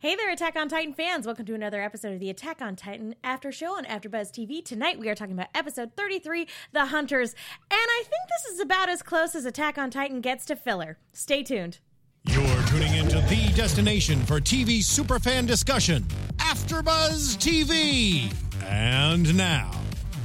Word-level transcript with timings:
Hey 0.00 0.14
there, 0.14 0.30
Attack 0.30 0.54
on 0.54 0.68
Titan 0.68 0.94
fans! 0.94 1.26
Welcome 1.26 1.44
to 1.46 1.56
another 1.56 1.82
episode 1.82 2.14
of 2.14 2.20
the 2.20 2.30
Attack 2.30 2.62
on 2.62 2.76
Titan 2.76 3.16
After 3.24 3.50
Show 3.50 3.76
on 3.76 3.84
AfterBuzz 3.84 4.30
TV. 4.30 4.64
Tonight 4.64 4.96
we 4.96 5.08
are 5.08 5.14
talking 5.16 5.34
about 5.34 5.48
episode 5.56 5.90
33, 5.96 6.46
The 6.70 6.86
Hunters, 6.86 7.34
and 7.68 7.72
I 7.72 8.04
think 8.04 8.22
this 8.28 8.54
is 8.54 8.60
about 8.60 8.88
as 8.88 9.02
close 9.02 9.34
as 9.34 9.44
Attack 9.44 9.76
on 9.76 9.90
Titan 9.90 10.20
gets 10.20 10.46
to 10.46 10.54
filler. 10.54 10.98
Stay 11.12 11.42
tuned. 11.42 11.78
You're 12.26 12.62
tuning 12.68 12.94
into 12.94 13.16
the 13.22 13.52
destination 13.56 14.24
for 14.24 14.38
TV 14.38 14.78
superfan 14.84 15.48
discussion, 15.48 16.04
AfterBuzz 16.36 17.36
TV. 17.36 18.32
And 18.66 19.36
now, 19.36 19.72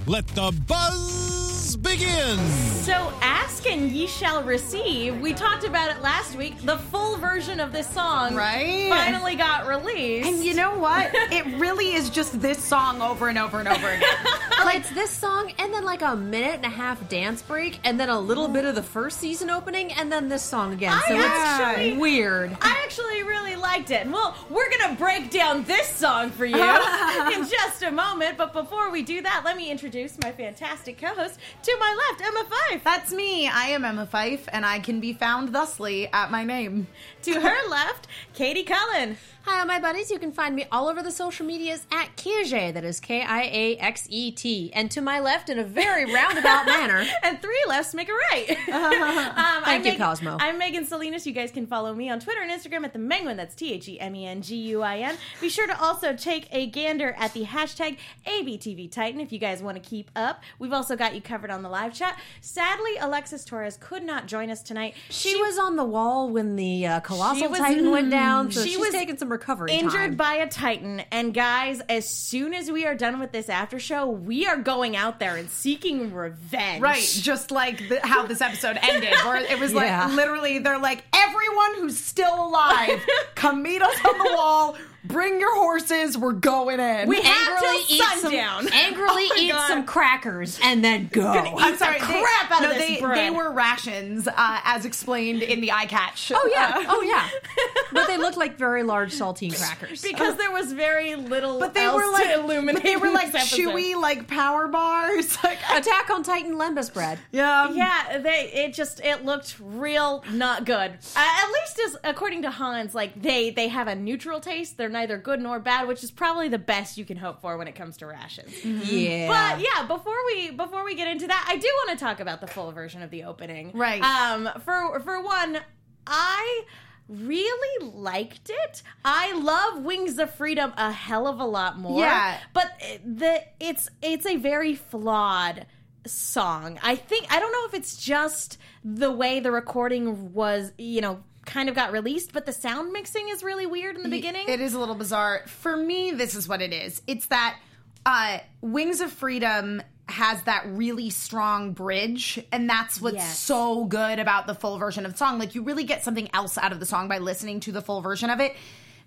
let 0.05 0.27
the 0.27 0.51
buzz 0.67 1.42
begin. 1.83 2.37
So, 2.83 3.13
ask 3.21 3.67
and 3.67 3.91
ye 3.91 4.07
shall 4.07 4.43
receive. 4.43 5.19
We 5.21 5.33
talked 5.33 5.63
about 5.65 5.91
it 5.95 6.01
last 6.01 6.35
week. 6.35 6.59
The 6.61 6.77
full 6.77 7.17
version 7.17 7.59
of 7.59 7.71
this 7.71 7.87
song 7.89 8.35
Right? 8.35 8.89
finally 8.89 9.35
got 9.35 9.67
released. 9.67 10.27
And 10.27 10.43
you 10.43 10.53
know 10.53 10.77
what? 10.77 11.11
it 11.13 11.45
really 11.59 11.93
is 11.93 12.09
just 12.09 12.41
this 12.41 12.61
song 12.61 13.01
over 13.01 13.27
and 13.27 13.37
over 13.37 13.59
and 13.59 13.67
over 13.67 13.87
again. 13.89 14.09
Like 14.63 14.77
it's 14.79 14.89
this 14.91 15.09
song, 15.11 15.51
and 15.59 15.73
then 15.73 15.83
like 15.83 16.01
a 16.01 16.15
minute 16.15 16.55
and 16.55 16.65
a 16.65 16.69
half 16.69 17.07
dance 17.09 17.41
break, 17.41 17.79
and 17.83 17.99
then 17.99 18.09
a 18.09 18.19
little 18.19 18.47
bit 18.47 18.65
of 18.65 18.75
the 18.75 18.83
first 18.83 19.19
season 19.19 19.49
opening, 19.49 19.91
and 19.93 20.11
then 20.11 20.29
this 20.29 20.41
song 20.41 20.73
again. 20.73 20.97
So 21.07 21.15
I 21.15 21.17
it's 21.17 21.27
actually- 21.27 21.97
weird. 21.97 22.55
I 22.61 22.81
actually 22.83 23.23
really 23.23 23.55
liked 23.55 23.91
it. 23.91 24.07
Well, 24.07 24.35
we're 24.49 24.69
going 24.69 24.91
to 24.91 24.95
break 25.01 25.31
down 25.31 25.63
this 25.65 25.87
song 25.87 26.29
for 26.29 26.45
you 26.45 26.55
in 27.33 27.47
just 27.47 27.83
a 27.83 27.91
moment. 27.91 28.37
But 28.37 28.53
before 28.53 28.89
we 28.91 29.01
do 29.01 29.21
that, 29.21 29.41
let 29.45 29.57
me 29.57 29.69
introduce 29.69 30.17
my 30.21 30.31
fantastic 30.31 30.97
co 30.97 31.07
host 31.07 31.39
to 31.63 31.77
my 31.79 32.07
left, 32.09 32.21
Emma 32.21 32.45
Fyffe. 32.49 32.83
That's 32.83 33.11
me. 33.11 33.47
I 33.47 33.65
am 33.69 33.83
Emma 33.83 34.07
Fyffe, 34.11 34.47
and 34.51 34.65
I 34.65 34.79
can 34.79 34.99
be 34.99 35.13
found 35.13 35.49
thusly 35.53 36.07
at 36.13 36.31
my 36.31 36.43
name. 36.43 36.87
To 37.23 37.39
her 37.39 37.69
left, 37.69 38.07
Katie 38.33 38.63
Cullen. 38.63 39.17
Hi, 39.45 39.59
all 39.59 39.65
my 39.65 39.77
buddies. 39.79 40.09
You 40.09 40.19
can 40.19 40.31
find 40.31 40.55
me 40.55 40.65
all 40.71 40.87
over 40.87 41.01
the 41.03 41.11
social 41.11 41.45
medias 41.45 41.85
at 41.91 42.15
Kiaxet. 42.15 42.73
That 42.73 42.83
is 42.85 42.99
K 43.01 43.21
I 43.21 43.41
A 43.43 43.75
X 43.77 44.07
E 44.09 44.31
T. 44.31 44.71
And 44.73 44.89
to 44.91 45.01
my 45.01 45.19
left, 45.19 45.49
in 45.49 45.59
a 45.59 45.63
very 45.65 46.05
roundabout 46.13 46.65
manner, 46.77 47.05
And 47.23 47.41
three 47.41 47.61
lefts 47.67 47.93
make 47.93 48.07
a 48.09 48.13
right. 48.13 48.49
um, 48.71 49.63
Thank 49.65 49.85
you, 49.85 49.91
Meg- 49.93 49.99
Cosmo. 49.99 50.37
I'm 50.39 50.57
Megan 50.57 50.85
Salinas. 50.85 51.25
You 51.27 51.33
guys 51.33 51.51
can 51.51 51.65
follow 51.67 51.93
me 51.93 52.09
on 52.09 52.19
Twitter 52.21 52.41
and 52.41 52.49
Instagram 52.51 52.85
at 52.85 52.93
the 52.93 52.99
Menguin. 52.99 53.35
That's 53.35 53.53
T 53.55 53.73
H 53.73 53.87
E 53.89 53.99
M 53.99 54.15
E 54.15 54.25
N 54.25 54.41
G 54.41 54.55
U 54.55 54.81
I 54.81 54.99
N. 54.99 55.17
Be 55.41 55.49
sure 55.49 55.67
to 55.67 55.77
also 55.81 56.13
take 56.15 56.47
a 56.51 56.67
gander 56.67 57.13
at 57.17 57.33
the 57.33 57.43
hashtag 57.45 57.97
ABTV 58.25 58.89
Titan 58.91 59.19
if 59.19 59.31
you 59.33 59.39
guys 59.39 59.61
want 59.61 59.81
to 59.81 59.89
keep 59.89 60.09
up. 60.15 60.41
We've 60.59 60.73
also 60.73 60.95
got 60.95 61.15
you 61.15 61.21
covered 61.21 61.51
on 61.51 61.63
the 61.63 61.69
live 61.69 61.93
chat. 61.93 62.17
Sadly, 62.39 62.97
Alexis 62.99 63.43
Torres 63.43 63.77
could 63.79 64.03
not 64.03 64.25
join 64.27 64.49
us 64.49 64.61
tonight. 64.61 64.93
she 65.09 65.35
was 65.35 65.57
on 65.57 65.75
the 65.75 65.85
wall 65.85 66.29
when 66.29 66.55
the 66.55 66.87
uh, 66.87 66.99
colossal 67.13 67.49
was- 67.49 67.59
titan 67.59 67.91
went 67.91 68.09
down. 68.11 68.51
So 68.51 68.63
she 68.63 68.69
she's 68.71 68.79
was 68.79 68.89
taking 68.91 69.17
some 69.17 69.29
recovery 69.31 69.71
injured 69.73 69.93
time. 70.11 70.15
by 70.15 70.33
a 70.35 70.47
titan 70.49 71.01
and 71.11 71.33
guys 71.33 71.81
as 71.89 72.09
soon 72.09 72.53
as 72.53 72.71
we 72.71 72.85
are 72.85 72.95
done 72.95 73.19
with 73.19 73.31
this 73.31 73.49
after 73.49 73.79
show 73.79 74.07
we 74.09 74.45
are 74.47 74.57
going 74.57 74.95
out 74.95 75.19
there 75.19 75.35
and 75.37 75.49
seeking 75.49 76.13
revenge 76.13 76.81
Right, 76.81 77.01
just 77.21 77.51
like 77.51 77.87
the, 77.89 77.99
how 78.05 78.25
this 78.25 78.41
episode 78.41 78.77
ended, 78.81 79.13
where 79.25 79.37
it 79.37 79.59
was 79.59 79.73
like 79.73 79.85
Yeah. 79.85 80.07
literally, 80.13 80.59
they're 80.59 80.79
like, 80.79 81.03
everyone 81.13 81.75
who's 81.75 81.97
still 81.97 82.33
alive, 82.47 83.01
come 83.35 83.61
meet 83.63 83.81
us 83.81 83.95
on 84.05 84.17
the 84.17 84.33
wall. 84.35 84.75
Bring 85.13 85.39
your 85.39 85.55
horses. 85.55 86.17
We're 86.17 86.33
going 86.33 86.79
in. 86.79 87.07
We 87.07 87.21
have 87.21 87.49
angrily 87.49 87.83
till 87.87 87.95
eat 87.97 88.19
some 88.19 88.33
angrily 88.73 89.27
Oh 89.31 89.35
eat 89.39 89.51
God. 89.51 89.67
some 89.67 89.85
crackers 89.85 90.59
and 90.63 90.83
then 90.83 91.07
go. 91.11 91.27
I'm 91.31 91.77
sorry, 91.77 91.99
the 91.99 92.05
they- 92.07 92.21
crap 92.21 92.51
out 92.51 92.63
of 92.65 92.69
this 92.71 92.79
they, 92.79 92.99
bread. 92.99 93.17
They 93.17 93.29
were 93.29 93.51
rations, 93.51 94.27
uh, 94.27 94.33
as 94.37 94.85
explained 94.85 95.41
in 95.43 95.61
the 95.61 95.71
eye 95.71 95.85
catch. 95.85 96.31
Oh 96.35 96.49
yeah, 96.53 96.79
Uh, 96.79 96.85
oh 96.89 97.01
yeah. 97.03 97.27
But 97.93 98.07
they 98.07 98.17
looked 98.17 98.37
like 98.37 98.57
very 98.57 98.81
large 98.81 99.13
saltine 99.13 99.55
crackers. 99.55 100.01
because 100.01 100.35
there 100.37 100.51
was 100.51 100.73
very 100.73 101.15
little 101.15 101.59
but 101.59 101.75
they 101.75 101.83
else 101.83 101.95
were 102.03 102.11
like 102.11 102.23
to 102.25 102.39
illuminate 102.39 102.73
but 102.75 102.83
they 102.83 102.95
were 102.97 103.11
like 103.11 103.31
chewy, 103.33 103.95
like 103.95 104.27
power 104.27 104.67
bars. 104.67 105.37
Like, 105.43 105.59
Attack 105.75 106.09
on 106.09 106.23
Titan 106.23 106.55
lembas 106.55 106.91
bread. 106.93 107.19
yeah, 107.31 107.69
yeah, 107.71 108.17
they 108.19 108.49
it 108.53 108.73
just 108.73 108.99
it 109.01 109.25
looked 109.25 109.57
real 109.61 110.23
not 110.31 110.65
good. 110.65 110.91
Uh, 111.15 111.19
at 111.19 111.51
least 111.51 111.79
as 111.85 111.97
according 112.03 112.41
to 112.43 112.49
Hans, 112.51 112.95
like 112.95 113.21
they 113.21 113.49
they 113.51 113.67
have 113.67 113.87
a 113.87 113.93
neutral 113.95 114.39
taste. 114.39 114.77
They're 114.77 114.89
neither 115.03 115.17
good 115.17 115.41
nor 115.41 115.59
bad, 115.59 115.85
which 115.85 116.01
is 116.01 116.11
probably 116.11 116.47
the 116.47 116.57
best 116.57 116.97
you 116.97 117.03
can 117.03 117.17
hope 117.17 117.41
for 117.41 117.57
when 117.57 117.67
it 117.67 117.75
comes 117.75 117.97
to 117.97 118.05
rations. 118.05 118.63
Yeah. 118.63 119.27
But 119.27 119.61
yeah, 119.61 119.85
before 119.85 120.15
we 120.27 120.51
before 120.51 120.85
we 120.85 120.95
get 120.95 121.09
into 121.09 121.27
that, 121.27 121.45
I 121.49 121.57
do 121.57 121.67
want 121.85 121.97
to 121.97 122.03
talk 122.03 122.19
about 122.21 122.39
the 122.39 122.47
full 122.47 122.71
version 122.71 123.01
of 123.01 123.09
the 123.09 123.23
opening. 123.23 123.71
Right. 123.73 124.01
Um 124.01 124.49
for 124.63 124.99
for 125.01 125.21
one, 125.21 125.59
I 126.07 126.63
really 127.09 127.85
liked 127.85 128.49
it. 128.49 128.81
I 129.03 129.33
love 129.33 129.83
Wings 129.83 130.17
of 130.17 130.33
Freedom 130.33 130.73
a 130.77 130.91
hell 130.91 131.27
of 131.27 131.39
a 131.39 131.45
lot 131.45 131.77
more. 131.77 131.99
Yeah. 131.99 132.37
But 132.53 132.71
the 133.05 133.43
it's 133.59 133.89
it's 134.01 134.25
a 134.25 134.37
very 134.37 134.73
flawed 134.73 135.65
song. 136.07 136.79
I 136.81 136.95
think 136.95 137.27
I 137.29 137.39
don't 137.39 137.51
know 137.51 137.65
if 137.65 137.73
it's 137.73 137.97
just 137.97 138.57
the 138.85 139.11
way 139.11 139.41
the 139.41 139.51
recording 139.51 140.33
was, 140.33 140.71
you 140.77 141.01
know, 141.01 141.23
kind 141.45 141.69
of 141.69 141.75
got 141.75 141.91
released, 141.91 142.33
but 142.33 142.45
the 142.45 142.53
sound 142.53 142.91
mixing 142.93 143.29
is 143.29 143.43
really 143.43 143.65
weird 143.65 143.95
in 143.97 144.03
the 144.03 144.09
beginning. 144.09 144.47
It 144.47 144.59
is 144.61 144.73
a 144.73 144.79
little 144.79 144.95
bizarre. 144.95 145.43
For 145.47 145.75
me, 145.75 146.11
this 146.11 146.35
is 146.35 146.47
what 146.47 146.61
it 146.61 146.73
is. 146.73 147.01
It's 147.07 147.25
that 147.27 147.57
uh, 148.05 148.39
Wings 148.61 149.01
of 149.01 149.11
Freedom 149.11 149.81
has 150.09 150.41
that 150.43 150.63
really 150.67 151.09
strong 151.09 151.71
bridge, 151.73 152.43
and 152.51 152.69
that's 152.69 152.99
what's 153.01 153.15
Yes. 153.15 153.39
so 153.39 153.85
good 153.85 154.19
about 154.19 154.47
the 154.47 154.53
full 154.55 154.77
version 154.77 155.05
of 155.05 155.13
the 155.13 155.17
song. 155.17 155.39
Like 155.39 155.55
you 155.55 155.63
really 155.63 155.85
get 155.85 156.03
something 156.03 156.29
else 156.33 156.57
out 156.57 156.71
of 156.73 156.79
the 156.79 156.85
song 156.85 157.07
by 157.07 157.19
listening 157.19 157.59
to 157.61 157.71
the 157.71 157.81
full 157.81 158.01
version 158.01 158.29
of 158.29 158.39
it. 158.41 158.55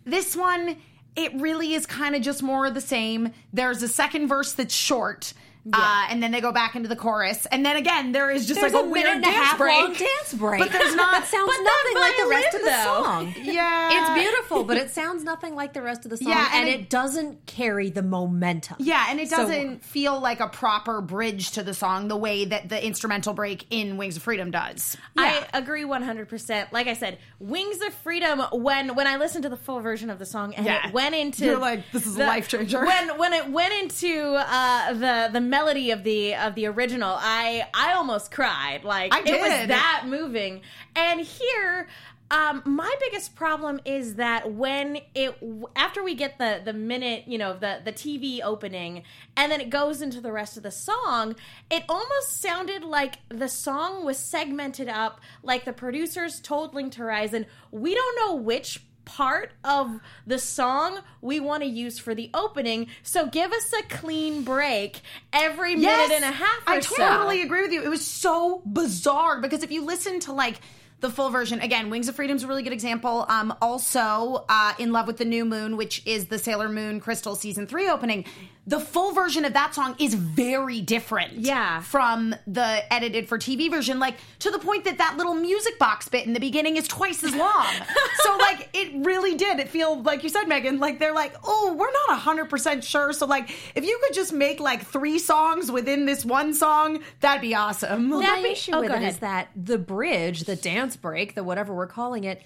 This 0.05 0.35
one, 0.35 0.77
it 1.15 1.35
really 1.41 1.75
is 1.75 1.85
kind 1.87 2.15
of 2.15 2.23
just 2.23 2.43
more 2.43 2.67
of 2.67 2.75
the 2.75 2.81
same. 2.81 3.33
There's 3.53 3.83
a 3.83 3.89
second 3.89 4.29
verse 4.29 4.53
that's 4.55 4.75
short. 4.75 5.35
Uh, 5.73 6.07
and 6.11 6.23
then 6.23 6.31
they 6.33 6.41
go 6.41 6.53
back 6.53 6.77
into 6.77 6.89
the 6.89 6.97
chorus, 6.97 7.47
and 7.47 7.65
then 7.67 7.77
again 7.77 8.13
there 8.13 8.31
is 8.31 8.47
just 8.47 8.61
There's 8.61 8.73
like 8.73 8.85
a, 8.85 8.87
a 8.87 8.89
weird 8.89 9.07
and 9.07 9.25
dance 9.25 9.37
half 9.37 9.59
break. 9.59 9.83
long 9.83 9.93
dance 9.95 10.35
break. 10.35 10.61
But 10.61 10.71
there's 10.73 10.95
not- 10.95 11.13
That 11.17 11.27
sounds 11.27 11.51
nothing 11.63 12.01
like 12.01 12.17
the 12.17 12.29
rest 12.31 12.55
of 12.55 12.61
the 12.61 12.67
though. 12.67 13.03
song. 13.05 13.35
Yeah, 13.43 13.89
It's 14.01 14.11
beautiful, 14.23 14.65
but 14.65 14.77
it 14.77 14.91
sounds 14.91 15.25
nothing 15.25 15.55
like 15.55 15.73
the 15.73 15.83
rest 15.83 16.05
of 16.05 16.11
the 16.11 16.17
song, 16.19 16.29
Yeah, 16.29 16.49
and, 16.53 16.61
and 16.61 16.69
it, 16.69 16.81
it- 16.83 16.91
doesn't 16.91 17.47
carry 17.47 17.91
the 17.91 18.03
momentum. 18.03 18.77
Yeah, 18.79 19.07
and 19.09 19.19
it 19.19 19.29
doesn't 19.31 19.83
feel 19.85 20.21
like 20.21 20.41
a 20.41 20.49
proper 20.49 21.01
bridge 21.01 21.53
to 21.53 21.63
the 21.63 21.75
song 21.75 22.09
the 22.09 22.17
way 22.17 22.45
that 22.45 22.69
the 22.69 22.85
instrumental 22.85 23.35
break 23.35 23.67
in 23.71 23.97
Wings 23.97 24.17
of 24.17 24.23
Freedom 24.23 24.51
does. 24.51 24.97
I 25.17 25.47
agree 25.53 25.85
100%. 25.85 26.73
Like 26.73 26.87
I 26.87 26.95
said, 26.95 27.19
Wings 27.39 27.81
of 27.87 27.93
Freedom 27.95 28.41
when 28.53 28.95
when 28.95 29.07
I 29.07 29.17
listened 29.17 29.43
to 29.45 29.49
the 29.49 29.57
full 29.57 29.81
version 29.81 30.11
of 30.11 30.19
the 30.19 30.27
song 30.27 30.55
and 30.55 30.65
Yeah. 30.67 30.89
it 30.89 30.95
went 30.95 31.15
into 31.15 31.45
You're 31.45 31.59
like, 31.59 31.91
this 31.93 32.07
is 32.07 32.17
a 32.17 32.21
life 32.21 32.49
changer. 32.49 32.85
When 32.85 33.19
when 33.19 33.33
it 33.33 33.51
went 33.51 33.73
into 33.75 34.35
uh, 34.37 34.93
the 34.93 35.31
the 35.33 35.41
melody 35.57 35.91
of 35.91 36.05
the 36.05 36.35
of 36.35 36.55
the 36.55 36.67
original, 36.67 37.17
I 37.19 37.67
I 37.73 37.93
almost 37.93 38.31
cried. 38.31 38.85
Like 38.85 39.13
it 39.15 39.41
was 39.41 39.69
that 39.69 40.05
moving. 40.07 40.61
And 40.95 41.21
here 41.21 41.89
um, 42.29 42.63
my 42.65 42.93
biggest 42.99 43.37
problem 43.37 43.81
is 43.85 44.17
that 44.17 44.53
when 44.53 44.99
it 45.15 45.37
after 45.77 46.03
we 46.03 46.17
get 46.17 46.39
the 46.39 46.61
the 46.65 46.73
minute 46.73 47.25
you 47.29 47.39
know 47.39 47.53
the 47.57 47.81
the 47.85 47.93
TV 47.93 48.41
opening 48.43 49.05
and 49.37 49.53
then 49.53 49.61
it 49.61 49.71
goes 49.71 50.03
into 50.03 50.21
the 50.21 50.33
rest 50.33 50.57
of 50.57 50.65
the 50.65 50.73
song, 50.73 51.37
it 51.71 51.85
almost 51.89 52.41
sounded 52.41 52.83
like 52.83 53.19
the 53.29 53.49
song 53.49 54.05
was 54.05 54.19
segmented 54.19 54.89
up. 54.89 55.21
Like 55.45 55.65
the 55.65 55.73
producers 55.73 56.41
told 56.41 56.75
Linked 56.75 56.97
Horizon, 56.97 57.47
we 57.71 57.95
don't 57.95 58.17
know 58.17 58.35
which 58.35 58.83
part 59.07 59.53
of 59.65 59.99
the 60.27 60.39
song 60.39 60.99
we 61.23 61.41
want 61.41 61.63
to 61.63 61.69
use 61.69 61.99
for 61.99 62.15
the 62.15 62.29
opening. 62.35 62.89
So 63.03 63.27
give 63.27 63.51
us 63.53 63.73
a 63.73 63.83
clean 63.85 64.43
break 64.43 65.01
every 65.33 65.77
minute 65.77 66.13
and 66.13 66.25
a 66.25 66.31
half 66.33 66.59
or 66.67 66.75
I 66.75 66.81
so. 66.81 66.97
totally 66.97 67.41
agree 67.41 67.63
with 67.63 67.73
you. 67.73 67.83
It 67.83 67.89
was 67.89 68.05
so 68.05 68.61
bizarre 68.67 69.41
because 69.41 69.63
if 69.63 69.71
you 69.71 69.85
listen 69.85 70.21
to 70.21 70.33
like 70.33 70.61
the 71.01 71.11
full 71.11 71.31
version 71.31 71.61
again, 71.61 71.89
Wings 71.91 72.09
of 72.09 72.17
Freedom's 72.17 72.43
a 72.43 72.47
really 72.47 72.63
good 72.63 72.73
example. 72.73 73.25
Um, 73.29 73.55
also, 73.63 74.45
uh, 74.49 74.75
In 74.79 74.93
Love 74.93 75.07
with 75.07 75.19
the 75.19 75.25
New 75.25 75.45
Moon, 75.45 75.77
which 75.77 76.03
is 76.07 76.27
the 76.27 76.39
Sailor 76.39 76.69
Moon 76.69 77.01
Crystal 77.01 77.35
season 77.35 77.67
three 77.67 77.89
opening. 77.89 78.25
The 78.69 78.81
full 78.81 79.13
version 79.13 79.45
of 79.45 79.53
that 79.53 79.77
song 79.77 79.95
is 80.01 80.15
very 80.15 80.81
different, 80.81 81.35
Yeah. 81.35 81.81
from 81.83 82.35
the 82.49 82.93
edited 82.93 83.29
for 83.29 83.39
TV 83.39 83.71
version. 83.71 84.01
Like 84.01 84.17
to 84.41 84.51
the 84.51 84.59
point 84.59 84.85
that 84.87 84.99
that 84.99 85.17
little 85.17 85.35
music 85.35 85.79
box 85.79 86.09
bit 86.09 86.27
in 86.27 86.33
the 86.33 86.41
beginning 86.41 86.77
is 86.77 86.89
twice 86.89 87.23
as 87.23 87.33
long. 87.33 87.67
so 88.25 88.37
like 88.39 88.69
it 88.75 89.05
really 89.07 89.37
did. 89.37 89.61
It 89.61 89.69
feel 89.69 90.03
like 90.03 90.25
you 90.25 90.29
said, 90.29 90.49
Megan. 90.49 90.81
Like 90.81 90.99
they're 90.99 91.15
like, 91.15 91.37
oh, 91.45 91.77
we're 91.79 91.93
not 92.09 92.19
hundred 92.19 92.47
percent 92.51 92.83
sure. 92.83 93.13
So 93.13 93.27
like, 93.27 93.51
if 93.77 93.85
you 93.85 94.01
could 94.05 94.15
just 94.15 94.33
make 94.33 94.59
like 94.59 94.85
three 94.85 95.21
songs 95.21 95.71
within 95.71 96.05
this 96.07 96.25
one 96.25 96.53
song, 96.53 97.05
that'd 97.21 97.41
be 97.43 97.55
awesome. 97.55 98.11
Well, 98.11 98.21
That 98.21 98.39
my 98.39 98.43
be- 98.43 98.49
issue 98.51 98.73
oh, 98.75 98.81
with 98.81 98.89
go 98.89 98.95
it 98.95 98.99
ahead. 98.99 99.13
is 99.13 99.19
that 99.21 99.49
the 99.55 99.79
bridge, 99.79 100.41
the 100.41 100.57
dance 100.57 100.97
break, 100.97 101.37
the 101.37 101.45
whatever 101.45 101.73
we're 101.73 101.87
calling 101.87 102.25
it, 102.25 102.43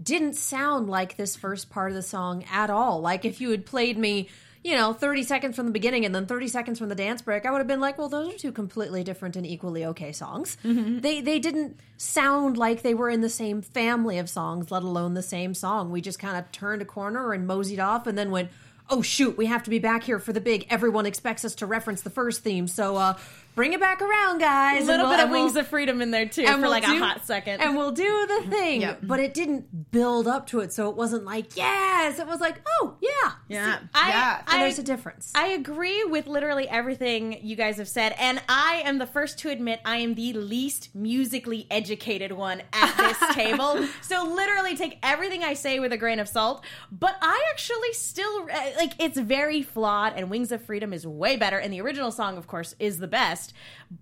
didn't 0.00 0.34
sound 0.34 0.88
like 0.88 1.16
this 1.16 1.34
first 1.34 1.68
part 1.68 1.90
of 1.90 1.96
the 1.96 2.02
song 2.02 2.44
at 2.52 2.70
all. 2.70 3.00
Like 3.00 3.24
if 3.24 3.40
you 3.40 3.50
had 3.50 3.66
played 3.66 3.98
me, 3.98 4.28
you 4.64 4.74
know, 4.74 4.94
30 4.94 5.22
seconds 5.24 5.56
from 5.56 5.66
the 5.66 5.72
beginning 5.72 6.06
and 6.06 6.14
then 6.14 6.24
30 6.24 6.48
seconds 6.48 6.78
from 6.78 6.88
the 6.88 6.94
dance 6.94 7.20
break, 7.20 7.44
I 7.44 7.50
would 7.50 7.58
have 7.58 7.66
been 7.66 7.80
like, 7.80 7.98
well, 7.98 8.08
those 8.08 8.34
are 8.34 8.38
two 8.38 8.50
completely 8.50 9.04
different 9.04 9.36
and 9.36 9.46
equally 9.46 9.84
okay 9.84 10.10
songs. 10.12 10.56
They 11.00 11.20
they 11.20 11.38
didn't 11.38 11.78
sound 11.98 12.56
like 12.56 12.80
they 12.80 12.94
were 12.94 13.10
in 13.10 13.20
the 13.20 13.28
same 13.28 13.60
family 13.60 14.18
of 14.18 14.28
songs, 14.30 14.70
let 14.70 14.82
alone 14.82 15.12
the 15.12 15.22
same 15.22 15.52
song. 15.52 15.90
We 15.90 16.00
just 16.00 16.18
kind 16.18 16.36
of 16.38 16.50
turned 16.50 16.80
a 16.80 16.86
corner 16.86 17.32
and 17.34 17.46
moseyed 17.46 17.78
off 17.78 18.06
and 18.06 18.16
then 18.16 18.30
went, 18.30 18.48
oh 18.88 19.02
shoot, 19.02 19.36
we 19.36 19.46
have 19.46 19.62
to 19.64 19.70
be 19.70 19.78
back 19.78 20.02
here 20.02 20.18
for 20.18 20.32
the 20.32 20.40
big 20.40 20.66
everyone 20.70 21.04
expects 21.06 21.44
us 21.44 21.54
to 21.56 21.66
reference 21.66 22.00
the 22.00 22.10
first 22.10 22.42
theme. 22.42 22.66
So 22.66 22.96
uh 22.96 23.14
bring 23.54 23.72
it 23.72 23.80
back 23.80 24.00
around, 24.02 24.38
guys. 24.38 24.82
A 24.82 24.86
little 24.86 25.06
we'll- 25.06 25.12
bit 25.16 25.20
of 25.20 25.24
and 25.24 25.32
we'll- 25.32 25.44
Wings 25.44 25.56
of 25.56 25.66
Freedom 25.68 26.00
in 26.02 26.10
there 26.10 26.26
too 26.26 26.42
and 26.42 26.54
for 26.56 26.60
we'll 26.62 26.70
like 26.70 26.84
do- 26.86 26.94
a 26.94 26.98
hot 26.98 27.24
second. 27.26 27.60
And 27.60 27.76
we'll 27.76 27.92
do 27.92 28.26
the 28.26 28.46
thing. 28.50 28.80
Yep. 28.82 29.00
But 29.02 29.20
it 29.20 29.34
didn't 29.34 29.90
build 29.90 30.26
up 30.26 30.46
to 30.48 30.60
it, 30.60 30.72
so 30.72 30.88
it 30.90 30.96
wasn't 30.96 31.24
like, 31.24 31.56
yes. 31.56 32.18
It 32.18 32.26
was 32.26 32.40
like, 32.40 32.60
oh, 32.80 32.96
yeah. 33.00 33.32
Yeah. 33.48 33.78
I, 33.94 34.08
yeah. 34.08 34.38
And 34.38 34.48
I- 34.48 34.58
there's 34.60 34.78
a 34.78 34.82
difference. 34.82 35.32
I 35.34 35.48
agree 35.48 36.04
with 36.04 36.26
literally 36.26 36.68
everything 36.68 37.38
you 37.42 37.56
guys 37.56 37.76
have 37.78 37.88
said, 37.88 38.14
and 38.18 38.42
I 38.48 38.82
am 38.84 38.98
the 38.98 39.06
first 39.06 39.38
to 39.40 39.50
admit 39.50 39.80
I 39.84 39.98
am 39.98 40.14
the 40.14 40.32
least 40.32 40.94
musically 40.94 41.66
educated 41.70 42.32
one 42.32 42.62
at 42.72 42.96
this 42.96 43.34
table. 43.34 43.86
So 44.02 44.24
literally 44.24 44.76
take 44.76 44.98
everything 45.02 45.44
I 45.44 45.54
say 45.54 45.78
with 45.80 45.92
a 45.92 45.96
grain 45.96 46.18
of 46.18 46.28
salt. 46.28 46.64
But 46.90 47.16
I 47.22 47.44
actually 47.52 47.92
still 47.92 48.48
uh, 48.52 48.60
like 48.76 48.92
it's 48.98 49.18
very 49.18 49.62
flawed, 49.62 50.14
and 50.16 50.30
Wings 50.30 50.50
of 50.52 50.62
Freedom 50.62 50.92
is 50.92 51.06
way 51.06 51.36
better, 51.36 51.58
and 51.58 51.72
the 51.72 51.80
original 51.80 52.10
song, 52.10 52.36
of 52.36 52.46
course, 52.46 52.74
is 52.78 52.98
the 52.98 53.06
best. 53.08 53.43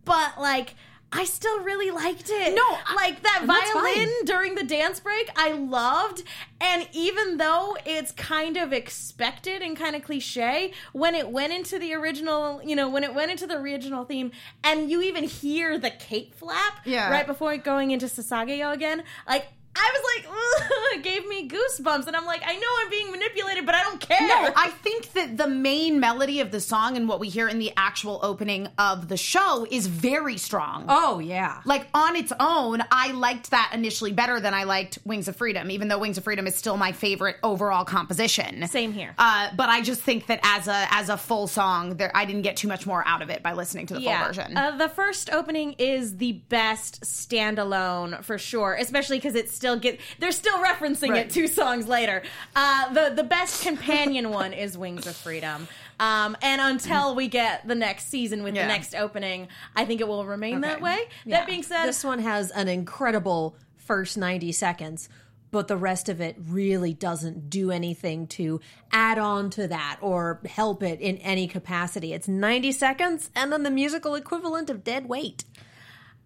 But 0.05 0.41
like. 0.41 0.75
I 1.15 1.25
still 1.25 1.61
really 1.61 1.91
liked 1.91 2.31
it. 2.31 2.55
No, 2.55 2.79
like 2.97 3.23
that 3.23 3.43
violin 3.45 4.09
fine. 4.09 4.25
during 4.25 4.55
the 4.55 4.65
dance 4.65 4.99
break, 4.99 5.29
I 5.37 5.53
loved. 5.53 6.23
And 6.59 6.89
even 6.95 7.37
though 7.37 7.77
it's 7.85 8.13
kind 8.13 8.57
of 8.57 8.73
expected 8.73 9.61
and 9.61 9.77
kind 9.77 9.95
of 9.95 10.03
cliche, 10.05 10.73
when 10.95 11.15
it 11.15 11.29
went 11.29 11.53
into 11.53 11.79
the 11.79 11.93
original, 11.93 12.63
you 12.65 12.75
know, 12.75 12.89
when 12.89 13.05
it 13.05 13.13
went 13.15 13.31
into 13.31 13.47
the 13.47 13.59
original 13.59 14.07
theme, 14.07 14.33
and 14.65 14.91
you 14.91 15.03
even 15.03 15.25
hear 15.25 15.77
the 15.77 15.91
cape 15.91 16.35
flap 16.35 16.79
Yeah. 16.87 17.11
right 17.11 17.27
before 17.27 17.59
going 17.59 17.91
into 17.91 18.07
Sasageyo 18.07 18.73
again, 18.73 19.03
like. 19.29 19.49
I 19.75 19.91
was 19.95 20.25
like, 20.27 21.03
gave 21.03 21.27
me 21.27 21.49
goosebumps, 21.49 22.07
and 22.07 22.15
I'm 22.15 22.25
like, 22.27 22.43
I 22.45 22.55
know 22.57 22.67
I'm 22.81 22.91
being 22.91 23.11
manipulated, 23.11 23.67
but 23.67 23.75
I 23.75 23.83
don't 23.83 24.01
care. 24.01 24.27
No, 24.27 24.53
I 24.57 24.69
think 24.71 25.13
that 25.13 25.37
the 25.37 25.49
main 25.49 25.99
melody 26.01 26.41
of 26.41 26.51
the 26.51 26.61
song 26.61 26.97
and 26.97 27.09
what 27.09 27.21
we 27.21 27.29
hear 27.29 27.49
in 27.49 27.59
the 27.59 27.73
actual 27.77 28.21
opening 28.23 28.69
of 28.79 29.09
the 29.09 29.17
show 29.17 29.67
is 29.71 29.87
very 29.87 30.37
strong. 30.37 30.85
oh, 30.89 31.19
yeah. 31.19 31.61
Like 31.65 31.87
on 31.95 32.17
its 32.17 32.33
own, 32.39 32.83
I 32.91 33.13
liked 33.13 33.51
that 33.51 33.71
initially 33.75 34.13
better 34.13 34.41
than 34.41 34.55
I 34.55 34.65
liked 34.65 34.99
Wings 35.05 35.29
of 35.29 35.37
Freedom, 35.37 35.71
even 35.71 35.89
though 35.89 35.99
Wings 35.99 36.19
of 36.19 36.25
Freedom 36.25 36.47
is 36.47 36.55
still 36.55 36.77
my 36.77 36.93
favorite 36.93 37.37
overall 37.43 37.85
composition. 37.85 38.67
Same 38.69 38.93
here. 38.93 39.15
Uh, 39.19 39.51
but 39.57 39.69
I 39.69 39.81
just 39.81 40.01
think 40.03 40.27
that 40.27 40.41
as 40.43 40.69
a 40.69 40.87
as 40.91 41.09
a 41.09 41.17
full 41.17 41.47
song, 41.47 41.97
there 41.97 42.11
I 42.15 42.25
didn't 42.25 42.43
get 42.43 42.57
too 42.57 42.69
much 42.69 42.87
more 42.87 43.03
out 43.07 43.23
of 43.23 43.31
it 43.31 43.43
by 43.43 43.53
listening 43.53 43.87
to 43.87 43.95
the 43.95 44.01
full 44.01 44.19
version. 44.27 44.57
Uh, 44.57 44.77
the 44.77 44.89
first 44.89 45.31
opening 45.31 45.75
is 45.79 46.17
the 46.19 46.33
best 46.33 47.03
standalone 47.03 48.23
for 48.25 48.39
sure, 48.39 48.75
especially 48.75 49.19
because 49.19 49.35
it's 49.35 49.55
still 49.63 49.77
get 49.79 50.01
they're 50.19 50.33
still 50.33 50.59
referencing 50.59 51.11
Right. 51.11 51.27
it 51.27 51.31
two 51.31 51.47
songs 51.47 51.87
later. 51.87 52.23
Uh, 52.57 52.93
the 52.93 53.15
the 53.15 53.23
best 53.23 53.63
companion 53.63 54.31
one 54.43 54.53
is 54.53 54.77
Wings 54.77 55.07
of 55.07 55.15
Freedom. 55.15 55.69
Um, 56.01 56.37
and 56.43 56.61
until 56.61 57.15
we 57.15 57.29
get 57.29 57.69
the 57.69 57.77
next 57.77 58.09
season 58.09 58.43
with 58.43 58.57
Yeah. 58.57 58.63
the 58.63 58.69
next 58.73 58.93
opening, 58.97 59.47
I 59.77 59.85
think 59.85 60.01
it 60.01 60.09
will 60.09 60.27
remain 60.27 60.63
that 60.63 60.81
way. 60.81 60.99
Yeah. 61.25 61.37
That 61.39 61.47
being 61.47 61.63
said, 61.63 61.87
This 61.87 62.03
one 62.03 62.19
has 62.19 62.51
an 62.51 62.67
incredible 62.67 63.55
first 63.77 64.19
90 64.19 64.51
seconds, 64.51 65.09
but 65.53 65.69
the 65.69 65.77
rest 65.77 66.09
of 66.09 66.21
it 66.21 66.35
really 66.49 66.93
doesn't 66.93 67.49
do 67.51 67.71
anything 67.71 68.27
to 68.29 68.61
add 68.91 69.19
on 69.19 69.49
to 69.51 69.69
that 69.69 69.99
or 70.01 70.41
help 70.49 70.83
it 70.83 71.01
in 71.01 71.19
any 71.19 71.47
capacity. 71.47 72.13
It's 72.13 72.27
90 72.27 72.73
seconds 72.73 73.31
and 73.37 73.53
then 73.53 73.63
the 73.63 73.71
musical 73.71 74.17
equivalent 74.17 74.71
of 74.71 74.83
dead 74.83 75.09
weight. 75.09 75.45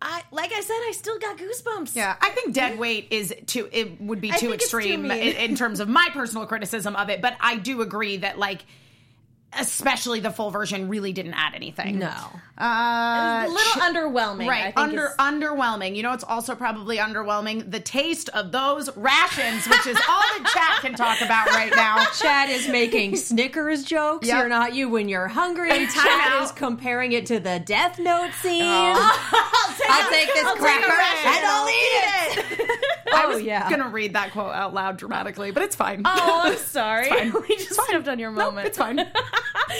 I, 0.00 0.22
like 0.30 0.52
I 0.52 0.60
said, 0.60 0.74
I 0.74 0.92
still 0.92 1.18
got 1.18 1.38
goosebumps. 1.38 1.96
Yeah, 1.96 2.16
I 2.20 2.30
think 2.30 2.54
dead 2.54 2.78
weight 2.78 3.08
is 3.10 3.34
too. 3.46 3.68
It 3.72 4.00
would 4.00 4.20
be 4.20 4.30
I 4.30 4.36
too 4.36 4.52
it's 4.52 4.70
too 4.70 4.78
extreme 4.78 5.10
in, 5.10 5.36
in 5.36 5.56
terms 5.56 5.80
of 5.80 5.88
my 5.88 6.08
personal 6.12 6.46
criticism 6.46 6.94
of 6.96 7.08
it. 7.08 7.22
But 7.22 7.36
I 7.40 7.56
do 7.56 7.80
agree 7.80 8.18
that 8.18 8.38
like, 8.38 8.64
especially 9.58 10.20
the 10.20 10.30
full 10.30 10.50
version, 10.50 10.88
really 10.88 11.12
didn't 11.12 11.34
add 11.34 11.54
anything. 11.54 11.98
No. 11.98 12.14
uh, 12.58 13.44
a 13.46 13.48
little 13.48 13.82
underwhelming. 13.82 14.44
I 14.44 14.48
Right, 14.48 14.72
under 14.76 15.06
is- 15.06 15.16
underwhelming. 15.18 15.96
You 15.96 16.02
know, 16.02 16.12
it's 16.12 16.24
also 16.24 16.54
probably 16.54 16.96
underwhelming. 16.98 17.70
The 17.70 17.80
taste 17.80 18.28
of 18.30 18.52
those 18.52 18.94
rations, 18.96 19.66
which 19.66 19.86
is 19.86 19.98
all 20.08 20.22
the 20.38 20.44
chat 20.52 20.80
can 20.80 20.94
talk 20.94 21.20
about 21.20 21.48
right 21.48 21.72
now. 21.74 22.04
Chad 22.18 22.48
is 22.50 22.68
making 22.68 23.16
Snickers 23.16 23.84
jokes. 23.84 24.26
Yep. 24.26 24.38
You're 24.38 24.48
not 24.48 24.74
you 24.74 24.88
when 24.88 25.08
you're 25.08 25.28
hungry. 25.28 25.68
Time 25.70 25.88
Chad 25.88 26.32
out. 26.32 26.42
is 26.44 26.52
comparing 26.52 27.12
it 27.12 27.26
to 27.26 27.38
the 27.40 27.60
Death 27.64 27.98
Note 27.98 28.32
scene. 28.40 28.62
I'll 28.66 29.74
take, 29.76 29.90
I'll 29.90 30.10
take 30.10 30.32
this 30.34 30.44
I'll 30.44 30.56
cracker 30.56 30.88
ration 30.88 31.26
and 31.26 31.46
I'll 31.46 31.68
eat 31.68 31.72
it. 31.72 32.45
I 32.58 33.22
Oh, 33.24 33.28
was 33.34 33.42
yeah. 33.42 33.68
gonna 33.70 33.88
read 33.88 34.12
that 34.14 34.32
quote 34.32 34.54
out 34.54 34.74
loud 34.74 34.96
dramatically, 34.98 35.50
but 35.50 35.62
it's 35.62 35.74
fine. 35.76 36.02
Oh, 36.04 36.40
I'm 36.44 36.56
sorry. 36.56 37.30
we 37.48 37.56
just 37.56 37.80
stepped 37.80 38.08
on 38.08 38.18
your 38.18 38.30
moment. 38.30 38.66
it's 38.66 38.78
fine. 38.78 38.98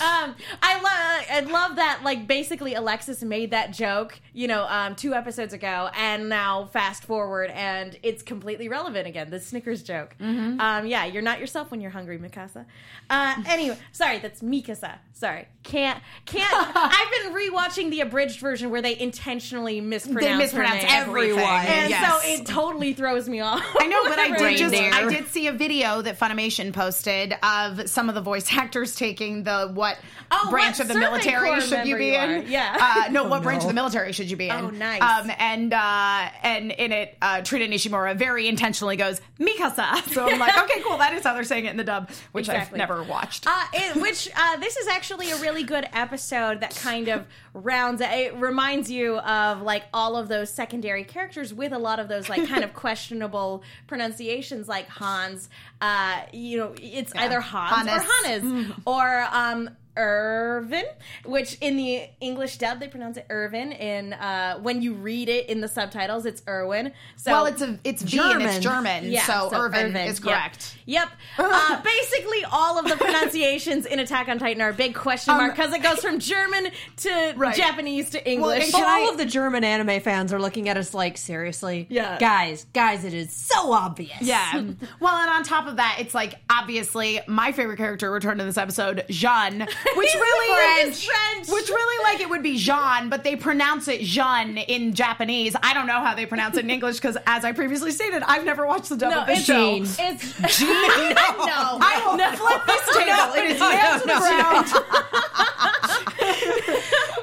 um, 0.00 0.34
I 0.62 0.74
love, 0.82 1.26
I 1.30 1.40
love 1.50 1.76
that. 1.76 2.00
Like, 2.04 2.26
basically, 2.26 2.74
Alexis 2.74 3.22
made 3.22 3.50
that 3.52 3.72
joke, 3.72 4.20
you 4.32 4.48
know, 4.48 4.66
um, 4.68 4.94
two 4.94 5.14
episodes 5.14 5.52
ago, 5.52 5.88
and 5.96 6.28
now 6.28 6.66
fast 6.66 7.04
forward, 7.04 7.50
and 7.50 7.96
it's 8.02 8.22
completely 8.22 8.68
relevant 8.68 9.06
again. 9.06 9.30
The 9.30 9.40
Snickers 9.40 9.82
joke. 9.82 10.16
Mm-hmm. 10.20 10.60
Um, 10.60 10.86
yeah, 10.86 11.04
you're 11.04 11.22
not 11.22 11.40
yourself 11.40 11.70
when 11.70 11.80
you're 11.80 11.90
hungry, 11.90 12.18
Mikasa. 12.18 12.64
Uh, 13.08 13.34
anyway, 13.46 13.78
sorry, 13.92 14.18
that's 14.18 14.40
Mikasa. 14.42 14.98
Sorry, 15.12 15.48
can't, 15.62 16.02
can't. 16.26 16.46
I've 16.76 17.10
been 17.22 17.32
rewatching 17.32 17.90
the 17.90 18.00
abridged 18.00 18.38
version 18.40 18.68
where 18.70 18.82
they 18.82 18.98
intentionally 18.98 19.80
mispronounce, 19.80 20.24
They 20.26 20.36
mispronounce 20.36 20.84
everything. 20.88 21.38
and 21.38 21.88
yes. 21.90 22.22
so 22.22 22.25
it 22.28 22.46
totally 22.46 22.92
throws 22.94 23.28
me 23.28 23.40
off. 23.40 23.62
I 23.78 23.86
know, 23.86 24.04
but 24.04 24.18
I 24.18 24.28
did 24.30 24.38
Brain 24.38 24.56
just 24.58 24.72
there. 24.74 24.92
I 24.92 25.08
did 25.08 25.26
see 25.28 25.46
a 25.46 25.52
video 25.52 26.02
that 26.02 26.18
Funimation 26.18 26.72
posted 26.72 27.34
of 27.42 27.88
some 27.88 28.08
of 28.08 28.14
the 28.14 28.20
voice 28.20 28.46
actors 28.52 28.94
taking 28.96 29.44
the 29.44 29.70
what 29.72 29.98
Oh, 30.30 30.48
branch 30.50 30.78
what 30.78 30.80
of 30.80 30.88
the 30.88 30.98
military 30.98 31.60
should 31.60 31.86
you 31.86 31.96
be 31.96 32.06
you 32.06 32.14
in? 32.14 32.46
Yeah. 32.48 32.76
Uh, 33.06 33.12
no, 33.12 33.28
what 33.28 33.42
branch 33.44 33.62
of 33.62 33.68
the 33.68 33.74
military 33.74 34.12
should 34.12 34.28
you 34.28 34.36
be 34.36 34.48
in? 34.48 34.56
Oh, 34.56 34.70
nice. 34.70 35.00
Um, 35.00 35.30
and 35.38 35.72
uh, 35.72 36.28
and 36.42 36.72
in 36.72 36.90
it, 36.90 37.16
uh, 37.22 37.42
Trina 37.42 37.66
Nishimura 37.72 38.16
very 38.16 38.48
intentionally 38.48 38.96
goes 38.96 39.20
Mikasa. 39.38 40.02
So 40.16 40.26
I'm 40.28 40.38
like, 40.38 40.56
okay, 40.64 40.80
cool. 40.80 40.96
That 40.96 41.12
is 41.12 41.24
how 41.24 41.34
they're 41.34 41.44
saying 41.44 41.66
it 41.66 41.70
in 41.70 41.76
the 41.76 41.84
dub, 41.84 42.10
which 42.32 42.48
Exactly. 42.48 42.80
I've 42.80 42.88
never 42.88 43.02
watched. 43.02 43.46
Uh, 43.46 43.64
it, 43.74 44.00
which 44.00 44.30
uh, 44.34 44.56
this 44.56 44.76
is 44.78 44.88
actually 44.88 45.30
a 45.30 45.36
really 45.36 45.62
good 45.62 45.86
episode 45.92 46.60
that 46.60 46.74
kind 46.74 47.08
of 47.08 47.26
rounds. 47.52 48.00
It 48.00 48.34
reminds 48.36 48.90
you 48.90 49.18
of 49.18 49.60
like 49.60 49.84
all 49.92 50.16
of 50.16 50.28
those 50.28 50.50
secondary 50.50 51.04
characters 51.04 51.52
with 51.52 51.72
a 51.72 51.78
lot 51.78 52.00
of 52.00 52.08
those 52.08 52.15
like 52.28 52.46
kind 52.48 52.64
of 52.64 52.74
questionable 52.84 53.62
pronunciations, 53.86 54.68
like 54.68 54.88
Hans. 54.88 55.48
Uh, 55.80 56.22
you 56.32 56.58
know, 56.58 56.74
it's 56.80 57.14
either 57.14 57.40
Hans 57.40 57.86
or 57.86 57.90
Hannes. 57.90 58.42
Hannes 58.42 58.72
or 58.86 59.26
um. 59.32 59.70
Irvin, 59.96 60.84
which 61.24 61.56
in 61.60 61.76
the 61.76 62.04
English 62.20 62.58
dub 62.58 62.80
they 62.80 62.88
pronounce 62.88 63.16
it 63.16 63.26
Irvin. 63.30 63.72
In 63.72 64.12
uh, 64.12 64.58
when 64.58 64.82
you 64.82 64.94
read 64.94 65.28
it 65.28 65.48
in 65.48 65.60
the 65.60 65.68
subtitles, 65.68 66.26
it's 66.26 66.42
Irwin. 66.48 66.92
So 67.16 67.32
well, 67.32 67.46
it's 67.46 67.62
a 67.62 67.78
it's 67.84 68.02
V 68.02 68.18
and 68.18 68.42
it's 68.42 68.58
German. 68.58 68.76
German, 68.76 69.10
yeah, 69.12 69.22
so, 69.26 69.50
Irvin, 69.52 69.96
is 69.96 70.20
correct. 70.20 70.76
Yep. 70.86 71.08
Uh, 71.38 71.82
basically, 71.84 72.44
all 72.50 72.78
of 72.78 72.86
the 72.88 72.96
pronunciations 72.96 73.86
in 73.86 73.98
Attack 73.98 74.28
on 74.28 74.38
Titan 74.38 74.62
are 74.62 74.68
a 74.70 74.74
big 74.74 74.94
question 74.94 75.32
Um, 75.32 75.38
mark 75.38 75.56
because 75.56 75.72
it 75.72 75.82
goes 75.82 76.00
from 76.00 76.18
German 76.18 76.68
to 76.98 77.32
Right. 77.36 77.56
Japanese 77.56 78.10
to 78.10 78.30
English. 78.30 78.64
and 78.64 78.72
But 78.72 78.78
Can 78.78 78.86
all 79.02 79.08
I- 79.08 79.10
of 79.12 79.18
the 79.18 79.24
German 79.24 79.64
anime 79.64 80.00
fans 80.00 80.32
are 80.32 80.38
looking 80.40 80.68
at 80.68 80.76
us 80.76 80.94
like, 80.94 81.16
seriously? 81.16 81.86
Yeah. 81.90 82.18
Guys, 82.18 82.66
guys, 82.72 83.04
it 83.04 83.14
is 83.14 83.32
so 83.32 83.72
obvious. 83.72 84.20
Yeah. 84.20 84.52
well, 85.00 85.14
and 85.16 85.30
on 85.30 85.42
top 85.42 85.66
of 85.66 85.76
that, 85.76 85.96
it's 86.00 86.14
like 86.14 86.34
obviously 86.50 87.20
my 87.26 87.52
favorite 87.52 87.76
character 87.78 88.10
returned 88.10 88.40
in 88.40 88.46
this 88.46 88.58
episode, 88.58 89.04
Jean, 89.10 89.66
which 89.96 90.14
really 90.14 90.82
French. 90.82 91.06
French. 91.06 91.48
which 91.48 91.68
really 91.68 92.04
like 92.04 92.20
it 92.20 92.28
would 92.28 92.42
be 92.42 92.56
Jean, 92.56 93.08
but 93.08 93.24
they 93.24 93.36
pronounce 93.36 93.88
it 93.88 94.00
Jean 94.00 94.58
in 94.58 94.94
Japanese. 94.94 95.54
I 95.62 95.74
don't 95.74 95.86
know 95.86 96.00
how 96.00 96.14
they 96.14 96.26
pronounce 96.26 96.56
it 96.56 96.64
in 96.64 96.70
English 96.70 96.96
because, 96.96 97.16
as 97.26 97.44
I 97.44 97.52
previously 97.52 97.90
stated, 97.90 98.22
I've 98.26 98.44
never 98.44 98.66
watched 98.66 98.88
the 98.88 98.96
dub 98.96 99.10
no, 99.10 99.24
it's. 99.28 99.46
Jean. 99.46 99.82
It's 99.84 99.98
Jean, 100.58 100.68
no. 100.68 101.78
I 101.80 102.02
will 102.04 102.18
flip 102.36 102.66
this 102.66 102.84
table. 102.96 103.34
it 103.34 103.44
is 103.50 103.60
hands 103.60 104.02
to 104.02 104.08
the 104.08 104.14
ground. 104.14 104.66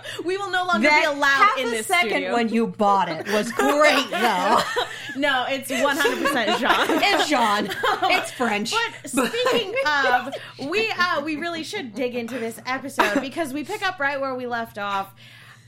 we 0.25 0.37
will 0.37 0.49
no 0.51 0.65
longer 0.65 0.87
That 0.87 1.01
be 1.01 1.07
allowed 1.07 1.27
half 1.27 1.57
in 1.57 1.67
a 1.67 1.71
this 1.71 1.87
second 1.87 2.09
studio. 2.09 2.33
when 2.33 2.49
you 2.49 2.67
bought 2.67 3.09
it 3.09 3.27
was 3.31 3.51
great, 3.51 4.07
though. 4.11 4.59
no, 5.17 5.45
it's 5.49 5.69
one 5.69 5.97
hundred 5.97 6.25
percent 6.25 6.59
Jean. 6.59 6.97
it's 7.03 7.29
Jean. 7.29 7.69
It's 8.11 8.31
French. 8.31 8.73
But 9.03 9.09
speaking 9.09 9.73
of, 9.85 10.33
we 10.69 10.91
uh, 10.97 11.21
we 11.21 11.35
really 11.37 11.63
should 11.63 11.93
dig 11.95 12.15
into 12.15 12.39
this 12.39 12.59
episode 12.65 13.21
because 13.21 13.53
we 13.53 13.63
pick 13.63 13.85
up 13.85 13.99
right 13.99 14.19
where 14.19 14.35
we 14.35 14.47
left 14.47 14.77
off. 14.77 15.13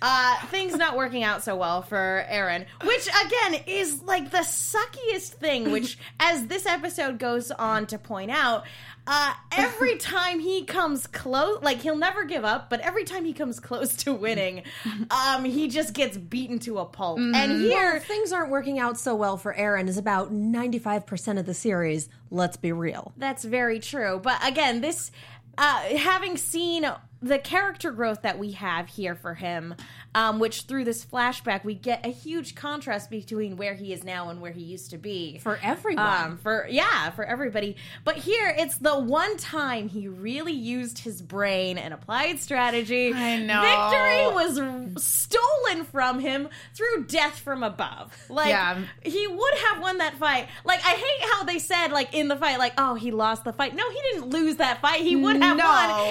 Uh, 0.01 0.35
things 0.47 0.75
not 0.75 0.97
working 0.97 1.23
out 1.23 1.41
so 1.41 1.55
well 1.55 1.81
for 1.81 2.25
Eren, 2.29 2.65
which 2.83 3.07
again 3.07 3.61
is 3.65 4.03
like 4.03 4.29
the 4.29 4.39
suckiest 4.39 5.29
thing. 5.35 5.71
Which, 5.71 5.97
as 6.19 6.47
this 6.47 6.65
episode 6.65 7.17
goes 7.17 7.49
on 7.49 7.87
to 7.87 7.97
point 7.97 8.29
out, 8.29 8.65
uh, 9.07 9.33
every 9.51 9.97
time 9.97 10.39
he 10.39 10.63
comes 10.63 11.07
close, 11.07 11.61
like 11.61 11.79
he'll 11.79 11.97
never 11.97 12.25
give 12.25 12.43
up, 12.45 12.69
but 12.69 12.79
every 12.81 13.03
time 13.03 13.25
he 13.25 13.33
comes 13.33 13.59
close 13.59 13.95
to 13.97 14.13
winning, 14.13 14.63
um, 15.11 15.45
he 15.45 15.67
just 15.67 15.93
gets 15.93 16.17
beaten 16.17 16.59
to 16.59 16.79
a 16.79 16.85
pulp. 16.85 17.19
And 17.19 17.33
Well, 17.33 17.59
here, 17.59 17.99
things 17.99 18.31
aren't 18.31 18.49
working 18.51 18.79
out 18.79 18.97
so 18.99 19.15
well 19.15 19.37
for 19.37 19.53
Eren 19.53 19.87
is 19.87 19.97
about 19.97 20.33
95% 20.33 21.39
of 21.39 21.45
the 21.45 21.53
series. 21.53 22.09
Let's 22.31 22.57
be 22.57 22.71
real. 22.71 23.13
That's 23.17 23.43
very 23.43 23.79
true. 23.79 24.19
But 24.21 24.45
again, 24.47 24.81
this 24.81 25.11
uh, 25.57 25.79
having 25.97 26.37
seen 26.37 26.85
the 27.25 27.39
character 27.39 27.91
growth 27.91 28.21
that 28.21 28.37
we 28.37 28.51
have 28.51 28.87
here 28.87 29.15
for 29.15 29.33
him, 29.33 29.73
um, 30.13 30.37
which 30.39 30.61
through 30.61 30.83
this 30.85 31.03
flashback 31.03 31.63
we 31.65 31.73
get 31.73 32.05
a 32.05 32.09
huge 32.09 32.53
contrast 32.53 33.09
between 33.09 33.57
where 33.57 33.73
he 33.73 33.91
is 33.91 34.03
now 34.03 34.29
and 34.29 34.39
where 34.41 34.51
he 34.51 34.61
used 34.61 34.91
to 34.91 34.97
be 34.99 35.39
For 35.39 35.59
everyone. 35.63 36.05
Um, 36.05 36.37
for 36.37 36.67
yeah, 36.69 37.09
for 37.09 37.25
everybody. 37.25 37.77
But 38.03 38.17
here, 38.17 38.53
it's 38.55 38.77
the 38.77 38.97
one 38.99 39.37
time 39.37 39.89
he 39.89 40.07
really 40.07 40.53
used 40.53 40.99
his 40.99 41.21
brain 41.21 41.79
and 41.79 41.93
applied 41.95 42.39
strategy. 42.39 43.11
I 43.11 43.37
know. 43.37 43.61
Victory 43.61 44.45
was 44.95 45.03
stolen 45.03 45.85
from 45.85 46.19
him 46.19 46.47
through 46.75 47.05
death 47.07 47.39
from 47.39 47.63
above. 47.63 48.15
Like 48.29 48.49
Yeah. 48.49 48.79
he 49.03 49.25
would 49.27 49.53
have 49.69 49.81
won 49.81 49.97
that 49.97 50.13
fight. 50.17 50.47
Like 50.63 50.79
I 50.85 50.91
hate 50.93 51.29
how 51.31 51.43
they 51.43 51.57
said 51.57 51.87
like 51.91 52.13
in 52.13 52.27
the 52.27 52.35
fight, 52.35 52.59
like 52.59 52.73
oh 52.77 52.93
he 52.93 53.09
lost 53.09 53.43
the 53.45 53.53
fight. 53.53 53.73
No, 53.75 53.89
he 53.89 53.99
didn't 54.11 54.29
lose 54.29 54.57
that 54.57 54.79
fight. 54.81 55.01
He 55.01 55.15
would 55.15 55.37
have 55.37 55.57
No. 55.57 55.65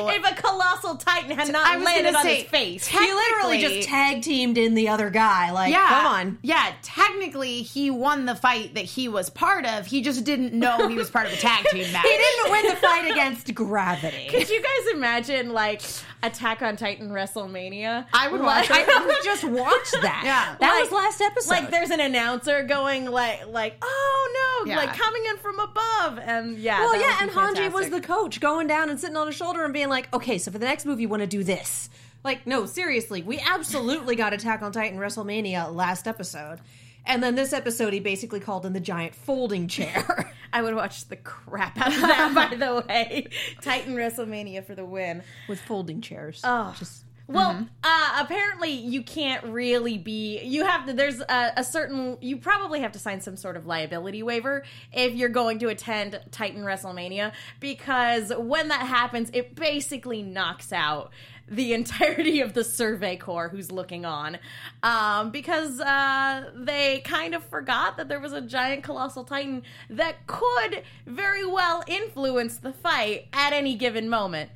won 0.04 0.14
if 0.14 0.24
a 0.28 0.34
colossal 0.34 0.96
titan 1.04 1.30
had 1.30 1.52
not 1.52 1.66
I 1.66 1.76
was 1.76 1.84
landed 1.84 2.04
gonna 2.12 2.18
on 2.18 2.24
say, 2.24 2.36
his 2.42 2.50
face. 2.50 2.86
he 2.86 2.98
literally 2.98 3.58
just 3.60 3.88
tag 3.88 4.22
teamed 4.22 4.58
in 4.58 4.74
the 4.74 4.88
other 4.88 5.10
guy. 5.10 5.50
Like, 5.52 5.72
Yeah. 5.72 5.88
come 5.88 6.06
on. 6.06 6.38
Yeah, 6.42 6.72
technically 6.82 7.62
he 7.62 7.90
won 7.90 8.26
the 8.26 8.34
fight 8.34 8.74
that 8.74 8.84
he 8.84 9.08
was 9.08 9.30
part 9.30 9.66
of. 9.66 9.86
He 9.86 10.02
just 10.02 10.24
didn't 10.24 10.52
know 10.52 10.88
he 10.88 10.96
was 10.96 11.10
part 11.10 11.26
of 11.26 11.32
a 11.32 11.36
tag 11.36 11.64
team 11.70 11.90
match. 11.92 12.02
He 12.04 12.08
didn't 12.16 12.50
win 12.52 12.66
the 12.68 12.76
fight 12.76 13.10
against 13.10 13.54
gravity. 13.54 14.28
Could 14.30 14.48
you 14.48 14.62
guys 14.62 14.94
imagine 14.94 15.52
like 15.52 15.82
Attack 16.26 16.62
on 16.62 16.76
Titan 16.76 17.10
WrestleMania? 17.10 18.06
I 18.12 18.28
would 18.28 18.40
Like- 18.40 18.68
watch 18.68 18.78
I 18.78 18.84
know 18.84 19.06
we 19.06 19.14
just 19.24 19.44
watched 19.44 19.92
that. 20.02 20.22
Yeah. 20.24 20.56
That 20.60 20.72
Like- 20.74 20.82
was 20.84 20.92
last 20.92 21.20
episode. 21.20 21.50
like 21.50 21.70
there's 21.70 21.90
an 21.90 22.00
announcer 22.00 22.62
going 22.62 23.10
like 23.10 23.46
like 23.48 23.76
oh 23.82 24.62
no 24.64 24.70
Yeah. 24.70 24.76
like 24.78 24.96
coming 24.96 25.24
in 25.26 25.36
from 25.38 25.58
above 25.58 26.18
and 26.18 26.58
yeah 26.58 26.80
Well, 26.80 26.98
yeah, 27.00 27.18
and 27.20 27.30
be 27.30 27.36
Hanji 27.36 27.72
was 27.72 27.90
the 27.90 28.00
coach 28.00 28.40
going 28.40 28.66
down 28.66 28.90
and 28.90 28.98
sitting 29.00 29.16
on 29.16 29.26
his 29.26 29.36
shoulder 29.36 29.64
and 29.64 29.72
being 29.74 29.88
like, 29.88 30.12
okay, 30.14 30.38
so 30.38 30.50
for 30.50 30.58
the 30.58 30.66
next 30.66 30.86
move, 30.86 31.00
you 31.00 31.08
want 31.08 31.20
to 31.22 31.26
do 31.26 31.42
this. 31.44 31.88
Like, 32.22 32.46
no, 32.46 32.64
seriously, 32.64 33.22
we 33.22 33.38
absolutely 33.38 34.16
got 34.16 34.32
Attack 34.32 34.62
on 34.62 34.72
Titan 34.72 34.98
WrestleMania 34.98 35.74
last 35.74 36.08
episode. 36.08 36.58
And 37.06 37.22
then 37.22 37.34
this 37.34 37.52
episode, 37.52 37.92
he 37.92 38.00
basically 38.00 38.40
called 38.40 38.64
in 38.64 38.72
the 38.72 38.80
giant 38.80 39.14
folding 39.14 39.68
chair. 39.68 40.32
I 40.52 40.62
would 40.62 40.74
watch 40.74 41.08
the 41.08 41.16
crap 41.16 41.76
out 41.78 41.88
of 41.92 42.00
that 42.00 42.32
by 42.34 42.56
the 42.56 42.84
way 42.86 43.26
Titan 43.60 43.96
WrestleMania 43.96 44.64
for 44.64 44.74
the 44.74 44.84
win 44.84 45.22
with 45.48 45.60
folding 45.60 46.00
chairs. 46.00 46.40
Oh. 46.44 46.74
Just 46.78 47.04
well 47.26 47.66
uh 47.82 48.18
apparently 48.20 48.70
you 48.70 49.02
can't 49.02 49.42
really 49.44 49.96
be 49.96 50.42
you 50.42 50.64
have 50.64 50.86
to 50.86 50.92
there's 50.92 51.20
a, 51.20 51.52
a 51.56 51.64
certain 51.64 52.18
you 52.20 52.36
probably 52.36 52.80
have 52.80 52.92
to 52.92 52.98
sign 52.98 53.20
some 53.20 53.34
sort 53.34 53.56
of 53.56 53.66
liability 53.66 54.22
waiver 54.22 54.62
if 54.92 55.14
you're 55.14 55.30
going 55.30 55.58
to 55.58 55.68
attend 55.68 56.20
titan 56.30 56.62
wrestlemania 56.62 57.32
because 57.60 58.30
when 58.36 58.68
that 58.68 58.82
happens 58.86 59.30
it 59.32 59.54
basically 59.54 60.22
knocks 60.22 60.70
out 60.70 61.10
the 61.48 61.72
entirety 61.74 62.40
of 62.40 62.54
the 62.54 62.64
survey 62.64 63.16
corps 63.16 63.48
who's 63.48 63.70
looking 63.70 64.04
on 64.04 64.38
um, 64.82 65.30
because 65.30 65.80
uh, 65.80 66.50
they 66.54 67.00
kind 67.00 67.34
of 67.34 67.44
forgot 67.44 67.96
that 67.96 68.08
there 68.08 68.20
was 68.20 68.32
a 68.32 68.40
giant 68.40 68.82
colossal 68.82 69.24
titan 69.24 69.62
that 69.90 70.26
could 70.26 70.82
very 71.06 71.46
well 71.46 71.82
influence 71.86 72.58
the 72.58 72.72
fight 72.72 73.28
at 73.32 73.52
any 73.52 73.74
given 73.74 74.08
moment. 74.08 74.50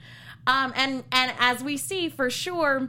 Um, 0.46 0.72
and 0.76 1.04
and 1.12 1.32
as 1.38 1.62
we 1.62 1.76
see 1.76 2.08
for 2.08 2.30
sure, 2.30 2.88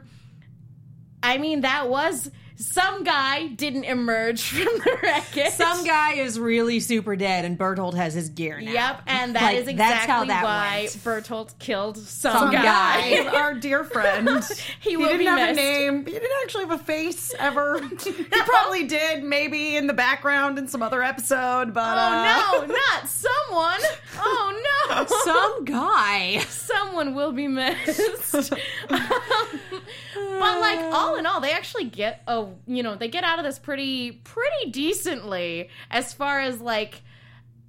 I 1.22 1.36
mean 1.36 1.60
that 1.60 1.88
was 1.90 2.30
some 2.60 3.04
guy 3.04 3.46
didn't 3.48 3.84
emerge 3.84 4.42
from 4.50 4.64
the 4.64 4.98
wreckage. 5.02 5.52
some 5.52 5.84
guy 5.84 6.14
is 6.14 6.38
really 6.38 6.78
super 6.80 7.16
dead, 7.16 7.44
and 7.44 7.58
Bertolt 7.58 7.94
has 7.94 8.14
his 8.14 8.28
gear 8.28 8.60
now. 8.60 8.70
Yep, 8.72 9.02
and 9.06 9.34
that 9.34 9.42
Like, 9.42 9.56
is 9.56 9.64
that's 9.64 9.70
exactly 9.72 10.12
how 10.12 10.24
that 10.26 10.44
why 10.44 10.78
went. 10.82 10.90
Bertolt 11.26 11.58
killed 11.58 11.96
some, 11.98 12.32
Some 12.32 12.52
guy. 12.52 13.22
guy. 13.24 13.26
our 13.40 13.54
dear 13.54 13.84
friend. 13.84 14.28
He 14.80 14.90
he 14.90 14.96
didn't 14.96 15.18
be 15.18 15.24
have 15.26 15.38
missed. 15.56 15.60
a 15.60 15.62
name. 15.62 16.04
He 16.06 16.12
didn't 16.12 16.30
actually 16.42 16.64
have 16.64 16.80
a 16.80 16.84
face 16.84 17.34
ever. 17.38 17.80
he 18.04 18.12
probably 18.12 18.86
did, 18.86 19.22
maybe 19.24 19.76
in 19.76 19.86
the 19.86 19.92
background 19.92 20.58
in 20.58 20.68
some 20.68 20.82
other 20.82 21.02
episode, 21.02 21.72
but 21.74 21.98
uh, 21.98 22.42
Oh 22.42 22.60
no, 22.66 22.74
not 22.74 23.08
someone! 23.08 23.80
Oh 24.18 24.86
no, 24.88 25.06
Some 25.24 25.64
guy. 25.64 26.38
someone 26.48 27.14
will 27.14 27.32
be 27.32 27.46
missed. 27.48 28.50
but 28.88 30.60
like 30.60 30.78
all 30.92 31.16
in 31.16 31.26
all, 31.26 31.40
they 31.40 31.52
actually 31.52 31.84
get 31.84 32.22
you 32.66 32.82
know 32.82 32.94
they 32.94 33.08
get 33.08 33.24
out 33.24 33.38
of 33.38 33.44
this 33.44 33.58
pretty 33.58 34.12
pretty 34.12 34.70
decently 34.70 35.68
as 35.90 36.12
far 36.12 36.40
as 36.40 36.60
like 36.60 37.02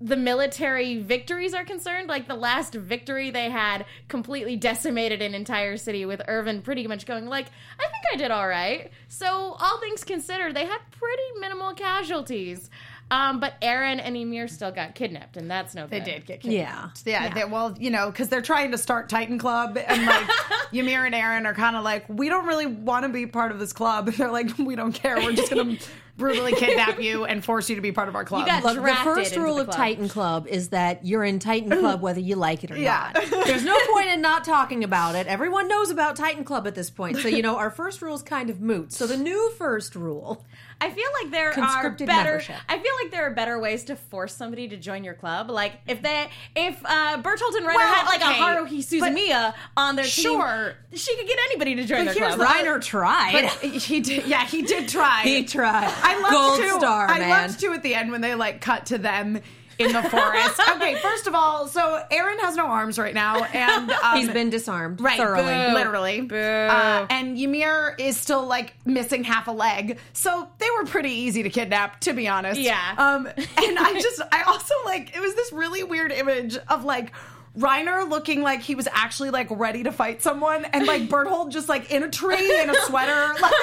the 0.01 0.17
military 0.17 0.97
victories 0.97 1.53
are 1.53 1.63
concerned. 1.63 2.09
Like 2.09 2.27
the 2.27 2.35
last 2.35 2.73
victory 2.73 3.29
they 3.29 3.49
had 3.49 3.85
completely 4.07 4.55
decimated 4.55 5.21
an 5.21 5.35
entire 5.35 5.77
city 5.77 6.05
with 6.05 6.21
Irvin 6.27 6.61
pretty 6.61 6.87
much 6.87 7.05
going 7.05 7.27
like 7.27 7.47
I 7.79 7.83
think 7.83 8.03
I 8.13 8.17
did 8.17 8.31
all 8.31 8.47
right. 8.47 8.91
So 9.07 9.55
all 9.59 9.79
things 9.79 10.03
considered, 10.03 10.55
they 10.55 10.65
had 10.65 10.79
pretty 10.91 11.39
minimal 11.39 11.73
casualties. 11.73 12.69
Um, 13.11 13.39
but 13.41 13.59
Eren 13.61 14.01
and 14.03 14.15
Ymir 14.17 14.47
still 14.47 14.71
got 14.71 14.95
kidnapped, 14.95 15.35
and 15.37 15.51
that's 15.51 15.75
no 15.75 15.85
They 15.85 15.99
good. 15.99 16.05
did 16.05 16.25
get 16.25 16.39
kidnapped. 16.41 17.01
Yeah. 17.05 17.27
Yeah, 17.27 17.33
They, 17.33 17.43
well, 17.45 17.75
you 17.79 17.89
know, 17.91 18.09
because 18.09 18.29
they're 18.29 18.41
trying 18.41 18.71
to 18.71 18.77
start 18.77 19.09
Titan 19.09 19.37
Club, 19.37 19.77
and 19.77 20.05
like 20.05 20.27
Ymir 20.73 21.05
and 21.05 21.13
Eren 21.13 21.45
are 21.45 21.53
kind 21.53 21.75
of 21.75 21.83
like, 21.83 22.05
we 22.07 22.29
don't 22.29 22.47
really 22.47 22.65
want 22.67 23.03
to 23.03 23.09
be 23.09 23.27
part 23.27 23.51
of 23.51 23.59
this 23.59 23.73
club. 23.73 24.07
And 24.07 24.15
They're 24.17 24.31
like, 24.31 24.57
we 24.57 24.75
don't 24.75 24.93
care. 24.93 25.17
We're 25.17 25.33
just 25.33 25.51
gonna 25.53 25.77
brutally 26.17 26.51
kidnap 26.53 27.01
you 27.01 27.25
and 27.25 27.43
force 27.43 27.69
you 27.69 27.75
to 27.75 27.81
be 27.81 27.91
part 27.91 28.07
of 28.07 28.15
our 28.15 28.23
club. 28.23 28.45
got 28.45 28.63
Look, 28.63 28.75
the 28.75 28.95
first 29.03 29.35
rule 29.35 29.55
the 29.55 29.61
of. 29.63 29.71
Titan 29.71 30.07
Club 30.07 30.45
is 30.47 30.69
that 30.69 31.05
you're 31.05 31.23
in 31.23 31.39
Titan 31.39 31.69
Club 31.69 32.01
whether 32.07 32.19
you 32.19 32.35
like 32.35 32.63
it 32.63 32.71
or 32.71 32.77
Yeah. 32.77 33.11
not. 33.13 33.45
There's 33.47 33.63
no 33.65 33.77
point 33.91 34.07
in 34.09 34.21
not 34.21 34.43
talking 34.43 34.83
about 34.83 35.15
it. 35.15 35.27
Everyone 35.27 35.67
knows 35.67 35.89
about 35.89 36.15
Titan 36.15 36.43
Club 36.43 36.67
at 36.67 36.75
this 36.75 36.89
point. 36.89 37.17
So, 37.17 37.27
you 37.27 37.41
know, 37.41 37.57
our 37.57 37.69
first 37.71 38.01
rule 38.01 38.13
is 38.15 38.21
kind 38.21 38.49
of 38.49 38.61
moot. 38.61 38.93
So, 38.93 39.07
the 39.07 39.17
new 39.17 39.51
first 39.57 39.95
rule 39.95 40.45
I 40.81 40.89
feel 40.89 41.05
like 41.21 41.31
there 41.31 41.51
are 41.51 41.89
better. 41.91 42.05
membership. 42.05 42.55
I 42.67 42.79
feel 42.79 42.91
like 43.03 43.11
there 43.11 43.25
are 43.27 43.29
better 43.31 43.59
ways 43.59 43.83
to 43.85 43.95
force 43.95 44.33
somebody 44.35 44.67
to 44.69 44.77
join 44.77 45.03
your 45.03 45.13
club. 45.13 45.49
Like 45.49 45.73
if 45.87 46.01
they, 46.01 46.27
if 46.55 46.83
uh, 46.83 47.21
Bertolt 47.21 47.55
and 47.55 47.65
Reiner 47.67 47.75
Well, 47.75 47.93
had 47.93 48.05
like 48.07 48.21
okay, 48.21 48.39
a 48.39 48.43
Haruhi 48.43 48.79
Suzumiya 48.83 49.53
on 49.77 49.95
their 49.95 50.05
Sure. 50.05 50.75
team, 50.89 50.97
she 50.97 51.15
could 51.15 51.27
get 51.27 51.37
anybody 51.51 51.75
to 51.75 51.85
join 51.85 52.05
But 52.05 52.15
their 52.15 52.23
here's 52.25 52.35
club. 52.35 52.47
the- 52.57 52.63
Reiner 52.63 52.81
tried. 52.83 53.49
he 53.61 53.99
did. 54.01 54.25
Yeah, 54.25 54.45
he 54.45 54.63
did 54.63 54.89
try. 54.89 55.21
he 55.21 55.43
tried. 55.45 55.93
I 56.03 56.19
loved 56.19 56.31
Gold 56.33 56.59
too. 56.59 56.79
star, 56.79 57.07
I 57.07 57.19
man. 57.19 57.29
loved 57.29 57.59
too 57.59 57.73
at 57.73 57.83
the 57.83 57.93
end 57.93 58.11
when 58.11 58.21
they 58.21 58.33
like 58.35 58.59
cut 58.59 58.87
to 58.87 58.97
them 58.97 59.39
in 59.81 59.93
the 59.93 60.03
forest. 60.03 60.59
okay, 60.71 60.95
first 60.97 61.27
of 61.27 61.35
all, 61.35 61.67
so 61.67 62.03
Eren 62.11 62.39
has 62.41 62.55
no 62.55 62.65
arms 62.65 62.97
right 62.97 63.13
now, 63.13 63.43
and 63.43 63.91
um, 64.03 64.17
He's 64.17 64.29
been 64.29 64.49
disarmed 64.49 65.01
right, 65.01 65.17
thoroughly. 65.17 65.43
boo, 65.43 65.73
literally. 65.73 66.29
Uh, 66.31 67.05
and 67.09 67.37
Ymir 67.37 67.95
is 67.99 68.17
still 68.17 68.45
like 68.45 68.73
missing 68.85 69.23
half 69.23 69.47
a 69.47 69.51
leg, 69.51 69.97
so 70.13 70.47
they 70.57 70.67
were 70.77 70.85
pretty 70.85 71.11
easy 71.11 71.43
to 71.43 71.49
kidnap, 71.49 71.99
to 72.01 72.13
be 72.13 72.27
honest. 72.27 72.59
Yeah. 72.59 72.95
Um, 72.97 73.27
and 73.27 73.37
I 73.79 73.99
just, 74.01 74.21
I 74.31 74.43
also 74.43 74.73
like, 74.85 75.15
it 75.15 75.19
was 75.19 75.35
this 75.35 75.51
really 75.51 75.83
weird 75.83 76.11
image 76.11 76.57
of 76.69 76.83
like. 76.83 77.11
Reiner 77.57 78.09
looking 78.09 78.41
like 78.43 78.61
he 78.61 78.75
was 78.75 78.87
actually 78.91 79.29
like 79.29 79.47
ready 79.49 79.83
to 79.83 79.91
fight 79.91 80.21
someone, 80.21 80.63
and 80.65 80.87
like 80.87 81.09
Bertolt 81.09 81.51
just 81.51 81.67
like 81.67 81.91
in 81.91 82.01
a 82.03 82.09
tree 82.09 82.61
in 82.61 82.69
a 82.69 82.75
sweater, 82.85 83.33
like 83.41 83.53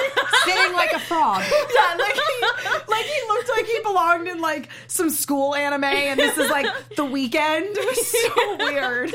Sitting 0.45 0.73
like 0.73 0.91
a 0.93 0.99
frog. 0.99 1.41
yeah, 1.41 1.95
like 1.97 2.13
he, 2.13 2.45
like 2.87 3.05
he 3.05 3.21
looked 3.27 3.49
like 3.49 3.65
he 3.65 3.79
belonged 3.81 4.27
in 4.27 4.41
like 4.41 4.69
some 4.87 5.09
school 5.09 5.55
anime, 5.55 5.83
and 5.85 6.19
this 6.19 6.37
is 6.37 6.49
like 6.51 6.67
the 6.97 7.05
weekend. 7.05 7.65
It 7.71 7.85
was 7.87 8.07
so 8.07 8.57
weird. 8.65 9.13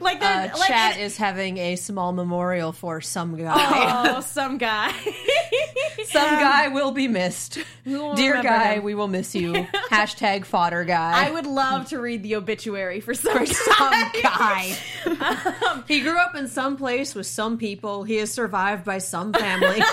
like 0.00 0.22
Uh, 0.22 0.48
like 0.58 0.68
chat 0.68 0.96
it- 0.96 1.02
is 1.02 1.16
having 1.16 1.58
a 1.58 1.76
small 1.76 2.12
memorial 2.12 2.72
for 2.72 3.00
some 3.00 3.36
guy. 3.36 3.54
oh, 4.16 4.20
some 4.20 4.58
guy. 4.58 4.90
Some 6.06 6.28
guy 6.40 6.68
will 6.68 6.90
be 6.92 7.08
missed. 7.08 7.58
will 7.86 8.14
Dear 8.14 8.42
guy, 8.42 8.74
him. 8.74 8.82
we 8.84 8.94
will 8.94 9.08
miss 9.08 9.34
you. 9.34 9.52
Hashtag 9.90 10.44
fodder 10.44 10.84
guy. 10.84 11.26
I 11.26 11.30
would 11.30 11.46
love 11.46 11.88
to 11.88 12.00
read 12.00 12.22
the 12.22 12.36
obituary 12.36 13.00
for 13.02 13.14
some 13.14 13.36
for 13.38 13.46
some 13.46 13.90
guy. 14.22 14.76
guy. 15.04 15.82
he 15.88 16.00
grew 16.00 16.18
up 16.18 16.34
in 16.34 16.48
some 16.48 16.76
place 16.76 17.14
with 17.14 17.26
some 17.26 17.58
people. 17.58 18.04
He 18.04 18.18
is 18.18 18.32
survived 18.32 18.84
by 18.84 18.98
some 18.98 19.32
family. 19.32 19.82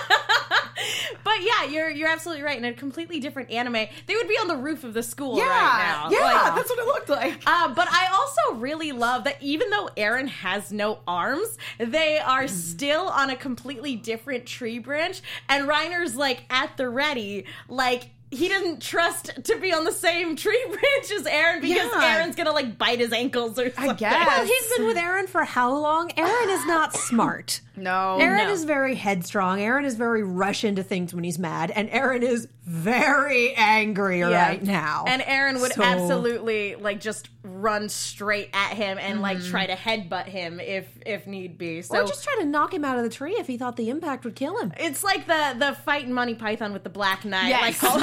But 1.21 1.43
yeah, 1.43 1.65
you're 1.69 1.89
you're 1.89 2.07
absolutely 2.07 2.43
right. 2.43 2.57
In 2.57 2.63
a 2.65 2.73
completely 2.73 3.19
different 3.19 3.51
anime, 3.51 3.73
they 3.73 4.15
would 4.15 4.27
be 4.27 4.35
on 4.35 4.47
the 4.47 4.55
roof 4.55 4.83
of 4.83 4.93
the 4.93 5.03
school 5.03 5.37
Yeah, 5.37 5.43
right 5.45 6.09
now. 6.09 6.09
yeah, 6.09 6.19
Like, 6.43 6.55
that's 6.55 6.69
what 6.69 6.79
it 6.79 6.85
looked 6.85 7.09
like. 7.09 7.43
Uh, 7.45 7.73
but 7.73 7.87
I 7.91 8.07
also 8.13 8.59
really 8.59 8.93
love 8.93 9.25
that 9.25 9.35
even 9.41 9.69
though 9.69 9.89
Eren 9.97 10.27
has 10.29 10.71
no 10.71 10.99
arms, 11.07 11.57
they 11.77 12.17
are 12.19 12.47
still 12.47 13.09
on 13.09 13.29
a 13.29 13.35
completely 13.35 13.95
different 13.97 14.45
tree 14.45 14.79
branch, 14.79 15.21
and 15.49 15.67
Reiner's 15.67 16.15
like 16.15 16.43
at 16.49 16.77
the 16.77 16.89
ready, 16.89 17.45
like 17.67 18.09
he 18.31 18.47
didn't 18.47 18.81
trust 18.81 19.31
to 19.43 19.59
be 19.59 19.73
on 19.73 19.83
the 19.85 19.91
same 19.91 20.35
tree 20.35 20.63
branch 20.67 21.11
as 21.11 21.23
Eren 21.23 21.61
because 21.61 21.77
Yeah. 21.77 22.19
Eren's 22.21 22.35
gonna 22.35 22.51
like 22.51 22.77
bite 22.77 22.99
his 22.99 23.11
ankles 23.11 23.57
or 23.59 23.71
something. 23.71 23.95
guess. 23.95 24.27
Well, 24.27 24.45
he's 24.45 24.77
been 24.77 24.85
with 24.85 24.97
Eren 24.97 25.27
for 25.27 25.43
how 25.43 25.73
long? 25.75 26.09
Eren 26.09 26.47
is 26.49 26.65
not 26.67 26.93
smart. 26.95 27.61
No. 27.79 28.17
Eren 28.19 28.45
No. 28.47 28.51
is 28.51 28.63
very 28.65 28.95
headstrong. 28.95 29.59
Eren 29.59 29.85
is 29.85 29.95
very 29.95 30.23
rush 30.23 30.63
into 30.63 30.83
things 30.83 31.13
when 31.13 31.23
he's 31.23 31.39
mad, 31.39 31.71
and 31.71 31.89
Eren 31.89 32.21
is 32.21 32.47
very 32.65 33.53
angry 33.55 34.19
Yeah. 34.19 34.47
right 34.47 34.61
now. 34.63 35.05
And 35.07 35.21
Eren 35.23 35.59
would 35.61 35.73
So- 35.73 35.81
absolutely 35.83 36.75
like 36.75 36.99
just 36.99 37.29
run 37.43 37.89
straight 37.89 38.49
at 38.53 38.73
him 38.73 38.97
and 38.99 39.21
like 39.21 39.37
Mm-hmm. 39.39 39.49
try 39.49 39.65
to 39.65 39.75
headbutt 39.75 40.25
him 40.25 40.59
if 40.59 40.85
if 41.05 41.25
need 41.25 41.57
be. 41.57 41.81
So 41.81 41.97
or 41.97 42.07
just 42.07 42.23
try 42.23 42.35
to 42.39 42.45
knock 42.45 42.73
him 42.73 42.85
out 42.85 42.97
of 42.97 43.03
the 43.03 43.09
tree 43.09 43.33
if 43.39 43.47
he 43.47 43.57
thought 43.57 43.75
the 43.75 43.89
impact 43.89 44.23
would 44.25 44.35
kill 44.35 44.59
him. 44.59 44.71
it's 44.77 45.03
like 45.03 45.25
the 45.25 45.55
the 45.57 45.73
fight 45.85 46.03
in 46.05 46.13
Monty 46.13 46.35
Python 46.35 46.73
with 46.73 46.83
the 46.83 46.89
Black 46.89 47.25
Knight. 47.25 47.47
Yes. 47.49 47.81
Like, 47.81 48.01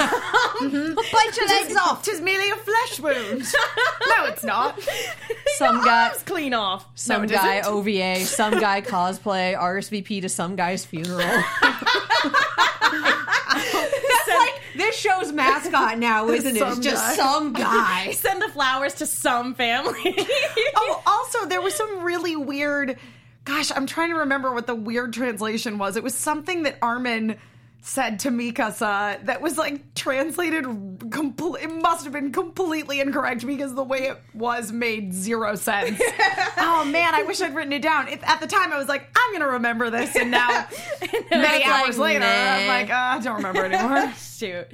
Bite 0.59 1.37
your 1.37 1.47
legs 1.47 1.75
off. 1.75 2.03
Tis 2.03 2.19
merely 2.19 2.49
a 2.49 2.55
flesh 2.55 2.99
wound. 2.99 3.41
no, 4.09 4.25
it's 4.25 4.43
not. 4.43 4.79
Some 5.57 5.83
guy, 5.83 6.07
arms 6.09 6.23
clean 6.23 6.53
off. 6.53 6.85
some 6.95 7.23
it 7.23 7.31
guy. 7.31 7.61
OVA, 7.61 8.25
some 8.25 8.59
guy 8.59 8.81
cosplay, 8.85 9.57
RSVP 9.67 10.21
to 10.21 10.29
some 10.29 10.55
guy's 10.55 10.85
funeral. 10.85 11.17
That's 13.57 14.27
like 14.27 14.61
this 14.75 14.95
show's 14.95 15.31
mascot 15.31 15.97
now, 15.99 16.29
isn't 16.29 16.55
it? 16.55 16.61
It's 16.61 16.79
just 16.79 17.03
guy. 17.03 17.15
some 17.15 17.53
guy. 17.53 18.11
Send 18.13 18.41
the 18.41 18.49
flowers 18.49 18.95
to 18.95 19.05
some 19.05 19.53
family. 19.55 20.17
Oh, 20.79 21.01
also, 21.05 21.45
there 21.47 21.61
was 21.61 21.73
some 21.73 22.03
really 22.03 22.35
weird. 22.35 22.97
Gosh, 23.45 23.71
I'm 23.75 23.87
trying 23.87 24.09
to 24.09 24.15
remember 24.17 24.53
what 24.53 24.67
the 24.67 24.75
weird 24.75 25.13
translation 25.13 25.77
was. 25.77 25.95
It 25.95 26.03
was 26.03 26.13
something 26.13 26.63
that 26.63 26.77
Armin 26.81 27.37
said 27.87 28.19
to 28.19 28.29
Mikasa 28.29 29.25
that 29.25 29.41
was 29.41 29.57
like 29.57 29.95
translated. 29.95 30.65
Compl- 30.65 31.61
it 31.61 31.69
must 31.69 32.03
have 32.03 32.11
been 32.11 32.33
completely 32.33 32.99
incorrect 32.99 33.47
because 33.47 33.73
the 33.73 33.83
way 33.83 34.09
it 34.09 34.17
was 34.33 34.73
made 34.73 35.13
zero 35.13 35.55
sense. 35.55 35.99
oh 36.57 36.83
man, 36.85 37.15
I 37.15 37.23
wish 37.23 37.39
I'd 37.41 37.55
written 37.55 37.71
it 37.71 37.81
down. 37.81 38.09
It, 38.09 38.19
at 38.23 38.41
the 38.41 38.47
time, 38.47 38.73
I 38.73 38.77
was 38.77 38.89
like, 38.89 39.07
I'm 39.15 39.33
gonna 39.33 39.53
remember 39.53 39.89
this, 39.89 40.15
and 40.17 40.31
now 40.31 40.67
many 41.31 41.63
hours 41.63 41.97
like, 41.97 42.19
later, 42.19 42.25
I'm 42.25 42.67
like, 42.67 42.89
uh, 42.89 42.93
I 42.93 43.19
don't 43.19 43.37
remember 43.37 43.65
anymore. 43.65 44.13
Shoot. 44.17 44.67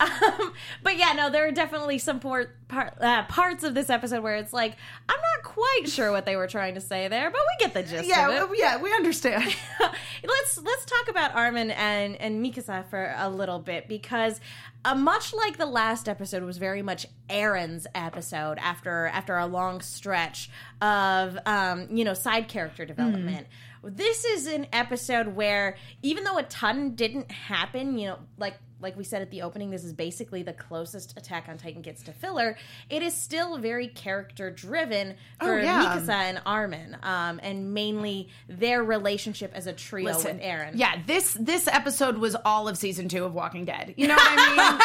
Um, 0.00 0.52
but 0.82 0.98
yeah, 0.98 1.12
no, 1.16 1.30
there 1.30 1.46
are 1.46 1.52
definitely 1.52 1.98
some 1.98 2.20
por- 2.20 2.50
par- 2.68 2.94
uh, 3.00 3.22
parts 3.24 3.64
of 3.64 3.74
this 3.74 3.88
episode 3.88 4.22
where 4.22 4.36
it's 4.36 4.52
like, 4.52 4.74
I'm 5.08 5.16
not 5.16 5.44
quite 5.44 5.84
sure 5.86 6.10
what 6.10 6.26
they 6.26 6.36
were 6.36 6.48
trying 6.48 6.74
to 6.74 6.80
say 6.80 7.08
there, 7.08 7.30
but 7.30 7.40
we 7.40 7.64
get 7.64 7.74
the 7.74 7.82
gist 7.82 8.02
of 8.02 8.06
yeah, 8.06 8.46
yeah, 8.54 8.82
we 8.82 8.92
understand. 8.92 9.54
let's 9.80 10.58
let's 10.58 10.84
talk 10.84 11.08
about 11.08 11.34
Armin 11.34 11.70
and 11.70 12.16
and 12.16 12.44
Mikasa 12.44 12.55
for 12.62 13.14
a 13.16 13.28
little 13.28 13.58
bit 13.58 13.88
because 13.88 14.40
uh, 14.84 14.94
much 14.94 15.34
like 15.34 15.56
the 15.56 15.66
last 15.66 16.08
episode 16.08 16.42
was 16.42 16.58
very 16.58 16.82
much 16.82 17.06
Eren's 17.28 17.86
episode 17.94 18.58
after 18.58 19.06
after 19.08 19.36
a 19.36 19.46
long 19.46 19.80
stretch 19.80 20.50
of 20.80 21.38
um, 21.46 21.88
you 21.90 22.04
know 22.04 22.14
side 22.14 22.48
character 22.48 22.84
development. 22.84 23.46
This 23.82 24.24
is 24.24 24.46
an 24.46 24.66
episode 24.72 25.28
where 25.28 25.76
even 26.02 26.24
though 26.24 26.38
a 26.38 26.42
ton 26.42 26.94
didn't 26.96 27.30
happen, 27.30 27.98
you 27.98 28.08
know, 28.08 28.18
like 28.36 28.54
like 28.80 28.96
we 28.96 29.04
said 29.04 29.22
at 29.22 29.30
the 29.30 29.42
opening, 29.42 29.70
this 29.70 29.84
is 29.84 29.92
basically 29.92 30.42
the 30.42 30.52
closest 30.52 31.16
Attack 31.16 31.46
on 31.48 31.56
Titan 31.58 31.82
gets 31.82 32.02
to 32.04 32.12
filler. 32.12 32.56
It 32.90 33.02
is 33.02 33.14
still 33.14 33.58
very 33.58 33.88
character 33.88 34.50
driven 34.50 35.14
for 35.40 35.54
Oh, 35.58 35.62
yeah. 35.62 35.96
Mikasa 35.96 36.08
and 36.10 36.40
Armin, 36.44 36.96
um, 37.02 37.40
and 37.42 37.72
mainly 37.72 38.28
their 38.48 38.84
relationship 38.84 39.52
as 39.54 39.66
a 39.66 39.72
trio 39.72 40.06
Listen, 40.06 40.36
with 40.36 40.44
Eren. 40.44 40.72
Yeah, 40.74 41.00
this 41.06 41.34
this 41.40 41.66
episode 41.68 42.18
was 42.18 42.36
all 42.44 42.68
of 42.68 42.76
season 42.76 43.08
two 43.08 43.24
of 43.24 43.34
Walking 43.34 43.64
Dead. 43.64 43.94
You 43.96 44.08
know 44.08 44.14
what 44.14 44.26
I 44.28 44.46
mean? 44.48 44.78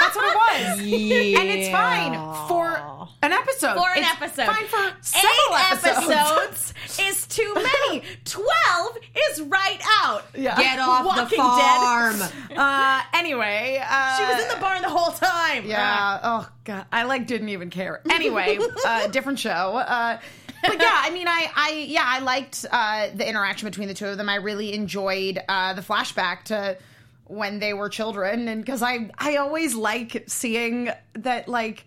That's 0.00 0.16
what 0.16 0.24
it 0.26 0.36
was. 0.36 0.78
And 0.80 1.48
it's 1.48 1.68
fine 1.70 2.12
for 2.48 3.08
an 3.22 3.32
episode. 3.32 3.74
For 3.74 3.88
an 3.90 3.98
It's 3.98 4.10
episode. 4.22 4.46
Fine 4.46 4.66
for 4.66 4.92
several 5.00 5.30
Eight 5.56 5.72
episodes. 5.72 6.08
episodes 6.10 6.74
is 7.00 7.26
too 7.26 7.52
many. 7.54 8.02
Twelve 8.24 8.98
is 9.30 9.40
right 9.42 9.78
out. 10.04 10.24
Yeah. 10.36 10.56
Get 10.56 10.78
off 10.78 11.04
Walking 11.06 11.24
the 11.24 11.36
farm. 11.36 12.16
Uh, 12.56 13.02
anyway, 13.14 13.82
uh, 13.84 14.16
She 14.16 14.22
was 14.24 14.42
in 14.42 14.48
the 14.48 14.60
barn 14.60 14.80
the 14.82 14.88
whole 14.88 15.12
time. 15.12 15.66
Yeah. 15.66 16.20
Oh 16.22 16.48
god, 16.64 16.86
I 16.92 17.02
like 17.02 17.26
didn't 17.26 17.48
even 17.48 17.68
care. 17.70 18.00
Anyway, 18.08 18.58
uh, 18.86 19.08
different 19.08 19.38
show. 19.40 19.50
Uh, 19.50 20.18
but 20.62 20.80
yeah, 20.80 21.02
I 21.02 21.10
mean, 21.10 21.26
I, 21.28 21.50
I, 21.54 21.70
yeah, 21.88 22.04
I 22.06 22.20
liked 22.20 22.64
uh, 22.70 23.08
the 23.14 23.28
interaction 23.28 23.68
between 23.68 23.88
the 23.88 23.94
two 23.94 24.06
of 24.06 24.16
them. 24.16 24.28
I 24.28 24.36
really 24.36 24.72
enjoyed 24.72 25.40
uh, 25.48 25.74
the 25.74 25.82
flashback 25.82 26.44
to 26.44 26.78
when 27.26 27.58
they 27.58 27.74
were 27.74 27.88
children, 27.88 28.46
and 28.48 28.64
because 28.64 28.82
I, 28.82 29.10
I 29.18 29.36
always 29.36 29.74
like 29.74 30.24
seeing 30.28 30.90
that 31.14 31.48
like 31.48 31.86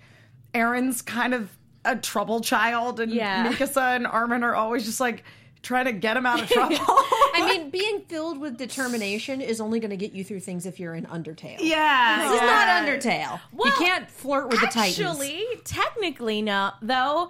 Eren's 0.53 1.01
kind 1.01 1.33
of 1.33 1.49
a 1.85 1.95
trouble 1.95 2.41
child, 2.41 2.99
and 2.99 3.11
Yeah. 3.11 3.51
Mikasa 3.51 3.95
and 3.95 4.05
Armin 4.05 4.43
are 4.43 4.53
always 4.55 4.83
just 4.85 4.99
like 4.99 5.23
trying 5.67 5.85
to 5.85 5.91
get 5.91 6.15
him 6.15 6.25
out 6.25 6.41
of 6.41 6.49
trouble. 6.49 6.77
I 6.79 7.45
mean, 7.51 7.69
being 7.71 8.01
filled 8.07 8.39
with 8.39 8.57
determination 8.57 9.41
is 9.41 9.59
only 9.59 9.79
going 9.81 9.91
to 9.91 9.97
get 9.97 10.13
you 10.13 10.23
through 10.23 10.39
things 10.39 10.65
if 10.65 10.79
you're 10.79 10.95
in 10.95 11.05
Undertale. 11.05 11.57
yeah, 11.59 12.23
This 12.31 12.35
is 12.35 12.41
not 12.41 12.67
Undertale. 12.69 13.39
you 13.65 13.71
can't 13.77 14.09
flirt 14.09 14.49
with 14.49 14.61
the 14.61 14.67
Titans. 14.67 14.99
Actually, 14.99 15.43
technically, 15.65 16.41
no, 16.41 16.71
though. 16.81 17.29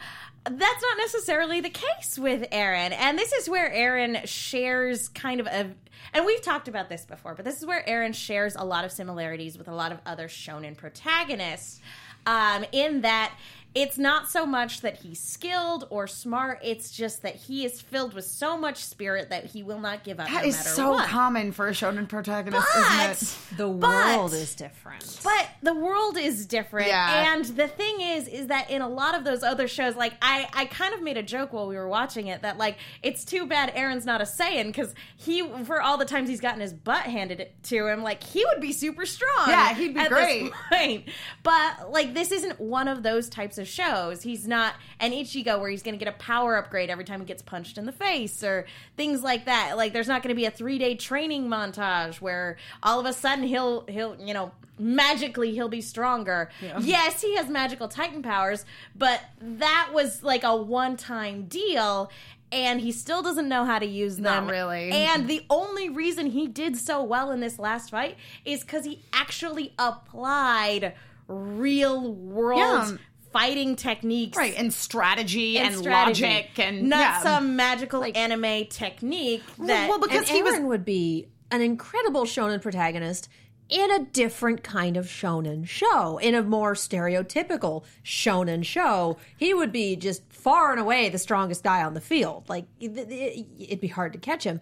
That's 0.50 0.82
not 0.82 0.98
necessarily 1.00 1.60
the 1.60 1.70
case 1.70 2.18
with 2.18 2.50
Eren. 2.52 2.94
And 2.98 3.20
this 3.20 3.34
is 3.34 3.50
where 3.50 3.70
Eren 3.70 4.26
shares 4.26 5.10
kind 5.10 5.42
of 5.42 5.48
a. 5.48 5.72
And 6.14 6.26
we've 6.26 6.42
talked 6.42 6.70
about 6.70 6.88
this 6.88 7.06
before, 7.06 7.36
but 7.36 7.44
this 7.44 7.58
is 7.58 7.66
where 7.66 7.84
Eren 7.86 8.14
shares 8.16 8.56
a 8.56 8.64
lot 8.64 8.86
of 8.86 8.94
similarities 8.94 9.58
with 9.58 9.68
a 9.68 9.74
lot 9.76 9.92
of 9.92 9.98
other 10.06 10.30
shonen 10.30 10.78
protagonists. 10.78 11.82
Um, 12.26 12.66
in 12.74 13.02
that 13.02 13.34
it's 13.82 13.98
not 13.98 14.28
so 14.30 14.46
much 14.46 14.82
that 14.82 14.98
he's 14.98 15.20
skilled 15.20 15.86
or 15.92 16.08
smart, 16.08 16.60
it's 16.64 16.90
just 16.90 17.22
that 17.22 17.36
he 17.36 17.64
is 17.64 17.80
filled 17.80 18.14
with 18.16 18.26
so 18.26 18.58
much 18.58 18.78
spirit 18.84 19.30
that 19.30 19.46
he 19.46 19.62
will 19.62 19.80
not 19.80 20.04
give 20.04 20.20
up 20.20 20.28
That 20.28 20.42
no 20.44 20.48
is 20.50 20.56
matter 20.58 20.70
so 20.70 20.92
what. 20.94 21.08
common 21.08 21.52
for 21.52 21.68
a 21.68 21.72
shonen 21.72 22.08
protagonist, 22.10 22.68
isn't 22.76 22.98
But 22.98 23.22
it? 23.22 23.58
The 23.58 23.68
But- 23.68 23.90
world 24.18 24.34
is 24.34 24.56
different. 24.56 25.20
but 25.24 25.48
the 25.62 25.74
world 25.76 26.18
is 26.18 26.46
different 26.48 26.88
Yeah. 26.88 27.34
and 27.34 27.46
the 27.46 27.68
thing 27.68 28.02
is 28.02 28.28
is 28.28 28.48
that 28.48 28.70
in 28.72 28.82
a 28.82 28.90
lot 28.90 29.14
of 29.16 29.24
those 29.24 29.44
other 29.44 29.68
shows 29.68 29.96
like 29.96 30.14
i 30.22 30.48
i 30.54 30.66
kind 30.66 30.94
of 30.94 31.02
made 31.02 31.18
a 31.18 31.24
joke 31.24 31.54
while 31.54 31.68
we 31.68 31.76
were 31.76 31.88
watching 31.88 32.28
it 32.28 32.42
that 32.42 32.58
like 32.58 32.78
it's 33.04 33.24
too 33.26 33.46
bad 33.46 33.72
eren's 33.76 34.06
not 34.06 34.22
a 34.22 34.24
saiyan 34.24 34.66
because 34.68 34.94
he 35.18 35.48
for 35.66 35.82
all 35.82 35.98
the 35.98 36.06
times 36.06 36.30
he's 36.30 36.40
gotten 36.42 36.62
his 36.62 36.74
butt 36.74 37.04
handed 37.04 37.48
to 37.64 37.88
him 37.88 38.02
like 38.04 38.24
he 38.24 38.44
would 38.46 38.62
be 38.62 38.72
super 38.72 39.06
strong 39.06 39.50
Yeah, 39.50 39.74
he'd 39.76 39.94
be 39.94 40.00
at 40.00 40.10
great. 40.10 40.44
this 40.44 40.54
point. 40.72 41.06
but 41.44 41.92
like 41.92 42.14
this 42.14 42.32
isn't 42.32 42.60
one 42.60 42.88
of 42.88 43.04
those 43.04 43.30
types 43.30 43.58
of 43.58 43.67
shows 43.68 44.24
he's 44.24 44.48
not 44.48 44.74
an 45.00 45.12
ichigo 45.12 45.60
where 45.60 45.70
he's 45.70 45.84
gonna 45.84 45.98
get 45.98 46.08
a 46.08 46.14
power 46.14 46.56
upgrade 46.56 46.90
every 46.90 47.04
time 47.04 47.20
he 47.20 47.26
gets 47.26 47.42
punched 47.44 47.78
in 47.78 47.86
the 47.86 47.92
face 47.92 48.44
or 48.44 48.66
things 48.96 49.22
like 49.22 49.46
that 49.46 49.78
like 49.78 49.94
there's 49.94 50.08
not 50.08 50.24
gonna 50.24 50.34
be 50.36 50.46
a 50.46 50.52
three 50.52 50.78
day 50.80 50.96
training 50.96 51.48
montage 51.48 52.16
where 52.22 52.58
all 52.82 53.00
of 53.00 53.06
a 53.06 53.14
sudden 53.14 53.44
he'll 53.46 53.86
he'll 53.88 54.16
you 54.20 54.34
know 54.34 54.52
magically 54.80 55.52
he'll 55.54 55.70
be 55.70 55.82
stronger 55.82 56.50
yes 56.82 57.22
he 57.22 57.36
has 57.36 57.50
magical 57.50 57.88
titan 57.88 58.22
powers 58.22 58.64
but 58.96 59.20
that 59.42 59.90
was 59.94 60.22
like 60.24 60.44
a 60.44 60.56
one 60.56 60.96
time 60.98 61.46
deal 61.46 62.12
and 62.52 62.80
he 62.80 62.92
still 62.94 63.22
doesn't 63.22 63.50
know 63.50 63.66
how 63.66 63.78
to 63.78 63.86
use 63.86 64.16
them 64.18 64.46
Not 64.46 64.52
really. 64.54 64.90
and 64.92 65.28
the 65.28 65.44
only 65.50 65.90
reason 65.90 66.28
he 66.28 66.48
did 66.48 66.78
so 66.78 67.04
well 67.04 67.32
in 67.32 67.40
this 67.42 67.60
last 67.60 67.90
fight 67.90 68.16
is 68.46 68.62
because 68.62 68.86
he 68.86 69.02
actually 69.12 69.74
applied 69.80 70.94
real 71.28 72.14
world 72.14 72.60
Yeah. 72.60 72.82
Um, 72.84 73.00
fighting 73.38 73.76
techniques 73.76 74.38
Right, 74.38 74.56
and 74.58 74.74
strategy 74.74 75.58
and, 75.60 75.76
strategy. 75.76 76.24
logic 76.26 76.58
and 76.60 76.90
not 76.90 77.00
yeah. 77.00 77.22
some 77.24 77.56
magical 77.56 78.04
anime 78.04 78.66
technique 78.68 79.44
that 79.60 79.88
well, 79.90 80.00
because 80.00 80.20
and 80.22 80.28
he 80.30 80.42
was 80.42 80.60
would 80.60 80.84
be 80.84 81.28
an 81.52 81.62
incredible 81.62 82.24
shonen 82.26 82.62
protagonist 82.62 83.30
in 83.70 83.92
a 83.92 84.00
different 84.06 84.64
kind 84.64 84.96
of 84.98 85.06
shonen 85.08 85.68
show, 85.68 86.18
in 86.20 86.34
a 86.34 86.42
more 86.42 86.74
stereotypical 86.74 87.84
shonen 88.04 88.64
show. 88.66 89.18
He 89.38 89.54
would 89.54 89.72
be 89.74 89.96
just 89.98 90.24
far 90.32 90.72
and 90.72 90.80
away 90.80 91.10
the 91.10 91.18
strongest 91.18 91.64
guy 91.64 91.84
on 91.84 91.94
the 91.94 92.02
field. 92.02 92.46
Like 92.48 92.66
it- 92.80 92.98
it- 92.98 93.46
it'd 93.60 93.82
be 93.82 93.88
hard 93.90 94.14
to 94.14 94.20
catch 94.20 94.46
him. 94.46 94.62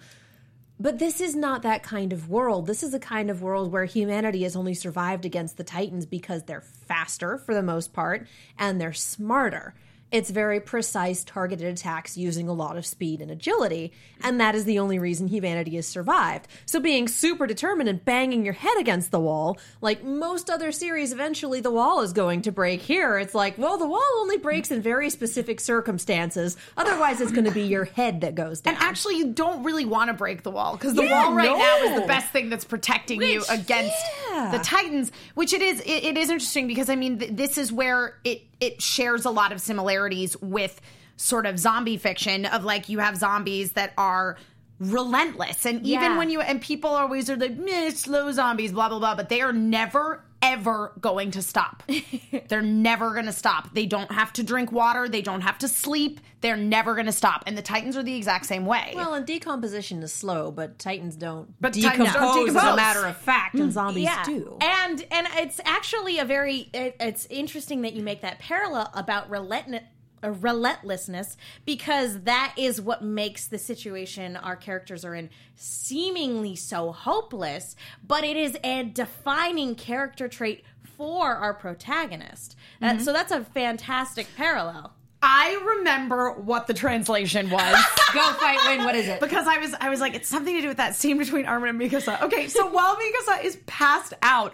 But 0.77 0.99
this 0.99 1.21
is 1.21 1.35
not 1.35 1.61
that 1.61 1.83
kind 1.83 2.11
of 2.11 2.29
world. 2.29 2.67
This 2.67 2.83
is 2.83 2.93
a 2.93 2.99
kind 2.99 3.29
of 3.29 3.41
world 3.41 3.71
where 3.71 3.85
humanity 3.85 4.43
has 4.43 4.57
only 4.57 4.73
survived 4.73 5.23
against 5.23 5.55
the 5.55 5.63
Titans 5.63 6.05
because 6.05 6.43
they're 6.43 6.61
faster 6.61 7.37
for 7.37 7.53
the 7.53 7.63
most 7.63 7.93
part 7.93 8.27
and 8.59 8.79
they're 8.79 8.91
smarter. 8.91 9.73
It's 10.11 10.29
very 10.29 10.59
precise, 10.61 11.23
targeted 11.23 11.67
attacks 11.67 12.15
using 12.15 12.47
a 12.47 12.53
lot 12.53 12.77
of 12.77 12.85
speed 12.85 13.21
and 13.21 13.31
agility, 13.31 13.91
and 14.23 14.39
that 14.39 14.55
is 14.55 14.63
the 14.63 14.79
only 14.79 14.99
reason 14.99 15.27
humanity 15.27 15.75
has 15.75 15.87
survived. 15.87 16.47
So, 16.65 16.79
being 16.79 17.07
super 17.07 17.47
determined 17.47 17.89
and 17.89 18.05
banging 18.05 18.45
your 18.45 18.53
head 18.53 18.77
against 18.79 19.09
the 19.11 19.19
wall, 19.19 19.57
like 19.81 20.03
most 20.03 20.49
other 20.49 20.71
series, 20.71 21.11
eventually 21.11 21.59
the 21.59 21.71
wall 21.71 22.01
is 22.01 22.13
going 22.13 22.43
to 22.43 22.51
break. 22.51 22.81
Here, 22.81 23.17
it's 23.17 23.33
like, 23.35 23.57
well, 23.57 23.77
the 23.77 23.87
wall 23.87 24.03
only 24.19 24.37
breaks 24.37 24.69
in 24.71 24.81
very 24.81 25.09
specific 25.09 25.59
circumstances. 25.59 26.55
Otherwise, 26.77 27.19
it's 27.19 27.31
going 27.31 27.45
to 27.45 27.51
be 27.51 27.63
your 27.63 27.85
head 27.85 28.21
that 28.21 28.35
goes 28.35 28.61
down. 28.61 28.75
And 28.75 28.83
actually, 28.83 29.17
you 29.17 29.33
don't 29.33 29.63
really 29.63 29.85
want 29.85 30.09
to 30.09 30.13
break 30.13 30.43
the 30.43 30.51
wall 30.51 30.73
because 30.77 30.93
the 30.93 31.03
Yeah, 31.03 31.25
wall 31.25 31.33
right 31.35 31.49
no. 31.49 31.57
now 31.57 31.77
is 31.77 31.99
the 32.01 32.07
best 32.07 32.31
thing 32.31 32.49
that's 32.49 32.63
protecting 32.65 33.21
you 33.21 33.43
against 33.49 33.95
yeah. 34.29 34.51
the 34.51 34.59
Titans. 34.59 35.11
Which 35.33 35.51
it 35.51 35.63
is. 35.63 35.81
It, 35.81 35.89
it 36.05 36.17
is 36.17 36.29
interesting 36.29 36.67
because 36.67 36.89
I 36.89 36.95
mean, 36.95 37.19
th- 37.19 37.31
this 37.33 37.57
is 37.57 37.73
where 37.73 38.19
it 38.23 38.43
it 38.61 38.81
shares 38.81 39.25
a 39.25 39.29
lot 39.29 39.51
of 39.51 39.59
similarities 39.59 39.94
with 40.41 40.81
sort 41.17 41.45
of 41.45 41.57
zombie 41.57 41.97
fiction 41.97 42.45
of 42.45 42.63
like 42.63 42.89
you 42.89 42.99
have 42.99 43.15
zombies 43.17 43.71
that 43.73 43.93
are 43.97 44.37
relentless 44.79 45.65
and 45.65 45.85
even 45.85 46.03
Yeah. 46.11 46.17
when 46.17 46.29
you 46.29 46.41
and 46.41 46.61
people 46.61 46.89
always 46.89 47.29
are 47.29 47.37
like 47.37 47.55
Meh, 47.57 47.89
slow 47.91 48.31
zombies 48.33 48.73
blah 48.73 48.89
blah 48.89 48.99
blah 48.99 49.15
but 49.15 49.29
they 49.29 49.39
are 49.41 49.53
never 49.53 50.21
ever 50.45 50.93
going 50.99 51.31
to 51.31 51.41
stop. 51.41 51.83
They're 52.47 52.61
never 52.61 53.13
going 53.13 53.25
to 53.25 53.33
stop. 53.33 53.73
They 53.73 53.85
don't 53.85 54.11
have 54.11 54.31
to 54.33 54.43
drink 54.43 54.71
water. 54.71 55.09
They 55.09 55.21
don't 55.21 55.41
have 55.41 55.57
to 55.59 55.67
sleep. 55.67 56.19
They're 56.41 56.55
never 56.55 56.93
going 56.93 57.07
to 57.07 57.11
stop. 57.11 57.43
And 57.47 57.57
the 57.57 57.61
titans 57.61 57.97
are 57.97 58.03
the 58.03 58.15
exact 58.15 58.45
same 58.45 58.65
way. 58.65 58.93
Well, 58.95 59.15
and 59.15 59.25
decomposition 59.25 60.03
is 60.03 60.13
slow, 60.13 60.51
but 60.51 60.77
Titans 60.77 61.15
don't 61.15 61.53
But 61.59 61.73
decompose, 61.73 62.13
Titans 62.13 62.13
don't 62.13 62.49
as 62.49 62.55
a 62.55 62.75
matter 62.75 63.05
of 63.05 63.17
fact, 63.17 63.55
and 63.55 63.69
mm. 63.69 63.73
zombies 63.73 64.09
do. 64.25 64.57
And 64.61 65.05
and 65.11 65.27
it's 65.37 65.59
actually 65.65 66.19
a 66.19 66.25
very 66.25 66.69
it, 66.73 66.95
it's 66.99 67.25
interesting 67.31 67.81
that 67.81 67.93
you 67.93 68.03
make 68.03 68.21
that 68.21 68.39
parallel 68.39 68.91
about 68.93 69.29
relentless 69.29 69.81
uh, 70.25 70.29
relentlessness 70.31 71.37
because 71.65 72.21
that 72.21 72.53
is 72.57 72.81
what 72.81 73.03
makes 73.03 73.47
the 73.47 73.57
situation 73.57 74.35
our 74.35 74.55
characters 74.55 75.05
are 75.05 75.15
in 75.15 75.29
seemingly 75.55 76.55
so 76.55 76.91
hopeless, 76.91 77.75
but 78.05 78.23
it 78.23 78.35
is 78.37 78.57
a 78.63 78.83
defining 78.83 79.75
character 79.75 80.27
trait 80.27 80.63
for 80.97 81.33
our 81.35 81.53
protagonist. 81.53 82.55
Uh, 82.81 82.97
so 82.97 83.11
that's 83.13 83.31
a 83.31 83.43
fantastic 83.43 84.27
parallel. 84.37 84.93
i 85.21 85.59
remember 85.77 86.31
what 86.31 86.67
the 86.67 86.73
translation 86.73 87.49
was 87.49 87.75
Go 88.13 88.33
fight, 88.33 88.57
win. 88.67 88.85
What 88.85 88.95
is 88.95 89.07
it? 89.07 89.19
because 89.19 89.45
I 89.47 89.57
was 89.57 89.73
I 89.79 89.89
was 89.89 89.99
like, 89.99 90.13
it's 90.15 90.29
something 90.29 90.55
to 90.55 90.61
do 90.61 90.67
with 90.69 90.77
that 90.77 90.95
scene 90.95 91.17
between 91.17 91.45
Armin 91.45 91.69
and 91.69 91.79
Mikasa. 91.79 92.21
Okay, 92.21 92.47
so 92.47 92.67
while 92.69 92.95
Mikasa 92.95 93.43
is 93.43 93.57
passed 93.65 94.13
out, 94.21 94.53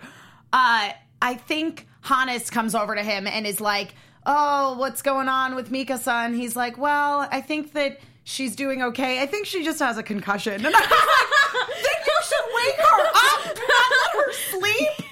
uh, 0.51 0.89
I 1.21 1.35
think 1.35 1.87
Hannes 2.01 2.49
comes 2.49 2.73
over 2.73 2.95
to 2.95 3.03
him 3.03 3.27
and 3.27 3.45
is 3.45 3.61
like, 3.61 3.93
"Oh, 4.25 4.77
what's 4.77 5.01
going 5.01 5.27
on 5.27 5.55
with 5.55 5.71
Mikasa?" 5.71 6.25
And 6.25 6.35
he's 6.35 6.55
like, 6.55 6.77
"Well, 6.77 7.27
I 7.31 7.41
think 7.41 7.73
that 7.73 7.99
she's 8.23 8.55
doing 8.55 8.81
okay. 8.83 9.21
I 9.21 9.25
think 9.25 9.45
she 9.45 9.63
just 9.63 9.79
has 9.79 9.97
a 9.97 10.03
concussion." 10.03 10.65
And 10.65 10.75
I 10.75 10.79
was 10.79 10.89
like, 10.89 11.67
"Then 11.83 11.99
you 12.07 12.17
should 12.23 12.47
wake 12.55 12.79
her 12.79 13.05
up, 13.07 13.45
not 13.45 13.91
let 13.91 14.25
her 14.25 14.33
sleep." 14.33 15.09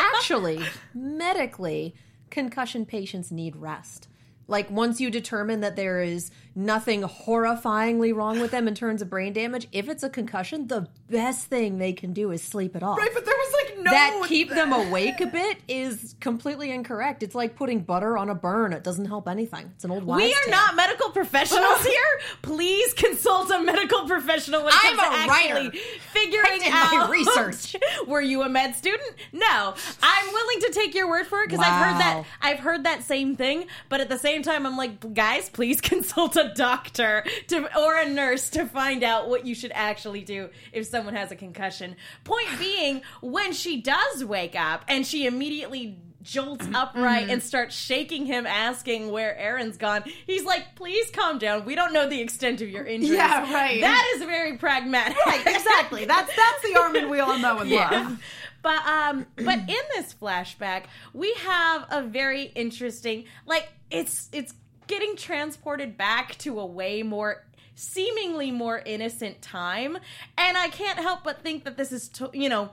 Actually, 0.14 0.60
medically, 0.94 1.94
concussion 2.30 2.86
patients 2.86 3.30
need 3.30 3.56
rest. 3.56 4.08
Like 4.46 4.70
once 4.70 5.00
you 5.00 5.10
determine 5.10 5.60
that 5.60 5.76
there 5.76 6.02
is 6.02 6.30
nothing 6.54 7.02
horrifyingly 7.02 8.14
wrong 8.14 8.40
with 8.40 8.50
them 8.50 8.68
in 8.68 8.74
terms 8.74 9.00
of 9.00 9.08
brain 9.08 9.32
damage, 9.32 9.68
if 9.72 9.88
it's 9.88 10.02
a 10.02 10.10
concussion, 10.10 10.66
the 10.66 10.88
best 11.08 11.46
thing 11.46 11.78
they 11.78 11.92
can 11.92 12.12
do 12.12 12.30
is 12.30 12.42
sleep 12.42 12.76
it 12.76 12.82
off. 12.82 12.98
Right, 12.98 13.10
but 13.14 13.24
there 13.24 13.34
was 13.34 13.54
like 13.64 13.73
no 13.84 13.90
that 13.90 14.24
keep 14.28 14.50
them 14.50 14.72
awake 14.72 15.20
a 15.20 15.26
bit 15.26 15.58
is 15.68 16.14
completely 16.20 16.70
incorrect. 16.70 17.22
It's 17.22 17.34
like 17.34 17.56
putting 17.56 17.80
butter 17.80 18.16
on 18.18 18.28
a 18.30 18.34
burn. 18.34 18.72
It 18.72 18.82
doesn't 18.84 19.06
help 19.06 19.28
anything. 19.28 19.70
It's 19.74 19.84
an 19.84 19.90
old 19.90 20.04
wives' 20.04 20.24
We 20.24 20.32
are 20.32 20.40
tale. 20.44 20.50
not 20.50 20.76
medical 20.76 21.10
professionals 21.10 21.82
here. 21.84 22.20
Please 22.42 22.92
consult 22.94 23.50
a 23.50 23.60
medical 23.62 24.06
professional 24.06 24.60
when 24.64 24.72
it 24.72 24.80
I'm 24.82 24.96
comes 24.96 25.08
to 25.08 25.14
a 25.14 25.34
actually 25.34 25.68
writer. 25.68 25.78
figuring 26.12 26.46
I 26.46 26.58
did 26.58 26.70
my 26.72 27.02
out 27.02 27.10
research. 27.10 27.76
Were 28.06 28.20
you 28.20 28.42
a 28.42 28.48
med 28.48 28.74
student? 28.74 29.14
No. 29.32 29.74
I'm 30.02 30.32
willing 30.32 30.60
to 30.60 30.70
take 30.72 30.94
your 30.94 31.08
word 31.08 31.26
for 31.26 31.40
it 31.42 31.48
because 31.50 31.64
I've 31.64 31.84
heard 31.84 32.00
that 32.00 32.24
I've 32.42 32.58
heard 32.60 32.84
that 32.84 33.02
same 33.04 33.36
thing, 33.36 33.66
but 33.88 34.00
at 34.00 34.08
the 34.08 34.18
same 34.18 34.42
time 34.42 34.66
I'm 34.66 34.76
like, 34.76 35.14
guys, 35.14 35.48
please 35.48 35.80
consult 35.80 36.36
a 36.36 36.52
doctor 36.54 37.24
to 37.48 37.78
or 37.78 37.96
a 37.96 38.08
nurse 38.08 38.50
to 38.50 38.66
find 38.66 39.02
out 39.02 39.28
what 39.28 39.46
you 39.46 39.54
should 39.54 39.72
actually 39.74 40.22
do 40.22 40.48
if 40.72 40.86
someone 40.86 41.14
has 41.14 41.30
a 41.30 41.36
concussion. 41.36 41.96
Point 42.24 42.48
being, 42.58 43.02
when 43.20 43.52
she 43.52 43.73
does 43.80 44.24
wake 44.24 44.54
up 44.58 44.84
and 44.88 45.06
she 45.06 45.26
immediately 45.26 45.98
jolts 46.24 46.66
upright 46.74 47.28
and 47.30 47.42
starts 47.42 47.76
shaking 47.76 48.26
him 48.26 48.46
asking 48.46 49.12
where 49.12 49.36
Eren's 49.40 49.76
gone. 49.76 50.02
He's 50.26 50.44
like, 50.44 50.74
"Please 50.74 51.10
calm 51.10 51.38
down. 51.38 51.64
We 51.64 51.74
don't 51.74 51.92
know 51.92 52.08
the 52.08 52.20
extent 52.20 52.60
of 52.60 52.68
your 52.68 52.84
injuries." 52.84 53.12
Yeah, 53.12 53.52
right. 53.52 53.80
That 53.80 54.12
is 54.16 54.24
very 54.24 54.56
pragmatic. 54.56 55.16
Right, 55.24 55.46
exactly. 55.46 56.04
That's 56.06 56.34
that's 56.34 56.62
the 56.62 56.76
Armin 56.80 57.08
we 57.10 57.20
all 57.20 57.38
know 57.38 57.58
and 57.58 57.70
love. 57.70 58.22
But 58.62 58.84
um 58.86 59.26
but 59.36 59.58
in 59.58 59.84
this 59.94 60.14
flashback, 60.20 60.84
we 61.12 61.32
have 61.34 61.86
a 61.90 62.02
very 62.02 62.44
interesting 62.44 63.26
like 63.46 63.68
it's 63.90 64.28
it's 64.32 64.54
getting 64.86 65.16
transported 65.16 65.96
back 65.96 66.36
to 66.38 66.58
a 66.60 66.66
way 66.66 67.02
more 67.02 67.44
seemingly 67.76 68.50
more 68.50 68.80
innocent 68.86 69.42
time 69.42 69.98
and 70.38 70.56
I 70.56 70.68
can't 70.68 70.98
help 70.98 71.24
but 71.24 71.42
think 71.42 71.64
that 71.64 71.76
this 71.76 71.90
is 71.90 72.08
to, 72.10 72.30
you 72.32 72.48
know 72.48 72.70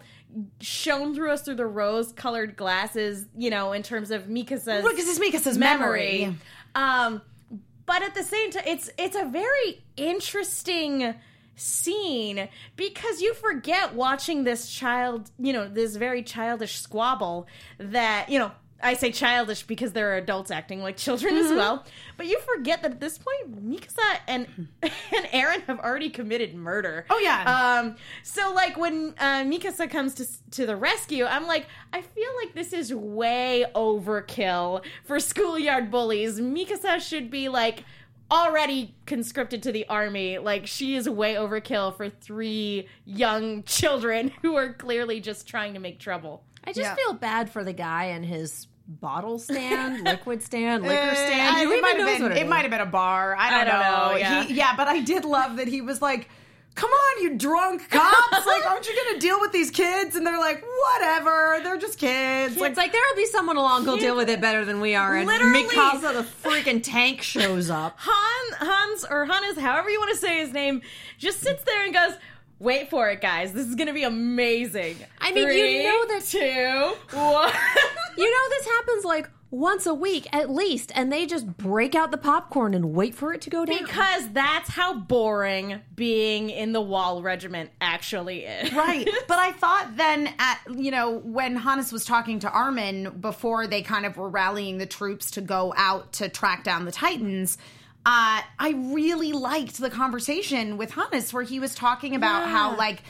shown 0.59 1.13
through 1.15 1.31
us 1.31 1.41
through 1.41 1.55
the 1.55 1.65
rose 1.65 2.11
colored 2.11 2.55
glasses, 2.55 3.25
you 3.35 3.49
know, 3.49 3.73
in 3.73 3.83
terms 3.83 4.11
of 4.11 4.27
Mikasa's 4.27 4.83
Look, 4.83 4.95
this 4.95 5.07
is 5.07 5.19
Mikasa's 5.19 5.57
memory. 5.57 6.21
memory. 6.21 6.37
Um, 6.75 7.21
but 7.85 8.03
at 8.03 8.15
the 8.15 8.23
same 8.23 8.51
time, 8.51 8.63
it's 8.65 8.89
it's 8.97 9.15
a 9.15 9.25
very 9.25 9.83
interesting 9.97 11.15
scene 11.55 12.47
because 12.75 13.21
you 13.21 13.33
forget 13.33 13.93
watching 13.93 14.43
this 14.43 14.69
child, 14.69 15.29
you 15.37 15.53
know, 15.53 15.67
this 15.67 15.95
very 15.95 16.23
childish 16.23 16.79
squabble 16.79 17.47
that 17.77 18.29
you 18.29 18.39
know. 18.39 18.51
I 18.83 18.93
say 18.95 19.11
childish 19.11 19.63
because 19.63 19.93
there 19.93 20.11
are 20.11 20.17
adults 20.17 20.51
acting 20.51 20.81
like 20.81 20.97
children 20.97 21.35
Mm-hmm. 21.35 21.45
as 21.51 21.57
well, 21.57 21.85
but 22.17 22.25
you 22.27 22.39
forget 22.55 22.81
that 22.81 22.91
at 22.91 22.99
this 22.99 23.17
point, 23.17 23.65
Mikasa 23.69 24.17
and 24.27 24.47
and 24.83 25.25
Eren 25.33 25.61
have 25.67 25.79
already 25.79 26.09
committed 26.09 26.55
murder. 26.55 27.05
Oh, 27.09 27.19
yeah. 27.19 27.79
Um. 27.79 27.95
So 28.23 28.53
like 28.53 28.77
when 28.77 29.13
uh, 29.19 29.43
Mikasa 29.43 29.89
comes 29.89 30.13
to 30.15 30.27
to 30.51 30.65
the 30.65 30.75
rescue, 30.75 31.25
I'm 31.25 31.47
like, 31.47 31.65
I 31.93 32.01
feel 32.01 32.29
like 32.43 32.53
this 32.53 32.73
is 32.73 32.93
way 32.93 33.65
overkill 33.75 34.83
for 35.05 35.19
schoolyard 35.19 35.91
bullies. 35.91 36.39
Mikasa 36.39 36.99
should 37.01 37.29
be 37.31 37.49
like 37.49 37.83
already 38.29 38.95
conscripted 39.05 39.61
to 39.63 39.71
the 39.71 39.85
army. 39.87 40.37
Like 40.37 40.65
she 40.67 40.95
is 40.95 41.09
way 41.09 41.35
overkill 41.35 41.95
for 41.97 42.09
three 42.09 42.87
young 43.05 43.63
children 43.63 44.31
who 44.41 44.55
are 44.55 44.73
clearly 44.73 45.19
just 45.19 45.47
trying 45.47 45.73
to 45.73 45.79
make 45.79 45.99
trouble. 45.99 46.43
I 46.63 46.69
just 46.73 46.79
Yeah. 46.89 46.95
feel 46.95 47.13
bad 47.13 47.49
for 47.49 47.63
the 47.63 47.73
guy 47.73 48.05
and 48.05 48.23
his 48.25 48.67
bottle 48.99 49.39
stand, 49.39 50.03
liquid 50.05 50.43
stand, 50.43 50.83
liquor 50.83 51.01
Uh, 51.01 51.15
stand. 51.15 51.67
Who 51.67 51.73
it 51.73 51.81
might 51.81 51.97
have 51.97 52.19
been. 52.19 52.31
It 52.33 52.47
might 52.47 52.61
have 52.61 52.71
been 52.71 52.81
a 52.81 52.85
bar. 52.85 53.35
I 53.37 53.49
don't, 53.49 53.59
I 53.59 53.63
don't 53.65 53.79
know. 53.81 54.11
know, 54.11 54.15
yeah. 54.17 54.43
He- 54.43 54.53
yeah, 54.55 54.75
but 54.75 54.87
I 54.87 54.99
did 55.01 55.25
love 55.25 55.57
that 55.57 55.67
he 55.67 55.81
was 55.81 56.01
like, 56.01 56.29
"Come 56.75 56.89
on, 56.89 57.23
you 57.23 57.37
drunk 57.37 57.89
cops! 57.89 58.45
like, 58.45 58.65
aren't 58.69 58.87
you 58.87 58.95
going 58.95 59.13
to 59.15 59.19
deal 59.19 59.39
with 59.39 59.51
these 59.51 59.71
kids?" 59.71 60.15
And 60.15 60.25
they're 60.27 60.39
like, 60.39 60.63
"Whatever. 60.95 61.59
They're 61.63 61.77
just 61.77 61.97
kids." 61.97 62.55
It's 62.57 62.77
like 62.77 62.91
there'll 62.91 63.15
be 63.15 63.25
someone 63.27 63.57
along 63.57 63.85
who'll 63.85 63.97
deal 63.97 64.15
with 64.15 64.29
it 64.29 64.41
better 64.41 64.65
than 64.65 64.81
we 64.81 64.95
are. 64.95 65.15
And 65.15 65.27
Literally. 65.27 65.63
Mikasa, 65.63 66.13
the 66.13 66.23
freaking 66.49 66.81
tank, 66.83 67.21
shows 67.21 67.69
up. 67.69 67.95
Han 67.99 68.67
Hans 68.67 69.05
or 69.09 69.25
Hannes, 69.25 69.57
however 69.57 69.89
you 69.89 69.99
want 69.99 70.11
to 70.11 70.17
say 70.17 70.39
his 70.39 70.51
name, 70.53 70.81
just 71.17 71.39
sits 71.41 71.63
there 71.63 71.83
and 71.85 71.93
goes. 71.93 72.13
Wait 72.61 72.89
for 72.91 73.09
it, 73.09 73.21
guys. 73.21 73.53
This 73.53 73.65
is 73.67 73.73
gonna 73.75 73.91
be 73.93 74.03
amazing. 74.03 74.95
I 75.19 75.31
mean, 75.31 75.47
you 75.47 75.53
Three, 75.53 75.83
know 75.83 76.05
that- 76.07 76.23
two, 76.25 77.17
one. 77.17 77.51
You 78.17 78.29
know, 78.29 78.49
this 78.49 78.65
happens 78.67 79.05
like 79.05 79.29
once 79.51 79.85
a 79.85 79.93
week 79.93 80.27
at 80.33 80.49
least, 80.49 80.91
and 80.95 81.11
they 81.11 81.25
just 81.25 81.47
break 81.57 81.95
out 81.95 82.11
the 82.11 82.17
popcorn 82.17 82.73
and 82.73 82.93
wait 82.93 83.15
for 83.15 83.33
it 83.33 83.39
to 83.41 83.49
go 83.49 83.63
down. 83.65 83.77
Because 83.79 84.29
that's 84.33 84.69
how 84.69 84.93
boring 84.99 85.79
being 85.95 86.49
in 86.49 86.73
the 86.73 86.81
wall 86.81 87.21
regiment 87.21 87.69
actually 87.79 88.43
is. 88.43 88.71
right. 88.73 89.09
But 89.29 89.39
I 89.39 89.53
thought 89.53 89.93
then 89.95 90.29
at 90.39 90.59
you 90.75 90.91
know 90.91 91.17
when 91.23 91.55
Hannes 91.55 91.91
was 91.93 92.03
talking 92.05 92.39
to 92.39 92.51
Armin 92.51 93.17
before 93.21 93.65
they 93.65 93.81
kind 93.81 94.05
of 94.05 94.17
were 94.17 94.29
rallying 94.29 94.77
the 94.77 94.85
troops 94.85 95.31
to 95.31 95.41
go 95.41 95.73
out 95.77 96.11
to 96.13 96.27
track 96.29 96.63
down 96.65 96.83
the 96.85 96.91
Titans. 96.91 97.57
Uh, 98.05 98.41
I 98.59 98.73
really 98.75 99.31
liked 99.31 99.77
the 99.77 99.89
conversation 99.89 100.77
with 100.77 100.91
Hannes 100.91 101.31
where 101.31 101.43
he 101.43 101.59
was 101.59 101.75
talking 101.75 102.15
about 102.15 102.47
how 102.47 102.75
like 102.75 103.03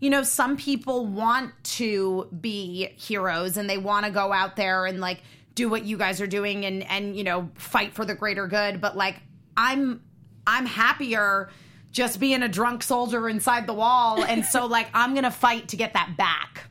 you 0.00 0.08
know 0.08 0.22
some 0.22 0.56
people 0.56 1.04
want 1.04 1.52
to 1.64 2.28
be 2.40 2.86
heroes 2.96 3.56
and 3.58 3.68
they 3.68 3.76
want 3.76 4.06
to 4.06 4.12
go 4.12 4.32
out 4.32 4.56
there 4.56 4.86
and 4.86 5.00
like 5.00 5.22
do 5.54 5.68
what 5.68 5.84
you 5.84 5.98
guys 5.98 6.20
are 6.20 6.26
doing 6.26 6.64
and 6.64 6.82
and 6.84 7.16
you 7.16 7.24
know 7.24 7.50
fight 7.54 7.92
for 7.92 8.04
the 8.04 8.14
greater 8.14 8.46
good. 8.46 8.80
But 8.80 8.96
like 8.96 9.20
I'm 9.56 10.02
I'm 10.46 10.64
happier 10.64 11.50
just 11.90 12.20
being 12.20 12.42
a 12.42 12.48
drunk 12.48 12.82
soldier 12.82 13.28
inside 13.28 13.66
the 13.66 13.74
wall. 13.74 14.22
And 14.22 14.44
so 14.44 14.66
like 14.78 14.88
I'm 14.94 15.12
going 15.12 15.24
to 15.24 15.30
fight 15.30 15.68
to 15.68 15.76
get 15.76 15.92
that 15.94 16.14
back. 16.16 16.64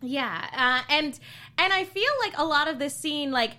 Yeah, 0.00 0.44
uh, 0.56 0.82
and 0.92 1.18
and 1.58 1.72
I 1.72 1.84
feel 1.84 2.10
like 2.20 2.36
a 2.36 2.44
lot 2.44 2.66
of 2.66 2.80
this 2.80 2.96
scene, 2.96 3.30
like 3.30 3.52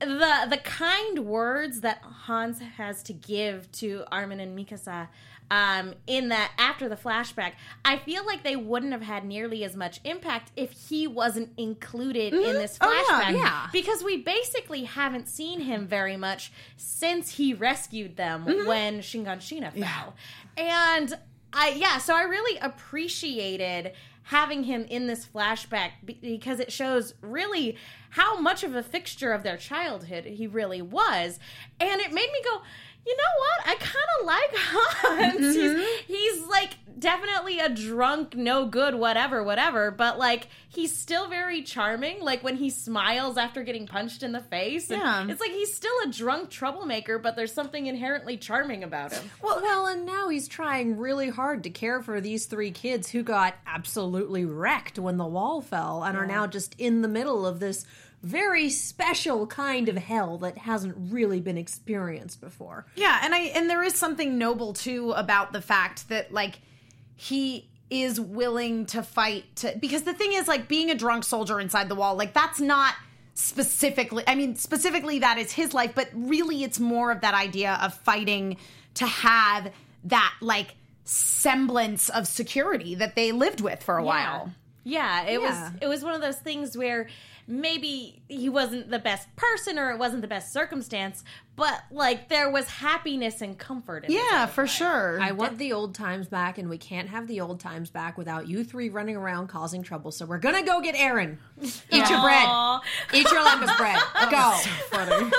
the 0.00 0.46
the 0.48 0.58
kind 0.58 1.26
words 1.26 1.80
that 1.80 1.98
Hans 2.02 2.60
has 2.76 3.02
to 3.04 3.12
give 3.12 3.70
to 3.72 4.04
Armin 4.12 4.40
and 4.40 4.56
Mikasa 4.58 5.08
um, 5.50 5.94
in 6.06 6.28
that 6.28 6.52
after 6.58 6.88
the 6.90 6.94
flashback, 6.96 7.52
I 7.84 7.96
feel 7.96 8.26
like 8.26 8.42
they 8.42 8.54
wouldn't 8.54 8.92
have 8.92 9.00
had 9.02 9.24
nearly 9.24 9.64
as 9.64 9.74
much 9.74 9.98
impact 10.04 10.52
if 10.56 10.72
he 10.72 11.06
wasn't 11.06 11.50
included 11.56 12.34
in 12.34 12.52
this 12.52 12.76
Oh, 12.82 12.92
yeah, 12.92 13.22
flashback. 13.32 13.36
yeah. 13.38 13.66
Because 13.72 14.04
we 14.04 14.18
basically 14.18 14.84
haven't 14.84 15.26
seen 15.26 15.60
him 15.60 15.86
very 15.86 16.18
much 16.18 16.52
since 16.76 17.36
he 17.36 17.54
rescued 17.54 18.16
them 18.16 18.44
when 18.66 18.98
Shinganshina 19.00 19.72
fell. 19.72 20.14
And 20.58 21.16
I 21.54 21.70
yeah, 21.70 21.96
so 21.96 22.14
I 22.14 22.22
really 22.24 22.58
appreciated 22.58 23.92
having 24.28 24.64
him 24.64 24.84
in 24.90 25.06
this 25.06 25.24
flashback 25.24 25.92
because 26.20 26.60
it 26.60 26.70
shows 26.70 27.14
really 27.22 27.78
how 28.10 28.38
much 28.38 28.62
of 28.62 28.74
a 28.74 28.82
fixture 28.82 29.32
of 29.32 29.42
their 29.42 29.56
childhood 29.56 30.26
he 30.26 30.46
really 30.46 30.82
was. 30.82 31.38
And 31.80 31.98
it 32.02 32.12
made 32.12 32.30
me 32.30 32.40
go, 32.44 32.60
you 33.06 33.16
know 33.16 33.22
what? 33.38 33.68
I 33.70 33.74
kind 33.76 34.04
of 34.20 34.26
like 34.26 34.50
Hans. 34.54 35.56
He's, 35.56 35.70
mm-hmm. 35.70 36.12
he's 36.12 36.46
like 36.46 36.72
definitely 36.98 37.58
a 37.58 37.70
drunk, 37.70 38.36
no 38.36 38.66
good, 38.66 38.96
whatever, 38.96 39.42
whatever. 39.42 39.90
But 39.90 40.18
like 40.18 40.48
he's 40.68 40.94
still 40.94 41.28
very 41.28 41.62
charming. 41.62 42.20
Like 42.20 42.44
when 42.44 42.56
he 42.56 42.70
smiles 42.70 43.36
after 43.36 43.62
getting 43.62 43.86
punched 43.86 44.22
in 44.22 44.32
the 44.32 44.40
face. 44.40 44.90
Yeah. 44.90 45.26
It's 45.28 45.40
like 45.40 45.50
he's 45.50 45.74
still 45.74 45.94
a 46.04 46.08
drunk 46.08 46.50
troublemaker, 46.50 47.18
but 47.18 47.36
there's 47.36 47.52
something 47.52 47.86
inherently 47.86 48.36
charming 48.36 48.84
about 48.84 49.12
him. 49.12 49.30
Well, 49.42 49.60
well, 49.62 49.86
and 49.86 50.04
now 50.04 50.28
he's 50.28 50.46
trying 50.46 50.98
really 50.98 51.30
hard 51.30 51.64
to 51.64 51.70
care 51.70 52.02
for 52.02 52.20
these 52.20 52.46
three 52.46 52.70
kids 52.70 53.10
who 53.10 53.22
got 53.22 53.54
absolutely 53.66 54.44
wrecked 54.44 54.98
when 54.98 55.16
the 55.16 55.26
wall 55.26 55.60
fell 55.60 56.04
and 56.04 56.16
are 56.16 56.26
now 56.26 56.46
just 56.46 56.74
in 56.78 57.02
the 57.02 57.08
middle 57.08 57.46
of 57.46 57.60
this 57.60 57.86
very 58.22 58.68
special 58.68 59.46
kind 59.46 59.88
of 59.88 59.96
hell 59.96 60.38
that 60.38 60.58
hasn't 60.58 60.96
really 61.12 61.40
been 61.40 61.56
experienced 61.56 62.40
before. 62.40 62.84
Yeah, 62.96 63.20
and 63.22 63.34
I 63.34 63.38
and 63.54 63.70
there 63.70 63.82
is 63.82 63.94
something 63.94 64.36
noble 64.38 64.72
too 64.72 65.12
about 65.12 65.52
the 65.52 65.62
fact 65.62 66.08
that 66.08 66.32
like 66.32 66.58
he 67.14 67.68
is 67.90 68.20
willing 68.20 68.84
to 68.86 69.02
fight 69.02 69.44
to 69.56 69.74
because 69.80 70.02
the 70.02 70.12
thing 70.14 70.32
is 70.34 70.46
like 70.48 70.68
being 70.68 70.90
a 70.90 70.94
drunk 70.94 71.24
soldier 71.24 71.58
inside 71.60 71.88
the 71.88 71.94
wall, 71.94 72.14
like 72.16 72.34
that's 72.34 72.60
not 72.60 72.94
specifically 73.34 74.24
I 74.26 74.34
mean 74.34 74.56
specifically 74.56 75.20
that 75.20 75.38
is 75.38 75.52
his 75.52 75.72
life, 75.74 75.92
but 75.94 76.08
really 76.12 76.64
it's 76.64 76.78
more 76.80 77.10
of 77.10 77.20
that 77.22 77.34
idea 77.34 77.78
of 77.82 77.94
fighting 77.94 78.56
to 78.94 79.06
have 79.06 79.72
that 80.04 80.34
like 80.40 80.74
semblance 81.04 82.08
of 82.10 82.26
security 82.26 82.94
that 82.96 83.14
they 83.14 83.32
lived 83.32 83.60
with 83.60 83.82
for 83.82 83.96
a 83.96 84.04
while. 84.04 84.52
Yeah, 84.84 85.22
it 85.24 85.40
Yeah. 85.40 85.70
was 85.72 85.72
it 85.82 85.86
was 85.88 86.02
one 86.04 86.14
of 86.14 86.20
those 86.20 86.36
things 86.38 86.76
where 86.76 87.08
maybe 87.46 88.20
he 88.28 88.48
wasn't 88.48 88.90
the 88.90 88.98
best 88.98 89.34
person 89.36 89.78
or 89.78 89.90
it 89.90 89.98
wasn't 89.98 90.20
the 90.22 90.28
best 90.28 90.52
circumstance, 90.52 91.24
but 91.58 91.82
like 91.90 92.30
there 92.30 92.50
was 92.50 92.66
happiness 92.68 93.42
and 93.42 93.58
comfort 93.58 94.06
in 94.06 94.12
Yeah, 94.12 94.46
for 94.46 94.62
life. 94.62 94.70
sure. 94.70 95.18
I 95.20 95.32
want 95.32 95.58
the 95.58 95.74
old 95.74 95.94
times 95.94 96.26
back, 96.28 96.56
and 96.56 96.70
we 96.70 96.78
can't 96.78 97.08
have 97.10 97.26
the 97.26 97.42
old 97.42 97.60
times 97.60 97.90
back 97.90 98.16
without 98.16 98.48
you 98.48 98.64
three 98.64 98.88
running 98.88 99.16
around 99.16 99.48
causing 99.48 99.82
trouble. 99.82 100.10
So 100.12 100.24
we're 100.24 100.38
gonna 100.38 100.62
go 100.62 100.80
get 100.80 100.94
Eren. 100.94 101.36
Eat 101.60 102.08
your 102.08 102.22
bread. 102.22 102.48
Eat 103.12 103.30
your 103.30 103.44
lembas 103.44 103.76
bread. 103.76 104.00
Go. 104.30 105.30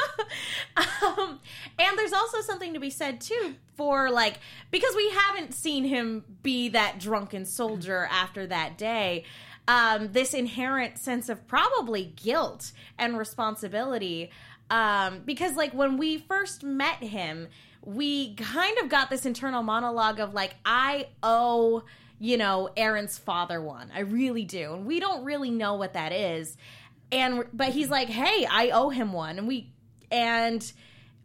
Um, 1.01 1.39
and 1.77 1.97
there's 1.97 2.13
also 2.13 2.41
something 2.41 2.73
to 2.73 2.79
be 2.79 2.89
said 2.89 3.19
too 3.21 3.55
for 3.75 4.10
like 4.10 4.39
because 4.71 4.95
we 4.95 5.10
haven't 5.12 5.53
seen 5.53 5.84
him 5.84 6.23
be 6.43 6.69
that 6.69 6.99
drunken 6.99 7.45
soldier 7.45 8.08
after 8.12 8.45
that 8.47 8.77
day. 8.77 9.25
Um, 9.67 10.12
this 10.13 10.34
inherent 10.34 10.97
sense 10.97 11.29
of 11.29 11.47
probably 11.47 12.05
guilt 12.15 12.71
and 12.97 13.17
responsibility. 13.17 14.32
Um, 14.69 15.21
because 15.25 15.55
like 15.55 15.73
when 15.73 15.97
we 15.97 16.17
first 16.17 16.63
met 16.63 16.97
him, 16.97 17.47
we 17.84 18.36
kind 18.36 18.77
of 18.79 18.89
got 18.89 19.10
this 19.10 19.25
internal 19.25 19.63
monologue 19.63 20.19
of 20.19 20.34
like, 20.34 20.55
I 20.65 21.08
owe 21.23 21.84
you 22.19 22.38
know 22.38 22.69
Eren's 22.75 23.17
father 23.17 23.62
one. 23.62 23.91
I 23.93 24.01
really 24.01 24.45
do, 24.45 24.73
and 24.73 24.86
we 24.86 24.99
don't 24.99 25.23
really 25.23 25.51
know 25.51 25.75
what 25.75 25.93
that 25.93 26.12
is. 26.12 26.58
And 27.12 27.45
but 27.53 27.69
he's 27.69 27.89
like, 27.89 28.10
hey, 28.10 28.45
I 28.49 28.69
owe 28.69 28.89
him 28.89 29.13
one, 29.13 29.38
and 29.38 29.47
we 29.47 29.71
and 30.12 30.71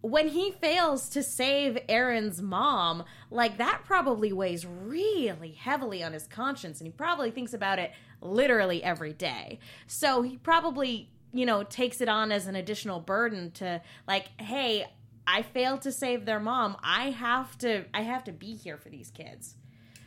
when 0.01 0.29
he 0.29 0.51
fails 0.51 1.09
to 1.09 1.23
save 1.23 1.79
Eren's 1.89 2.43
mom, 2.43 3.05
like 3.31 3.57
that 3.57 3.83
probably 3.87 4.33
weighs 4.35 4.67
really 4.67 5.53
heavily 5.53 6.03
on 6.03 6.13
his 6.13 6.27
conscience, 6.27 6.79
and 6.79 6.87
he 6.87 6.93
probably 6.93 7.31
thinks 7.31 7.55
about 7.55 7.79
it 7.79 7.93
literally 8.21 8.83
every 8.83 9.15
day. 9.15 9.59
So 9.87 10.21
he 10.21 10.37
probably, 10.37 11.09
you 11.35 11.45
know, 11.45 11.63
takes 11.65 12.01
it 12.01 12.09
on 12.09 12.33
as 12.33 12.47
an 12.47 12.57
additional 12.57 13.01
burden 13.01 13.51
to 13.53 13.83
like, 14.07 14.29
hey, 14.41 14.87
I 15.27 15.43
failed 15.43 15.83
to 15.83 15.93
save 15.93 16.25
their 16.25 16.41
mom. 16.41 16.77
I 16.83 17.11
have 17.11 17.59
to 17.59 17.85
I 17.93 18.03
have 18.03 18.25
to 18.25 18.33
be 18.33 18.55
here 18.55 18.79
for 18.79 18.89
these 18.89 19.11
kids. 19.11 19.57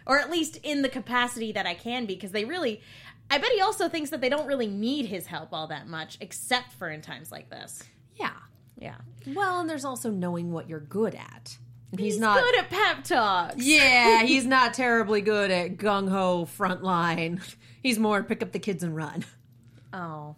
Or 0.06 0.18
at 0.20 0.30
least 0.32 0.58
in 0.63 0.82
the 0.84 0.90
capacity 0.90 1.52
that 1.52 1.66
I 1.68 1.74
can 1.74 2.06
be 2.06 2.16
because 2.16 2.32
they 2.32 2.46
really 2.46 2.82
I 3.30 3.38
bet 3.40 3.52
he 3.52 3.60
also 3.62 3.90
thinks 3.90 4.10
that 4.12 4.22
they 4.22 4.30
don't 4.30 4.48
really 4.48 4.68
need 4.68 5.08
his 5.08 5.26
help 5.28 5.50
all 5.52 5.68
that 5.68 5.88
much 5.88 6.18
except 6.22 6.72
for 6.74 6.90
in 6.90 7.02
times 7.02 7.32
like 7.32 7.50
this. 7.50 7.84
Yeah. 8.16 8.32
Yeah. 8.80 8.96
Well, 9.28 9.60
and 9.60 9.70
there's 9.70 9.84
also 9.84 10.10
knowing 10.10 10.52
what 10.54 10.70
you're 10.70 10.80
good 10.80 11.13
at. 11.13 11.58
He's, 11.92 12.13
He's 12.13 12.20
not. 12.20 12.42
good 12.42 12.58
at 12.60 12.70
pep 12.70 13.04
talks. 13.04 13.56
yeah, 13.66 14.24
he's 14.26 14.46
not 14.46 14.74
terribly 14.74 15.22
good 15.22 15.52
at 15.52 15.78
gung 15.78 16.10
ho 16.10 16.46
front 16.46 16.84
line. 16.84 17.42
He's 17.82 17.98
more 17.98 18.22
pick 18.24 18.44
up 18.44 18.52
the 18.52 18.60
kids 18.60 18.84
and 18.84 18.94
run. 18.96 19.24
Oh. 19.94 20.36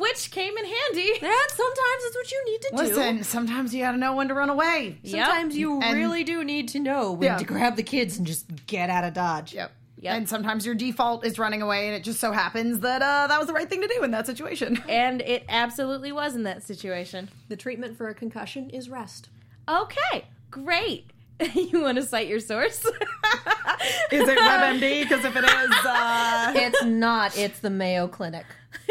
Which 0.00 0.30
came 0.30 0.56
in 0.56 0.64
handy. 0.64 1.12
And 1.12 1.50
sometimes 1.50 2.04
it's 2.04 2.16
what 2.16 2.32
you 2.32 2.44
need 2.46 2.60
to 2.62 2.68
do. 2.70 2.76
Listen, 2.76 3.22
sometimes 3.24 3.74
you 3.74 3.82
got 3.84 3.92
to 3.92 3.98
know 3.98 4.14
when 4.14 4.28
to 4.28 4.34
run 4.34 4.48
away. 4.50 4.98
Sometimes 5.04 5.56
you 5.56 5.80
And- 5.80 5.96
really 5.96 6.24
do 6.24 6.42
need 6.42 6.68
to 6.68 6.78
know 6.80 7.12
when 7.12 7.26
Yeah. 7.26 7.36
to 7.38 7.44
grab 7.44 7.76
the 7.76 7.82
kids 7.82 8.16
and 8.18 8.26
just 8.26 8.46
get 8.66 8.88
out 8.90 9.04
of 9.04 9.12
dodge. 9.14 9.52
Yep. 9.54 9.72
Yep. 10.02 10.16
And 10.16 10.26
sometimes 10.28 10.64
your 10.64 10.74
default 10.74 11.26
is 11.26 11.38
running 11.38 11.60
away, 11.60 11.86
and 11.86 11.94
it 11.94 12.02
just 12.02 12.18
so 12.20 12.32
happens 12.32 12.80
that 12.80 13.02
uh, 13.02 13.26
that 13.26 13.38
was 13.38 13.46
the 13.48 13.52
right 13.52 13.68
thing 13.68 13.82
to 13.82 13.88
do 13.88 14.02
in 14.02 14.10
that 14.12 14.24
situation. 14.26 14.82
And 14.88 15.20
it 15.20 15.44
absolutely 15.50 16.10
was 16.12 16.34
in 16.34 16.44
that 16.44 16.62
situation. 16.62 17.28
The 17.50 17.56
treatment 17.56 17.98
for 17.98 18.08
a 18.08 18.14
concussion 18.14 18.70
is 18.70 18.88
rest. 18.88 19.28
Okay, 19.68 20.24
great. 20.50 21.10
you 21.54 21.82
want 21.82 21.96
to 21.98 22.02
cite 22.02 22.28
your 22.28 22.40
source? 22.40 22.82
Is 22.84 24.28
it 24.28 24.38
WebMD? 24.38 25.02
Because 25.02 25.24
if 25.24 25.36
it 25.36 25.44
is, 25.44 25.70
uh, 25.84 26.52
It's 26.56 26.82
not. 26.84 27.36
It's 27.36 27.58
the 27.60 27.70
Mayo 27.70 28.08
Clinic. 28.08 28.46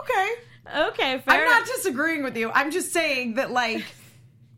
okay. 0.00 0.34
okay, 0.88 1.18
fair 1.18 1.22
I'm 1.28 1.44
not 1.44 1.66
disagreeing 1.66 2.22
with 2.22 2.36
you. 2.36 2.50
I'm 2.50 2.70
just 2.70 2.92
saying 2.92 3.34
that 3.34 3.50
like 3.50 3.84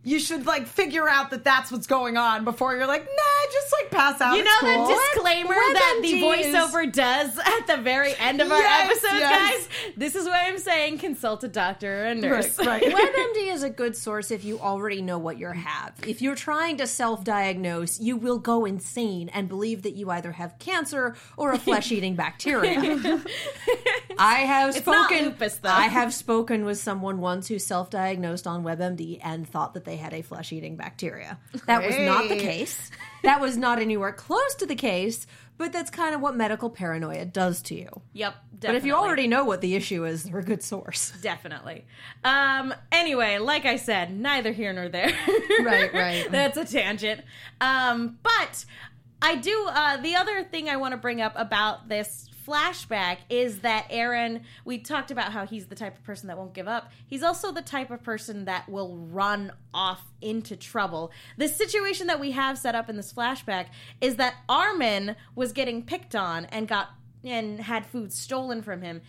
you 0.02 0.18
should 0.18 0.46
like 0.46 0.66
figure 0.66 1.06
out 1.08 1.30
that 1.30 1.44
that's 1.44 1.70
what's 1.70 1.86
going 1.86 2.16
on 2.16 2.42
before 2.44 2.74
you're 2.74 2.86
like, 2.86 3.04
nah, 3.04 3.52
just 3.52 3.70
like 3.72 3.90
pass 3.90 4.20
out. 4.20 4.34
You 4.36 4.44
know 4.44 4.50
cool. 4.60 4.86
the 4.86 4.94
disclaimer 4.94 5.50
that 5.54 5.98
the 6.02 6.12
voiceover 6.22 6.90
does 6.90 7.38
at 7.38 7.66
the 7.66 7.76
very 7.82 8.14
end 8.16 8.40
of 8.40 8.50
our 8.50 8.58
Yes, 8.58 8.90
episodes, 8.90 9.20
yes. 9.20 9.66
guys? 9.66 9.92
This 9.98 10.14
is 10.14 10.26
why 10.26 10.44
I'm 10.46 10.58
saying 10.58 10.98
consult 10.98 11.44
a 11.44 11.48
doctor 11.48 12.04
or 12.04 12.06
a 12.06 12.14
nurse. 12.14 12.58
Right, 12.58 12.82
right. 12.82 12.94
WebMD 12.94 13.52
is 13.52 13.62
a 13.62 13.68
good 13.68 13.94
source 13.94 14.30
if 14.30 14.42
you 14.42 14.58
already 14.58 15.02
know 15.02 15.18
what 15.18 15.38
you 15.38 15.48
have. 15.48 15.92
If 16.06 16.22
you're 16.22 16.34
trying 16.34 16.78
to 16.78 16.86
self 16.86 17.22
diagnose, 17.22 18.00
you 18.00 18.16
will 18.16 18.38
go 18.38 18.64
insane 18.64 19.28
and 19.34 19.48
believe 19.50 19.82
that 19.82 19.96
you 19.96 20.10
either 20.10 20.32
have 20.32 20.58
cancer 20.58 21.14
or 21.36 21.52
a 21.52 21.58
flesh 21.58 21.92
eating 21.92 22.14
bacteria. 22.14 22.80
I 24.18 24.34
have 24.40 24.76
It's 24.76 24.86
not 24.86 25.08
spoken. 25.10 25.24
lupus, 25.26 25.56
though. 25.58 25.68
I 25.70 25.84
have 25.88 26.12
spoken 26.12 26.64
with 26.64 26.78
someone 26.78 27.20
once 27.20 27.48
who 27.48 27.58
self 27.58 27.90
diagnosed 27.90 28.46
on 28.46 28.64
WebMD 28.64 29.20
and 29.22 29.48
thought 29.48 29.74
that 29.74 29.84
they 29.84 29.89
had 29.96 30.14
a 30.14 30.22
flesh 30.22 30.52
eating 30.52 30.76
bacteria. 30.76 31.38
That 31.66 31.84
was 31.84 31.96
not 31.98 32.28
the 32.28 32.36
case. 32.36 32.90
That 33.22 33.40
was 33.40 33.56
not 33.56 33.78
anywhere 33.78 34.12
close 34.12 34.54
to 34.56 34.66
the 34.66 34.74
case, 34.74 35.26
but 35.58 35.72
that's 35.72 35.90
kind 35.90 36.14
of 36.14 36.22
what 36.22 36.34
medical 36.36 36.70
paranoia 36.70 37.26
does 37.26 37.60
to 37.62 37.74
you. 37.74 38.00
Yep, 38.14 38.34
But 38.60 38.74
if 38.76 38.84
you 38.86 38.94
already 38.94 39.26
know 39.26 39.44
what 39.44 39.60
the 39.60 39.74
issue 39.74 40.06
is, 40.06 40.24
they're 40.24 40.38
a 40.38 40.42
good 40.42 40.62
source. 40.62 41.12
Definitely. 41.20 41.84
Um, 42.24 42.72
anyway, 42.90 43.36
like 43.36 43.66
I 43.66 43.76
said, 43.76 44.10
neither 44.18 44.52
here 44.52 44.72
nor 44.72 44.88
there. 44.88 45.12
Right, 45.62 45.92
right. 45.92 46.26
That's 46.30 46.56
a 46.56 46.64
tangent. 46.64 47.20
Um, 47.60 48.18
but 48.22 48.64
I 49.20 49.36
do, 49.36 49.66
uh, 49.68 49.98
the 49.98 50.16
other 50.16 50.42
thing 50.44 50.70
I 50.70 50.76
want 50.76 50.92
to 50.92 50.96
bring 50.96 51.20
up 51.20 51.34
about 51.36 51.88
this 51.90 52.29
flashback 52.46 53.18
is 53.28 53.60
that 53.60 53.88
Eren, 53.90 54.42
we 54.64 54.78
talked 54.78 55.10
about 55.10 55.32
how 55.32 55.46
he's 55.46 55.66
the 55.66 55.74
type 55.74 55.96
of 55.96 56.04
person 56.04 56.28
that 56.28 56.38
won't 56.38 56.54
give 56.54 56.68
up. 56.68 56.90
He's 57.06 57.22
also 57.22 57.52
the 57.52 57.62
type 57.62 57.90
of 57.90 58.02
person 58.02 58.44
that 58.46 58.68
will 58.68 58.96
run 58.96 59.52
off 59.72 60.02
into 60.20 60.56
trouble. 60.56 61.12
The 61.36 61.48
situation 61.48 62.06
that 62.08 62.20
we 62.20 62.32
have 62.32 62.58
set 62.58 62.74
up 62.74 62.88
in 62.88 62.96
this 62.96 63.12
flashback 63.12 63.66
is 64.00 64.16
that 64.16 64.34
Armin 64.48 65.16
was 65.34 65.52
getting 65.52 65.82
picked 65.82 66.14
on 66.14 66.46
and 66.46 66.66
got 66.68 66.90
and 67.22 67.60
had 67.60 67.86
food 67.86 68.12
stolen 68.12 68.62
from 68.62 68.82
him. 68.82 69.02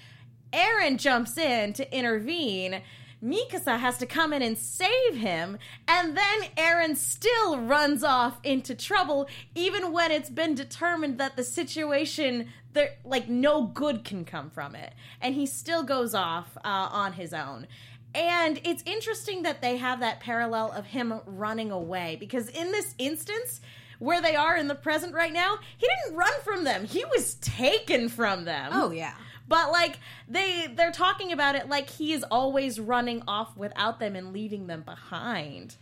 Eren 0.52 0.98
jumps 0.98 1.38
in 1.38 1.74
to 1.74 1.98
intervene. 1.98 2.82
Mikasa 3.23 3.79
has 3.79 3.97
to 3.99 4.05
come 4.05 4.34
in 4.34 4.41
and 4.41 4.57
save 4.57 5.15
him, 5.15 5.57
and 5.88 6.17
then 6.17 6.41
Eren 6.57 6.95
still 6.95 7.60
runs 7.60 8.03
off 8.03 8.39
into 8.43 8.73
trouble, 8.73 9.27
even 9.53 9.91
when 9.91 10.12
it's 10.12 10.29
been 10.29 10.55
determined 10.55 11.19
that 11.19 11.36
the 11.36 11.43
situation, 11.43 12.47
there, 12.73 12.95
like, 13.05 13.29
no 13.29 13.63
good 13.63 14.03
can 14.03 14.25
come 14.25 14.49
from 14.49 14.75
it, 14.75 14.93
and 15.21 15.36
he 15.36 15.45
still 15.45 15.84
goes 15.84 16.15
off 16.15 16.57
uh, 16.57 16.89
on 16.91 17.13
his 17.13 17.34
own. 17.34 17.67
And 18.13 18.60
it's 18.63 18.84
interesting 18.86 19.43
that 19.43 19.62
they 19.62 19.77
have 19.77 20.01
that 20.01 20.19
parallel 20.19 20.71
of 20.71 20.88
him 20.88 21.21
running 21.25 21.71
away 21.71 22.17
because 22.19 22.49
in 22.49 22.71
this 22.71 22.93
instance, 22.97 23.62
where 23.99 24.21
they 24.21 24.36
are 24.36 24.57
in 24.57 24.67
the 24.67 24.75
present 24.75 25.13
right 25.13 25.31
now, 25.31 25.60
he 25.77 25.88
didn't 25.88 26.17
run 26.17 26.34
from 26.43 26.63
them. 26.63 26.86
He 26.86 27.05
was 27.05 27.36
taken 27.36 28.10
from 28.10 28.45
them. 28.45 28.71
Oh 28.73 28.91
yeah. 28.91 29.13
But 29.51 29.73
like 29.73 29.99
they 30.29 30.67
they're 30.73 30.93
talking 30.93 31.33
about 31.33 31.55
it 31.55 31.67
like 31.67 31.89
he 31.89 32.13
is 32.13 32.23
always 32.31 32.79
running 32.79 33.21
off 33.27 33.57
without 33.57 33.99
them 33.99 34.15
and 34.15 34.31
leaving 34.31 34.67
them 34.67 34.81
behind. 34.83 35.75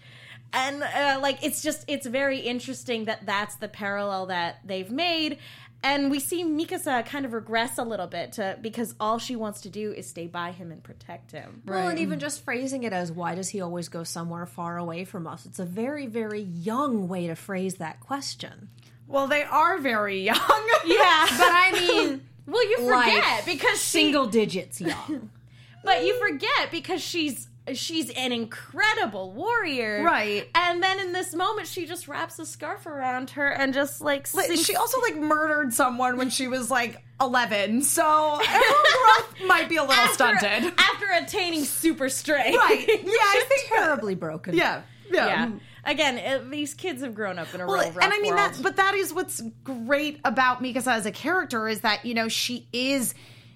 And 0.52 0.82
uh, 0.82 1.20
like 1.22 1.44
it's 1.44 1.62
just 1.62 1.86
it's 1.88 2.08
very 2.08 2.40
interesting 2.40 3.06
that 3.06 3.28
that's 3.28 3.58
the 3.58 3.68
parallel 3.68 4.26
that 4.26 4.62
they've 4.66 4.90
made 4.90 5.38
and 5.84 6.10
we 6.12 6.20
see 6.20 6.44
Mikasa 6.44 7.06
kind 7.06 7.26
of 7.26 7.34
regress 7.34 7.78
a 7.78 7.84
little 7.84 8.08
bit 8.08 8.34
to 8.34 8.58
because 8.60 8.96
all 9.00 9.18
she 9.18 9.36
wants 9.36 9.62
to 9.62 9.70
do 9.70 9.94
is 9.94 10.10
stay 10.10 10.28
by 10.28 10.52
him 10.52 10.72
and 10.72 10.84
protect 10.84 11.32
him. 11.32 11.62
Well, 11.66 11.88
and 11.88 12.00
even 12.00 12.20
just 12.20 12.44
phrasing 12.44 12.84
it 12.84 12.92
as 12.92 13.12
why 13.12 13.36
does 13.36 13.50
he 13.50 13.62
always 13.62 13.88
go 13.88 14.04
somewhere 14.04 14.46
far 14.46 14.78
away 14.78 15.06
from 15.06 15.26
us? 15.26 15.46
It's 15.46 15.60
a 15.60 15.66
very, 15.66 16.08
very 16.08 16.42
young 16.42 17.08
way 17.08 17.28
to 17.28 17.36
phrase 17.36 17.76
that 17.76 18.00
question. 18.02 18.70
Well, 19.08 19.28
they 19.28 19.44
are 19.44 19.78
very 19.78 20.22
young. 20.22 20.38
Yeah. 20.86 21.28
But 21.38 21.52
I 21.52 21.72
mean, 21.74 22.22
well, 22.50 22.70
you 22.70 22.78
forget 22.78 23.24
like 23.24 23.46
because 23.46 23.82
she, 23.82 24.00
single 24.00 24.26
digits 24.28 24.82
young. 24.82 25.30
But 25.82 26.04
you 26.04 26.20
forget 26.20 26.72
because 26.72 27.02
she's 27.02 27.48
she's 27.74 28.10
an 28.10 28.34
incredible 28.34 29.32
warrior, 29.32 30.04
Right. 30.04 30.50
And 30.54 30.84
then 30.84 31.00
in 31.00 31.14
this 31.14 31.34
moment, 31.34 31.68
she 31.68 31.86
just 31.86 32.08
wraps 32.10 32.38
a 32.38 32.46
scarf 32.46 32.86
around 32.86 33.30
her 33.32 33.48
and 33.48 33.74
just 33.74 34.02
like, 34.02 34.28
sinks- 34.28 34.66
she 34.66 34.76
also 34.76 35.00
like 35.02 35.16
murdered 35.16 35.74
someone 35.74 36.18
when 36.18 36.30
she 36.30 36.48
was 36.50 36.70
like 36.70 37.02
11, 37.22 37.84
so 37.84 38.40
her 38.46 38.60
growth 38.60 39.48
might 39.48 39.70
be 39.70 39.78
a 39.78 39.82
little 39.82 39.96
after, 39.96 40.14
stunted. 40.38 40.74
after 40.78 41.06
attaining 41.24 41.64
super 41.64 42.10
strength, 42.10 42.58
Right. 42.58 42.86
Yeah, 42.88 43.12
I 43.12 43.46
think 43.48 43.68
Terribly 43.70 44.16
broken. 44.16 44.56
Yeah. 44.58 44.82
Yeah. 45.12 45.26
yeah. 45.28 45.52
Again, 45.86 46.18
it, 46.18 46.50
these 46.52 46.74
kids 46.74 47.02
have 47.02 47.16
grown 47.16 47.40
up 47.40 47.54
in 47.54 47.62
a 47.62 47.66
Well, 47.68 47.80
real 47.80 47.92
rough 47.92 48.04
and 48.04 48.14
I 48.14 48.20
mean 48.20 48.36
world. 48.36 48.54
that, 48.54 48.64
but 48.64 48.76
that 48.78 48.96
is 48.96 49.14
what's 49.14 49.42
great 49.64 50.20
about 50.24 50.62
Mikasa 50.62 50.92
as 50.94 51.06
a 51.06 51.12
character 51.12 51.68
is 51.68 51.82
that 51.82 52.06
you 52.06 52.14
know 52.14 52.28
she 52.28 52.68
is 52.74 53.14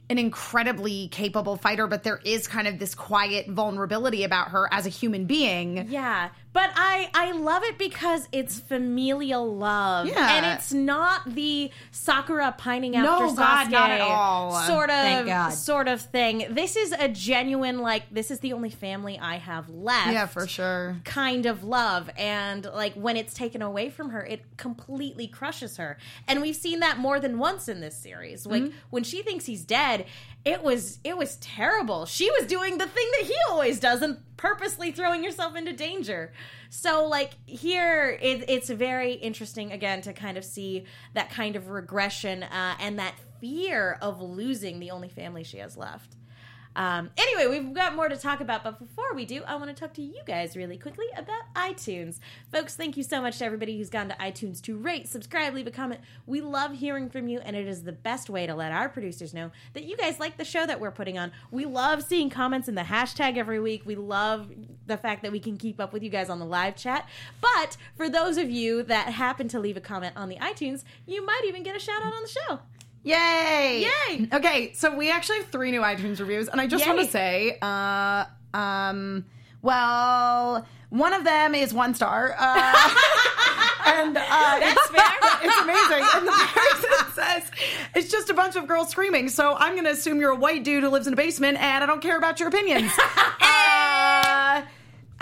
an 0.09 0.17
incredibly 0.17 1.07
capable 1.09 1.55
fighter, 1.55 1.87
but 1.87 2.03
there 2.03 2.19
is 2.25 2.47
kind 2.47 2.67
of 2.67 2.77
this 2.77 2.93
quiet 2.93 3.47
vulnerability 3.49 4.23
about 4.23 4.49
her 4.49 4.67
as 4.71 4.85
a 4.85 4.89
human 4.89 5.25
being. 5.25 5.87
Yeah, 5.89 6.29
but 6.53 6.69
I 6.75 7.09
I 7.13 7.31
love 7.33 7.63
it 7.63 7.77
because 7.77 8.27
it's 8.31 8.59
familial 8.59 9.55
love, 9.55 10.07
Yeah. 10.07 10.35
and 10.37 10.45
it's 10.45 10.71
not 10.71 11.21
the 11.35 11.71
Sakura 11.91 12.53
pining 12.57 12.95
after 12.95 13.25
No, 13.25 13.31
Sasuke 13.31 13.37
God, 13.37 13.71
not 13.71 13.91
at 13.91 14.01
all. 14.01 14.51
sort 14.67 14.89
of 14.89 15.53
sort 15.53 15.87
of 15.87 16.01
thing. 16.01 16.45
This 16.49 16.75
is 16.75 16.91
a 16.91 17.07
genuine 17.09 17.79
like 17.79 18.03
this 18.11 18.31
is 18.31 18.39
the 18.39 18.53
only 18.53 18.69
family 18.69 19.17
I 19.19 19.37
have 19.37 19.69
left. 19.69 20.11
Yeah, 20.13 20.25
for 20.27 20.47
sure. 20.47 20.97
Kind 21.03 21.45
of 21.45 21.63
love, 21.63 22.09
and 22.17 22.65
like 22.65 22.93
when 22.93 23.17
it's 23.17 23.33
taken 23.33 23.61
away 23.61 23.89
from 23.89 24.11
her, 24.11 24.23
it 24.23 24.43
completely 24.57 25.27
crushes 25.27 25.77
her. 25.77 25.97
And 26.27 26.41
we've 26.41 26.55
seen 26.55 26.79
that 26.81 26.97
more 26.97 27.19
than 27.19 27.39
once 27.39 27.67
in 27.67 27.81
this 27.81 27.97
series. 27.97 28.45
Like 28.45 28.63
Mm-hmm. 28.63 28.77
when 28.91 29.03
she 29.03 29.21
thinks 29.23 29.45
he's 29.45 29.65
dead, 29.65 30.05
it 30.45 30.61
was 30.61 30.99
it 31.03 31.17
was 31.17 31.37
terrible. 31.37 32.05
She 32.05 32.29
was 32.31 32.45
doing 32.47 32.77
the 32.77 32.87
thing 32.87 33.07
that 33.19 33.27
he 33.27 33.35
always 33.49 33.79
does 33.79 34.01
and 34.01 34.17
purposely 34.35 34.91
throwing 34.91 35.23
yourself 35.23 35.55
into 35.55 35.71
danger. 35.71 36.33
So 36.69 37.07
like 37.07 37.31
here, 37.45 38.17
it, 38.21 38.45
it's 38.49 38.69
very 38.69 39.13
interesting 39.13 39.71
again 39.71 40.01
to 40.01 40.11
kind 40.11 40.37
of 40.37 40.43
see 40.43 40.85
that 41.13 41.29
kind 41.29 41.55
of 41.55 41.69
regression 41.69 42.43
uh, 42.43 42.75
and 42.79 42.99
that 42.99 43.15
fear 43.39 43.97
of 44.01 44.21
losing 44.21 44.79
the 44.79 44.91
only 44.91 45.09
family 45.09 45.43
she 45.43 45.59
has 45.59 45.77
left. 45.77 46.17
Um, 46.75 47.11
anyway, 47.17 47.47
we've 47.47 47.73
got 47.73 47.95
more 47.95 48.09
to 48.09 48.17
talk 48.17 48.41
about, 48.41 48.63
but 48.63 48.79
before 48.79 49.13
we 49.13 49.25
do, 49.25 49.43
I 49.45 49.55
want 49.55 49.67
to 49.67 49.73
talk 49.73 49.93
to 49.93 50.01
you 50.01 50.21
guys 50.25 50.57
really 50.57 50.77
quickly 50.77 51.05
about 51.15 51.53
iTunes. 51.55 52.19
Folks, 52.51 52.75
thank 52.75 52.97
you 52.97 53.03
so 53.03 53.21
much 53.21 53.37
to 53.39 53.45
everybody 53.45 53.77
who's 53.77 53.89
gone 53.89 54.09
to 54.09 54.15
iTunes 54.15 54.61
to 54.63 54.77
rate, 54.77 55.07
subscribe, 55.07 55.53
leave 55.53 55.67
a 55.67 55.71
comment. 55.71 56.01
We 56.25 56.41
love 56.41 56.73
hearing 56.73 57.09
from 57.09 57.27
you, 57.27 57.39
and 57.39 57.55
it 57.55 57.67
is 57.67 57.83
the 57.83 57.91
best 57.91 58.29
way 58.29 58.47
to 58.47 58.55
let 58.55 58.71
our 58.71 58.89
producers 58.89 59.33
know 59.33 59.51
that 59.73 59.83
you 59.83 59.95
guys 59.97 60.19
like 60.19 60.37
the 60.37 60.45
show 60.45 60.65
that 60.65 60.79
we're 60.79 60.91
putting 60.91 61.17
on. 61.17 61.31
We 61.51 61.65
love 61.65 62.03
seeing 62.03 62.29
comments 62.29 62.67
in 62.67 62.75
the 62.75 62.81
hashtag 62.81 63.37
every 63.37 63.59
week. 63.59 63.83
We 63.85 63.95
love 63.95 64.49
the 64.87 64.97
fact 64.97 65.21
that 65.23 65.31
we 65.31 65.39
can 65.39 65.57
keep 65.57 65.79
up 65.79 65.93
with 65.93 66.03
you 66.03 66.09
guys 66.09 66.29
on 66.29 66.39
the 66.39 66.45
live 66.45 66.75
chat. 66.75 67.07
But 67.41 67.77
for 67.95 68.09
those 68.09 68.37
of 68.37 68.49
you 68.49 68.83
that 68.83 69.09
happen 69.09 69.47
to 69.49 69.59
leave 69.59 69.77
a 69.77 69.81
comment 69.81 70.15
on 70.15 70.29
the 70.29 70.37
iTunes, 70.37 70.83
you 71.05 71.25
might 71.25 71.43
even 71.45 71.63
get 71.63 71.75
a 71.75 71.79
shout 71.79 72.03
out 72.03 72.13
on 72.13 72.21
the 72.23 72.29
show. 72.29 72.59
Yay! 73.03 73.85
Yay! 74.09 74.27
Okay, 74.31 74.71
so 74.73 74.95
we 74.95 75.11
actually 75.11 75.39
have 75.39 75.47
three 75.47 75.71
new 75.71 75.81
iTunes 75.81 76.19
reviews, 76.19 76.47
and 76.47 76.61
I 76.61 76.67
just 76.67 76.87
want 76.87 76.99
to 76.99 77.05
say, 77.05 77.57
uh, 77.61 78.25
um, 78.53 79.25
well, 79.61 80.65
one 80.89 81.13
of 81.13 81.23
them 81.23 81.55
is 81.55 81.73
one 81.73 81.95
star, 81.95 82.35
uh, 82.37 82.89
and 83.87 84.15
uh, 84.15 84.21
That's 84.59 84.87
fair. 84.87 85.03
it's 85.43 85.61
amazing. 85.61 86.07
And 86.15 86.27
the 86.27 86.49
person 86.53 87.13
says 87.13 87.51
it's 87.95 88.11
just 88.11 88.29
a 88.29 88.33
bunch 88.33 88.55
of 88.55 88.67
girls 88.67 88.89
screaming. 88.89 89.27
So 89.29 89.55
I'm 89.55 89.73
going 89.73 89.85
to 89.85 89.91
assume 89.91 90.19
you're 90.19 90.31
a 90.31 90.35
white 90.35 90.63
dude 90.63 90.83
who 90.83 90.89
lives 90.89 91.07
in 91.07 91.13
a 91.13 91.17
basement, 91.17 91.57
and 91.59 91.83
I 91.83 91.87
don't 91.87 92.01
care 92.01 92.17
about 92.17 92.39
your 92.39 92.49
opinions. 92.49 92.91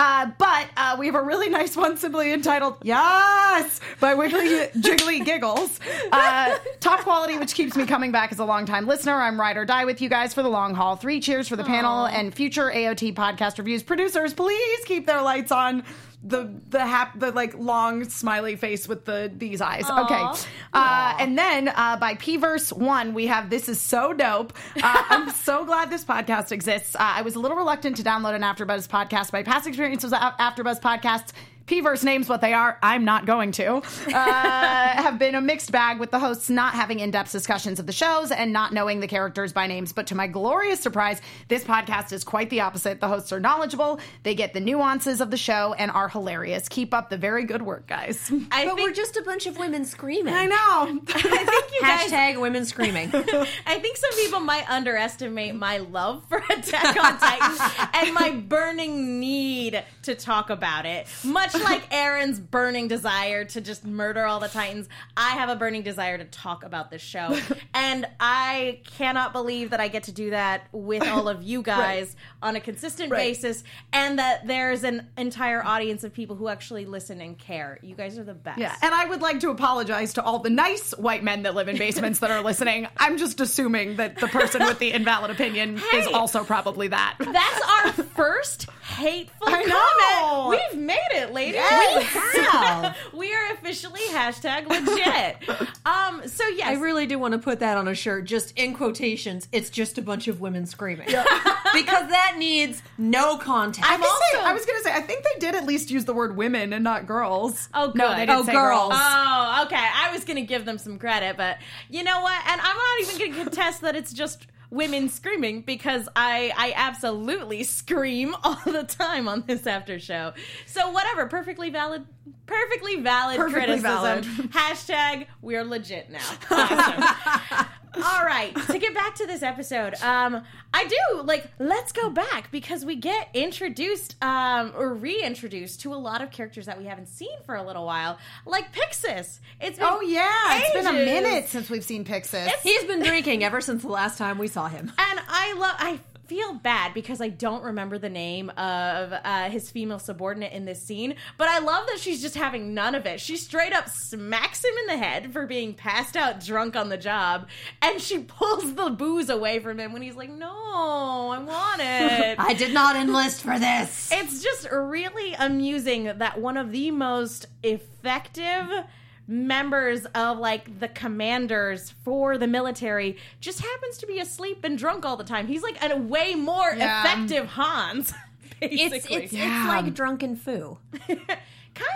uh, 0.01 0.31
but 0.39 0.67
uh, 0.77 0.95
we 0.97 1.05
have 1.05 1.13
a 1.13 1.21
really 1.21 1.47
nice 1.47 1.77
one 1.77 1.95
simply 1.95 2.33
entitled 2.33 2.75
Yes 2.81 3.79
by 3.99 4.15
Wiggly 4.15 4.47
Jiggly 4.81 5.23
Giggles. 5.23 5.79
Uh, 6.11 6.57
top 6.79 7.01
quality, 7.01 7.37
which 7.37 7.53
keeps 7.53 7.75
me 7.75 7.85
coming 7.85 8.11
back 8.11 8.31
as 8.31 8.39
a 8.39 8.43
longtime 8.45 8.87
listener. 8.87 9.13
I'm 9.13 9.39
ride 9.39 9.57
or 9.57 9.65
die 9.65 9.85
with 9.85 10.01
you 10.01 10.09
guys 10.09 10.33
for 10.33 10.41
the 10.41 10.49
long 10.49 10.73
haul. 10.73 10.95
Three 10.95 11.19
cheers 11.19 11.47
for 11.47 11.55
the 11.55 11.63
panel 11.63 12.07
and 12.07 12.33
future 12.33 12.71
AOT 12.71 13.13
podcast 13.13 13.59
reviews. 13.59 13.83
Producers, 13.83 14.33
please 14.33 14.83
keep 14.85 15.05
their 15.05 15.21
lights 15.21 15.51
on. 15.51 15.83
The 16.23 16.53
the 16.69 16.85
hap 16.85 17.17
the 17.19 17.31
like 17.31 17.57
long 17.57 18.03
smiley 18.07 18.55
face 18.55 18.87
with 18.87 19.05
the 19.05 19.31
these 19.35 19.59
eyes. 19.59 19.89
Okay, 19.89 20.23
uh, 20.71 21.15
and 21.19 21.35
then 21.35 21.67
uh, 21.69 21.97
by 21.97 22.13
Pverse 22.13 22.71
One 22.71 23.15
we 23.15 23.25
have 23.25 23.49
this 23.49 23.67
is 23.67 23.81
so 23.81 24.13
dope. 24.13 24.53
Uh, 24.75 25.03
I'm 25.09 25.29
so 25.47 25.65
glad 25.65 25.89
this 25.89 26.05
podcast 26.05 26.51
exists. 26.51 26.95
Uh, 26.95 26.99
I 26.99 27.23
was 27.23 27.35
a 27.35 27.39
little 27.39 27.57
reluctant 27.57 27.97
to 27.97 28.03
download 28.03 28.35
an 28.35 28.41
AfterBuzz 28.43 28.87
podcast. 28.87 29.33
My 29.33 29.41
past 29.41 29.65
experience 29.65 30.03
was 30.03 30.13
Af- 30.13 30.37
AfterBuzz 30.39 30.79
podcasts. 30.79 31.31
Pverse 31.67 32.03
names 32.03 32.27
what 32.27 32.41
they 32.41 32.53
are. 32.53 32.77
I'm 32.81 33.05
not 33.05 33.25
going 33.25 33.51
to. 33.53 33.75
Uh, 33.75 33.81
have 34.13 35.17
been 35.19 35.35
a 35.35 35.41
mixed 35.41 35.71
bag 35.71 35.99
with 35.99 36.11
the 36.11 36.19
hosts 36.19 36.49
not 36.49 36.73
having 36.73 36.99
in-depth 36.99 37.31
discussions 37.31 37.79
of 37.79 37.85
the 37.87 37.93
shows 37.93 38.31
and 38.31 38.51
not 38.51 38.73
knowing 38.73 38.99
the 38.99 39.07
characters 39.07 39.53
by 39.53 39.67
names. 39.67 39.93
But 39.93 40.07
to 40.07 40.15
my 40.15 40.27
glorious 40.27 40.79
surprise, 40.79 41.21
this 41.47 41.63
podcast 41.63 42.11
is 42.11 42.23
quite 42.23 42.49
the 42.49 42.61
opposite. 42.61 42.99
The 42.99 43.07
hosts 43.07 43.31
are 43.31 43.39
knowledgeable, 43.39 43.99
they 44.23 44.35
get 44.35 44.53
the 44.53 44.59
nuances 44.59 45.21
of 45.21 45.31
the 45.31 45.37
show, 45.37 45.73
and 45.77 45.91
are 45.91 46.09
hilarious. 46.09 46.67
Keep 46.67 46.93
up 46.93 47.09
the 47.09 47.17
very 47.17 47.45
good 47.45 47.61
work, 47.61 47.87
guys. 47.87 48.31
I 48.51 48.65
But 48.65 48.75
think 48.75 48.89
we're 48.89 48.93
just 48.93 49.15
a 49.17 49.21
bunch 49.23 49.45
of 49.45 49.57
women 49.57 49.85
screaming. 49.85 50.33
I 50.33 50.45
know. 50.45 51.01
I 51.15 51.21
think 51.45 51.71
you 51.73 51.81
guys 51.81 52.11
Hashtag 52.11 52.41
women 52.41 52.65
screaming. 52.65 53.09
I 53.65 53.79
think 53.79 53.97
some 53.97 54.11
people 54.15 54.39
might 54.39 54.69
underestimate 54.69 55.55
my 55.55 55.77
love 55.77 56.25
for 56.27 56.37
Attack 56.49 56.97
on 57.03 57.17
Titan 57.19 57.89
and 57.93 58.13
my 58.13 58.31
burning 58.31 59.19
need 59.19 59.83
to 60.03 60.15
talk 60.15 60.49
about 60.49 60.85
it. 60.85 61.07
Much 61.23 61.50
like 61.59 61.89
Eren's 61.91 62.39
burning 62.39 62.87
desire 62.87 63.45
to 63.45 63.61
just 63.61 63.85
murder 63.85 64.25
all 64.25 64.39
the 64.39 64.47
Titans, 64.47 64.87
I 65.17 65.31
have 65.31 65.49
a 65.49 65.55
burning 65.55 65.83
desire 65.83 66.17
to 66.17 66.25
talk 66.25 66.63
about 66.63 66.91
this 66.91 67.01
show. 67.01 67.37
And 67.73 68.05
I 68.19 68.81
cannot 68.97 69.31
believe 69.33 69.69
that 69.71 69.79
I 69.79 69.87
get 69.87 70.03
to 70.03 70.11
do 70.11 70.31
that 70.31 70.67
with 70.71 71.07
all 71.07 71.27
of 71.29 71.41
you 71.41 71.61
guys 71.63 72.15
on 72.41 72.55
a 72.55 72.59
consistent 72.59 73.11
Right. 73.11 73.17
basis 73.19 73.63
and 73.93 74.19
that 74.19 74.45
there's 74.45 74.83
an 74.83 75.07
entire 75.17 75.63
audience 75.65 76.03
of 76.03 76.13
people 76.13 76.35
who 76.35 76.47
actually 76.49 76.85
listen 76.85 77.21
and 77.21 77.37
care. 77.37 77.79
You 77.81 77.95
guys 77.95 78.19
are 78.19 78.23
the 78.23 78.33
best. 78.33 78.59
Yeah, 78.59 78.75
and 78.81 78.93
I 78.93 79.05
would 79.05 79.21
like 79.21 79.39
to 79.39 79.49
apologize 79.49 80.13
to 80.13 80.23
all 80.23 80.39
the 80.39 80.49
nice 80.49 80.91
white 80.91 81.23
men 81.23 81.43
that 81.43 81.55
live 81.55 81.69
in 81.69 81.77
basements 81.77 82.19
that 82.19 82.29
are 82.29 82.41
listening. 82.43 82.87
I'm 82.97 83.17
just 83.17 83.39
assuming 83.39 83.95
that 83.95 84.17
the 84.17 84.27
person 84.27 84.63
with 84.65 84.79
the 84.79 84.91
invalid 84.91 85.31
opinion 85.31 85.81
is 85.93 86.07
also 86.07 86.43
probably 86.43 86.89
that. 86.89 87.15
That's 87.19 87.61
our 87.97 88.03
first 88.03 88.67
hateful 88.83 89.47
I 89.47 89.63
know. 89.63 90.49
comment. 90.49 90.61
We've 90.73 90.81
made 90.85 90.99
it, 91.13 91.31
ladies. 91.33 91.40
Yes. 91.47 91.97
We 92.33 92.41
have. 92.41 92.97
we 93.13 93.33
are 93.33 93.53
officially 93.53 94.01
hashtag 94.11 94.67
legit. 94.67 95.69
um. 95.85 96.27
So 96.27 96.47
yes, 96.47 96.67
I 96.67 96.73
really 96.81 97.05
do 97.07 97.17
want 97.19 97.33
to 97.33 97.39
put 97.39 97.59
that 97.59 97.77
on 97.77 97.87
a 97.87 97.95
shirt, 97.95 98.25
just 98.25 98.57
in 98.57 98.73
quotations. 98.73 99.47
It's 99.51 99.69
just 99.69 99.97
a 99.97 100.01
bunch 100.01 100.27
of 100.27 100.39
women 100.41 100.65
screaming. 100.65 101.07
because 101.73 102.09
that 102.09 102.35
needs 102.37 102.81
no 102.97 103.37
context. 103.37 103.89
I, 103.89 103.97
think 103.97 104.01
they- 104.31 104.37
also- 104.37 104.49
I 104.49 104.53
was 104.53 104.65
gonna 104.65 104.81
say, 104.81 104.93
I 104.93 105.01
think 105.01 105.23
they 105.23 105.39
did 105.39 105.55
at 105.55 105.65
least 105.65 105.91
use 105.91 106.05
the 106.05 106.13
word 106.13 106.35
women 106.35 106.73
and 106.73 106.83
not 106.83 107.05
girls. 107.07 107.69
Oh, 107.73 107.87
good. 107.87 107.95
No, 107.97 108.09
they 108.11 108.25
didn't 108.25 108.31
Oh, 108.39 108.43
say 108.43 108.51
girls. 108.51 108.89
girls. 108.89 108.93
Oh, 108.95 109.63
okay. 109.65 109.75
I 109.95 110.11
was 110.13 110.23
gonna 110.25 110.41
give 110.41 110.65
them 110.65 110.77
some 110.77 110.99
credit, 110.99 111.37
but 111.37 111.57
you 111.89 112.03
know 112.03 112.21
what? 112.21 112.41
And 112.47 112.61
I'm 112.61 112.77
not 112.77 112.99
even 113.15 113.31
gonna 113.31 113.43
contest 113.43 113.81
that 113.81 113.95
it's 113.95 114.13
just 114.13 114.47
women 114.71 115.09
screaming 115.09 115.61
because 115.61 116.09
I 116.15 116.51
I 116.57 116.73
absolutely 116.75 117.63
scream 117.63 118.35
all 118.43 118.59
the 118.65 118.83
time 118.83 119.27
on 119.27 119.43
this 119.45 119.67
after 119.67 119.99
show. 119.99 120.33
So 120.65 120.89
whatever, 120.91 121.27
perfectly 121.27 121.69
valid, 121.69 122.05
perfectly 122.47 122.95
valid 122.95 123.37
Perfectly 123.37 123.79
criticism. 123.79 123.83
valid. 123.83 124.23
Hashtag 124.51 125.27
we're 125.41 125.63
legit 125.63 126.09
now. 126.09 126.19
Awesome. 126.49 127.67
All 127.95 128.23
right, 128.25 128.55
to 128.67 128.79
get 128.79 128.93
back 128.93 129.15
to 129.15 129.27
this 129.27 129.43
episode, 129.43 129.95
um, 130.01 130.43
I 130.73 130.85
do 130.87 131.21
like 131.23 131.45
let's 131.59 131.91
go 131.91 132.09
back 132.09 132.49
because 132.51 132.85
we 132.85 132.95
get 132.95 133.27
introduced 133.33 134.15
um, 134.23 134.71
or 134.77 134.93
reintroduced 134.93 135.81
to 135.81 135.93
a 135.93 135.95
lot 135.97 136.21
of 136.21 136.31
characters 136.31 136.67
that 136.67 136.77
we 136.77 136.85
haven't 136.85 137.07
seen 137.07 137.35
for 137.45 137.55
a 137.55 137.63
little 137.63 137.85
while, 137.85 138.17
like 138.45 138.73
Pixis. 138.73 139.39
It's 139.59 139.77
been 139.77 139.87
Oh 139.89 139.99
yeah, 140.01 140.29
it's 140.61 140.73
been 140.73 140.87
a 140.87 140.93
minute 141.05 141.49
since 141.49 141.69
we've 141.69 141.83
seen 141.83 142.05
Pixis. 142.05 142.47
He's 142.63 142.85
been 142.85 143.03
drinking 143.03 143.43
ever 143.43 143.59
since 143.59 143.81
the 143.81 143.89
last 143.89 144.17
time 144.17 144.37
we 144.37 144.47
saw 144.47 144.67
him. 144.69 144.91
and 144.97 145.19
I 145.27 145.53
love 145.57 145.75
I 145.77 145.99
feel 146.31 146.53
bad 146.53 146.93
because 146.93 147.19
I 147.19 147.27
don't 147.27 147.61
remember 147.61 147.97
the 147.97 148.07
name 148.09 148.49
of 148.51 149.11
uh, 149.11 149.49
his 149.49 149.69
female 149.69 149.99
subordinate 149.99 150.53
in 150.53 150.63
this 150.63 150.81
scene, 150.81 151.15
but 151.37 151.49
I 151.49 151.59
love 151.59 151.87
that 151.87 151.99
she's 151.99 152.21
just 152.21 152.35
having 152.35 152.73
none 152.73 152.95
of 152.95 153.05
it. 153.05 153.19
She 153.19 153.35
straight 153.35 153.73
up 153.73 153.89
smacks 153.89 154.63
him 154.63 154.71
in 154.79 154.87
the 154.87 154.97
head 154.97 155.33
for 155.33 155.45
being 155.45 155.73
passed 155.73 156.15
out 156.15 156.39
drunk 156.39 156.77
on 156.77 156.87
the 156.87 156.95
job, 156.97 157.49
and 157.81 157.99
she 157.99 158.19
pulls 158.23 158.75
the 158.75 158.91
booze 158.91 159.29
away 159.29 159.59
from 159.59 159.77
him 159.77 159.91
when 159.91 160.01
he's 160.01 160.15
like, 160.15 160.29
"No, 160.29 160.47
I 160.47 161.37
want 161.39 161.81
it." 161.83 162.39
I 162.39 162.53
did 162.53 162.73
not 162.73 162.95
enlist 162.95 163.41
for 163.41 163.59
this. 163.59 164.09
it's 164.13 164.41
just 164.41 164.71
really 164.71 165.33
amusing 165.33 166.05
that 166.05 166.39
one 166.39 166.55
of 166.55 166.71
the 166.71 166.91
most 166.91 167.45
effective 167.61 168.85
members 169.31 170.05
of 170.13 170.37
like 170.37 170.79
the 170.79 170.89
commanders 170.89 171.89
for 172.03 172.37
the 172.37 172.47
military 172.47 173.15
just 173.39 173.61
happens 173.61 173.97
to 173.99 174.05
be 174.05 174.19
asleep 174.19 174.63
and 174.65 174.77
drunk 174.77 175.05
all 175.05 175.15
the 175.15 175.23
time. 175.23 175.47
He's 175.47 175.63
like 175.63 175.77
a 175.81 175.95
way 175.95 176.35
more 176.35 176.73
Yeah. 176.75 177.01
effective 177.03 177.47
Hannes. 177.49 178.13
It's 178.63 178.91
Basically. 178.93 179.23
it's, 179.23 179.33
Yeah. 179.33 179.63
it's 179.63 179.67
like 179.85 179.93
drunken 179.95 180.35
foo. 180.35 180.77
kind 181.07 181.17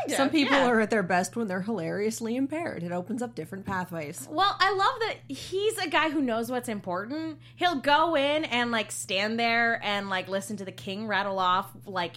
of. 0.08 0.14
Some 0.16 0.32
people 0.32 0.56
yeah. 0.58 0.66
are 0.68 0.80
at 0.80 0.90
their 0.90 1.04
best 1.04 1.36
when 1.36 1.48
they're 1.48 1.62
hilariously 1.62 2.36
impaired. 2.36 2.82
It 2.82 2.92
opens 2.92 3.22
up 3.22 3.36
different 3.36 3.68
pathways. 3.68 4.28
Well, 4.32 4.56
I 4.60 4.72
love 4.74 5.00
that 5.02 5.18
he's 5.28 5.78
a 5.78 5.88
guy 5.88 6.10
who 6.10 6.22
knows 6.22 6.50
what's 6.50 6.68
important. 6.70 7.38
He'll 7.56 7.76
go 7.82 8.16
in 8.16 8.46
and 8.46 8.72
like 8.72 8.92
stand 8.92 9.40
there 9.40 9.80
and 9.84 10.10
like 10.10 10.28
listen 10.28 10.58
to 10.58 10.66
the 10.66 10.72
king 10.72 11.06
rattle 11.08 11.38
off 11.38 11.68
like 11.86 12.16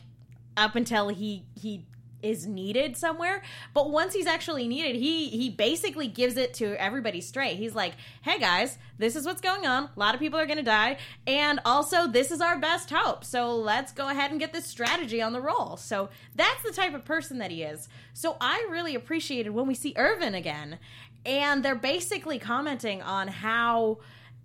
up 0.56 0.76
until 0.76 1.08
he 1.10 1.44
he 1.60 1.84
is 2.22 2.46
needed 2.46 2.96
somewhere. 2.96 3.42
But 3.74 3.90
once 3.90 4.14
he's 4.14 4.26
actually 4.26 4.66
needed, 4.68 4.96
he 4.96 5.28
he 5.28 5.50
basically 5.50 6.08
gives 6.08 6.36
it 6.36 6.54
to 6.54 6.80
everybody 6.80 7.20
straight. 7.20 7.56
He's 7.56 7.74
like, 7.74 7.94
"Hey 8.22 8.38
guys, 8.38 8.78
this 8.98 9.16
is 9.16 9.24
what's 9.26 9.40
going 9.40 9.66
on. 9.66 9.84
A 9.84 9.98
lot 9.98 10.14
of 10.14 10.20
people 10.20 10.38
are 10.38 10.46
going 10.46 10.58
to 10.58 10.62
die, 10.62 10.98
and 11.26 11.60
also 11.64 12.06
this 12.06 12.30
is 12.30 12.40
our 12.40 12.58
best 12.58 12.90
hope. 12.90 13.24
So 13.24 13.54
let's 13.56 13.92
go 13.92 14.08
ahead 14.08 14.30
and 14.30 14.40
get 14.40 14.52
this 14.52 14.66
strategy 14.66 15.22
on 15.22 15.32
the 15.32 15.40
roll." 15.40 15.76
So 15.76 16.08
that's 16.34 16.62
the 16.62 16.72
type 16.72 16.94
of 16.94 17.04
person 17.04 17.38
that 17.38 17.50
he 17.50 17.62
is. 17.62 17.88
So 18.12 18.36
I 18.40 18.66
really 18.70 18.94
appreciated 18.94 19.50
when 19.50 19.66
we 19.66 19.74
see 19.74 19.94
Erwin 19.96 20.34
again, 20.34 20.78
and 21.24 21.64
they're 21.64 21.74
basically 21.74 22.38
commenting 22.38 23.02
on 23.02 23.28
how 23.28 23.98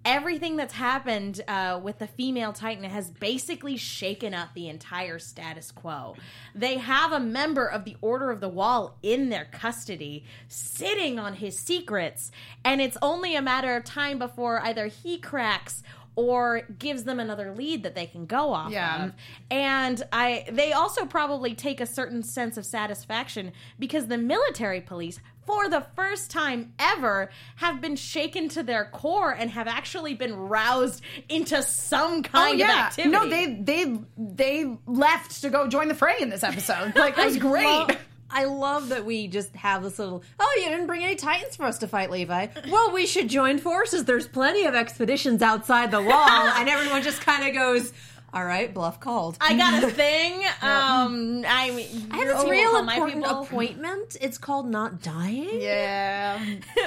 everything 0.06 0.56
that's 0.58 0.74
happened 0.74 1.41
uh, 1.47 1.80
with 1.82 1.99
the 1.99 2.08
female 2.08 2.51
titan 2.54 2.84
has 2.84 3.10
basically 3.10 3.78
shaken 3.78 4.34
up 4.34 4.49
the 4.54 4.68
entire 4.68 5.20
status 5.20 5.72
quo 5.72 6.16
they 6.54 6.78
have 6.78 7.12
a 7.12 7.20
member 7.20 7.66
of 7.66 7.86
the 7.86 7.95
order 8.01 8.30
of 8.32 8.39
the 8.41 8.49
wall 8.49 8.97
in 9.01 9.30
their 9.30 9.45
custody 9.45 10.24
sitting 10.47 11.18
on 11.20 11.36
his 11.36 11.58
secrets 11.60 12.32
and 12.66 12.82
it's 12.82 12.97
only 13.01 13.36
a 13.36 13.41
matter 13.41 13.76
of 13.76 13.84
time 13.84 14.20
before 14.20 14.60
either 14.62 14.88
he 14.88 15.18
cracks 15.18 15.84
or 16.16 16.62
gives 16.78 17.06
them 17.06 17.20
another 17.20 17.51
lead 17.56 17.82
that 17.82 17.95
they 17.95 18.06
can 18.06 18.28
go 18.28 18.54
off 18.54 18.72
Yeah. 18.72 19.06
of 19.06 19.14
and 19.49 20.04
i 20.12 20.45
they 20.51 20.72
also 20.72 21.06
probably 21.06 21.56
take 21.56 21.82
a 21.82 21.88
certain 21.88 22.22
sense 22.22 22.56
of 22.56 22.66
satisfaction 22.68 23.51
because 23.80 24.08
the 24.08 24.18
military 24.20 24.80
police 24.80 25.20
for 25.45 25.69
the 25.69 25.85
first 25.95 26.31
time 26.31 26.73
ever 26.79 27.29
have 27.57 27.81
been 27.81 27.95
shaken 27.95 28.49
to 28.49 28.63
their 28.63 28.85
core 28.85 29.31
and 29.31 29.49
have 29.51 29.67
actually 29.67 30.13
been 30.13 30.35
roused 30.35 31.01
into 31.29 31.61
some 31.63 32.19
oh, 32.19 32.21
kind 32.21 32.61
of 32.61 32.67
activity 32.69 33.15
Oh, 33.15 33.23
No, 33.23 33.29
they 33.29 33.55
they 33.55 33.97
they 34.17 34.77
left 34.87 35.41
to 35.41 35.49
go 35.49 35.67
join 35.67 35.87
the 35.87 35.95
fray 35.95 36.15
in 36.19 36.29
this 36.29 36.43
episode. 36.43 36.93
Like 37.03 37.17
it 37.17 37.25
was 37.25 37.37
great. 37.37 37.65
Love- 37.65 37.97
I 38.35 38.45
love 38.45 38.89
that 38.89 39.05
we 39.05 39.27
just 39.27 39.55
have 39.55 39.83
this 39.83 39.99
little. 39.99 40.23
Oh, 40.39 40.59
you 40.63 40.67
didn't 40.69 40.87
bring 40.87 41.03
any 41.03 41.15
titans 41.15 41.55
for 41.55 41.65
us 41.65 41.77
to 41.79 41.87
fight, 41.87 42.09
Levi. 42.09 42.47
Well, 42.67 42.91
we 42.91 43.05
should 43.05 43.27
join 43.29 43.59
forces. 43.59 44.05
There's 44.05 44.27
plenty 44.27 44.65
of 44.65 44.73
expeditions 44.73 45.43
outside 45.43 45.91
the 45.91 46.01
wall, 46.01 46.47
and 46.47 46.67
everyone 46.67 47.03
just 47.03 47.21
kind 47.21 47.47
of 47.47 47.53
goes, 47.53 47.93
"All 48.34 48.45
right, 48.45 48.73
bluff 48.73 48.99
called." 48.99 49.38
I 49.39 49.55
got 49.55 49.84
a 49.84 49.89
thing. 50.03 50.43
Um, 50.61 51.43
I 51.47 51.71
mean, 51.71 52.07
I 52.11 52.17
have 52.17 52.27
this 52.27 52.49
real 52.49 52.77
important 52.77 53.25
appointment. 53.25 54.17
It's 54.19 54.38
called 54.38 54.67
not 54.67 55.01
dying. 55.01 55.61
yeah. 55.61 56.43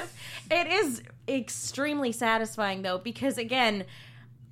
it 0.51 0.67
is 0.67 1.03
extremely 1.29 2.13
satisfying 2.13 2.83
though 2.83 2.99
because 2.99 3.37
again 3.37 3.85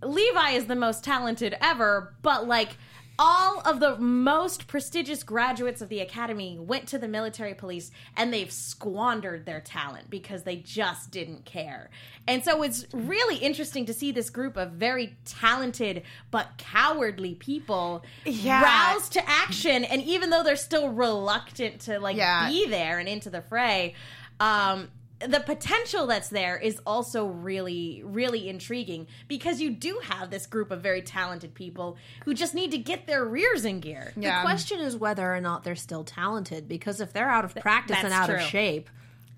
levi 0.02 0.50
is 0.50 0.66
the 0.66 0.74
most 0.74 1.04
talented 1.04 1.56
ever 1.60 2.14
but 2.20 2.48
like 2.48 2.76
all 3.18 3.60
of 3.60 3.78
the 3.80 3.96
most 3.98 4.66
prestigious 4.66 5.22
graduates 5.22 5.80
of 5.80 5.88
the 5.88 6.00
academy 6.00 6.58
went 6.58 6.88
to 6.88 6.98
the 6.98 7.06
military 7.06 7.54
police 7.54 7.90
and 8.16 8.32
they've 8.32 8.50
squandered 8.50 9.46
their 9.46 9.60
talent 9.60 10.10
because 10.10 10.42
they 10.42 10.56
just 10.56 11.10
didn't 11.12 11.44
care. 11.44 11.90
And 12.26 12.42
so 12.44 12.62
it's 12.62 12.86
really 12.92 13.36
interesting 13.36 13.86
to 13.86 13.94
see 13.94 14.10
this 14.10 14.30
group 14.30 14.56
of 14.56 14.72
very 14.72 15.16
talented 15.24 16.02
but 16.32 16.48
cowardly 16.58 17.34
people 17.34 18.02
Yeah. 18.24 18.62
roused 18.62 19.12
to 19.12 19.28
action 19.28 19.84
and 19.84 20.02
even 20.02 20.30
though 20.30 20.42
they're 20.42 20.56
still 20.56 20.88
reluctant 20.90 21.82
to 21.82 22.00
like 22.00 22.16
Yeah. 22.16 22.48
be 22.48 22.66
there 22.66 22.98
and 22.98 23.08
into 23.08 23.30
the 23.30 23.42
fray, 23.42 23.94
um 24.40 24.88
the 25.20 25.40
potential 25.40 26.06
that's 26.06 26.28
there 26.28 26.56
is 26.56 26.80
also 26.86 27.26
really 27.26 28.02
really 28.04 28.48
intriguing 28.48 29.06
because 29.28 29.60
you 29.60 29.70
do 29.70 30.00
have 30.02 30.30
this 30.30 30.46
group 30.46 30.70
of 30.70 30.80
very 30.80 31.02
talented 31.02 31.54
people 31.54 31.96
who 32.24 32.34
just 32.34 32.54
need 32.54 32.72
to 32.72 32.78
get 32.78 33.06
their 33.06 33.24
rears 33.24 33.64
in 33.64 33.80
gear. 33.80 34.12
Yeah. 34.16 34.40
The 34.40 34.46
question 34.46 34.80
is 34.80 34.96
whether 34.96 35.32
or 35.32 35.40
not 35.40 35.64
they're 35.64 35.76
still 35.76 36.04
talented 36.04 36.68
because 36.68 37.00
if 37.00 37.12
they're 37.12 37.30
out 37.30 37.44
of 37.44 37.54
practice 37.54 37.98
and 38.02 38.12
out 38.12 38.26
true. 38.26 38.36
of 38.36 38.42
shape, 38.42 38.90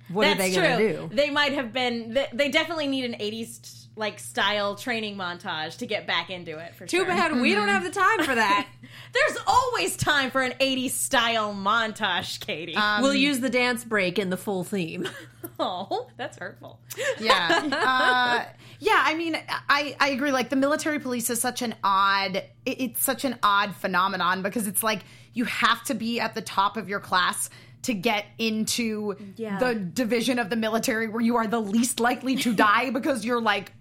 what 0.09 0.25
That's 0.25 0.35
are 0.35 0.43
they 0.43 0.55
going 0.55 0.79
to 0.79 1.09
do? 1.09 1.15
They 1.15 1.31
might 1.31 1.53
have 1.53 1.73
been. 1.73 2.15
They, 2.15 2.27
they 2.33 2.49
definitely 2.49 2.87
need 2.87 3.05
an 3.05 3.15
'80s 3.15 3.87
like 3.97 4.19
style 4.19 4.77
training 4.77 5.17
montage 5.17 5.79
to 5.79 5.87
get 5.87 6.07
back 6.07 6.31
into 6.31 6.59
it. 6.59 6.75
For 6.75 6.87
Too 6.87 6.99
sure. 6.99 7.07
bad 7.07 7.41
we 7.41 7.55
don't 7.55 7.67
mm-hmm. 7.67 7.71
have 7.71 7.85
the 7.85 7.91
time 7.91 8.23
for 8.25 8.35
that. 8.35 8.69
There's 9.13 9.39
always 9.47 9.97
time 9.97 10.31
for 10.31 10.43
an 10.43 10.53
'80s 10.61 10.91
style 10.91 11.53
montage, 11.55 12.39
Katie. 12.41 12.77
Um, 12.77 13.03
we'll 13.03 13.15
use 13.15 13.41
the 13.41 13.51
dance 13.51 13.85
break 13.85 14.19
in 14.19 14.31
the 14.31 14.37
full 14.37 14.63
theme. 14.63 15.09
oh, 15.59 16.09
that's 16.17 16.39
hurtful. 16.39 16.81
yeah 17.21 17.61
uh, 17.73 18.53
yeah 18.81 19.03
i 19.05 19.15
mean 19.15 19.37
i 19.69 19.97
i 20.01 20.09
agree 20.11 20.31
like 20.33 20.51
the 20.51 20.57
military 20.57 20.99
police 20.99 21.31
is 21.31 21.41
such 21.41 21.63
an 21.63 21.75
odd 21.83 22.37
it, 22.37 22.81
it's 22.81 23.03
such 23.03 23.25
an 23.25 23.39
odd 23.43 23.75
phenomenon 23.75 24.43
because 24.43 24.67
it's 24.67 24.83
like 24.83 25.03
you 25.33 25.45
have 25.45 25.83
to 25.85 25.95
be 25.95 26.21
at 26.21 26.35
the 26.35 26.43
top 26.43 26.77
of 26.77 26.89
your 26.89 27.01
class 27.01 27.51
to 27.83 27.95
get 27.95 28.27
into 28.39 29.15
Yeah. 29.37 29.59
the 29.59 29.75
division 29.75 30.39
of 30.39 30.51
the 30.51 30.57
military 30.57 31.09
where 31.09 31.21
you 31.21 31.37
are 31.37 31.47
the 31.47 31.61
least 31.61 32.01
likely 32.01 32.37
to 32.37 32.53
die 32.69 32.91
because 32.91 33.25
you're 33.25 33.41
like 33.41 33.73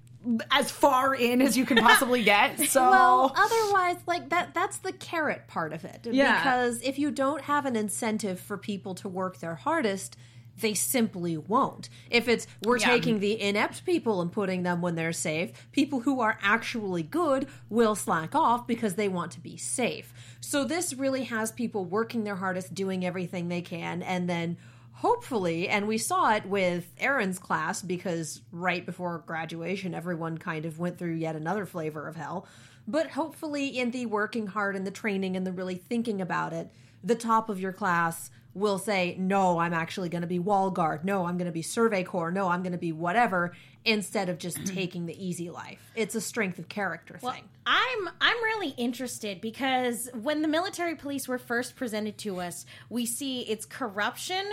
as 0.51 0.71
far 0.71 1.13
in 1.13 1.39
as 1.41 1.55
you 1.55 1.65
can 1.65 1.77
possibly 1.77 2.23
get 2.33 2.59
so 2.59 2.81
Well, 2.89 3.31
otherwise, 3.35 3.97
like 4.07 4.29
that 4.29 4.53
that's 4.55 4.77
the 4.77 4.91
carrot 4.91 5.47
part 5.47 5.71
of 5.71 5.85
it. 5.85 6.07
Yeah. 6.09 6.37
Because 6.39 6.81
if 6.81 6.97
you 6.97 7.11
don't 7.11 7.41
have 7.41 7.65
an 7.67 7.75
incentive 7.75 8.39
for 8.39 8.57
people 8.57 8.95
to 8.95 9.07
work 9.09 9.37
their 9.39 9.53
hardest, 9.55 10.17
they 10.61 10.73
simply 10.73 11.37
won't. 11.37 11.89
If 12.09 12.27
it's 12.27 12.47
we're 12.61 12.77
Yeah. 12.77 12.85
taking 12.87 13.19
the 13.19 13.39
inept 13.41 13.85
people 13.85 14.21
and 14.21 14.31
putting 14.31 14.63
them 14.63 14.81
when 14.81 14.95
they're 14.95 15.11
safe, 15.13 15.51
people 15.71 16.01
who 16.01 16.21
are 16.21 16.37
actually 16.41 17.03
good 17.03 17.47
will 17.69 17.95
slack 17.95 18.33
off 18.35 18.65
because 18.67 18.95
they 18.95 19.07
want 19.09 19.31
to 19.33 19.39
be 19.39 19.57
safe. 19.57 20.13
So 20.39 20.63
this 20.63 20.93
really 20.93 21.25
has 21.25 21.51
people 21.51 21.85
working 21.85 22.23
their 22.23 22.37
hardest, 22.37 22.73
doing 22.73 23.05
everything 23.05 23.47
they 23.49 23.61
can, 23.61 24.01
and 24.01 24.29
then 24.29 24.57
hopefully, 24.99 25.67
and 25.67 25.87
we 25.87 25.97
saw 25.97 26.33
it 26.33 26.45
with 26.45 26.95
Eren's 27.01 27.37
class 27.37 27.81
because 27.81 28.41
right 28.51 28.85
before 28.85 29.23
graduation, 29.27 29.93
everyone 29.93 30.37
kind 30.37 30.65
of 30.65 30.79
went 30.79 30.97
through 30.97 31.15
yet 31.15 31.35
another 31.35 31.65
flavor 31.65 32.07
of 32.07 32.15
hell. 32.15 32.47
But 32.87 33.11
hopefully, 33.11 33.67
in 33.77 33.91
the 33.91 34.05
working 34.05 34.47
hard 34.47 34.75
and 34.75 34.87
the 34.87 34.91
training 34.91 35.35
and 35.35 35.45
the 35.45 35.51
really 35.51 35.75
thinking 35.75 36.21
about 36.21 36.53
it, 36.53 36.71
the 37.05 37.15
top 37.15 37.49
of 37.49 37.59
your 37.59 37.71
class 37.71 38.31
will 38.55 38.79
say, 38.79 39.15
No, 39.19 39.59
I'm 39.59 39.73
actually 39.73 40.09
going 40.09 40.21
to 40.21 40.27
be 40.27 40.39
wall 40.39 40.71
guard. 40.71 41.05
No, 41.05 41.25
I'm 41.25 41.37
going 41.37 41.45
to 41.45 41.51
be 41.51 41.61
survey 41.61 42.03
corps. 42.03 42.31
No, 42.31 42.49
I'm 42.49 42.63
going 42.63 42.71
to 42.71 42.77
be 42.77 42.91
whatever, 42.91 43.53
instead 43.85 44.29
of 44.29 44.37
just 44.39 44.65
taking 44.65 45.05
the 45.05 45.25
easy 45.25 45.49
life. 45.49 45.91
It's 45.95 46.15
a 46.15 46.21
strength 46.21 46.57
of 46.59 46.67
character 46.67 47.17
thing. 47.19 47.43
I'm 47.67 48.09
I'm 48.21 48.43
really 48.43 48.69
interested 48.77 49.41
because 49.41 50.09
when 50.13 50.41
the 50.41 50.47
military 50.47 50.95
police 50.95 51.27
were 51.27 51.37
first 51.39 51.75
presented 51.75 52.17
to 52.19 52.39
us, 52.39 52.65
we 52.89 53.05
see 53.05 53.41
its 53.41 53.65
corruption 53.65 54.43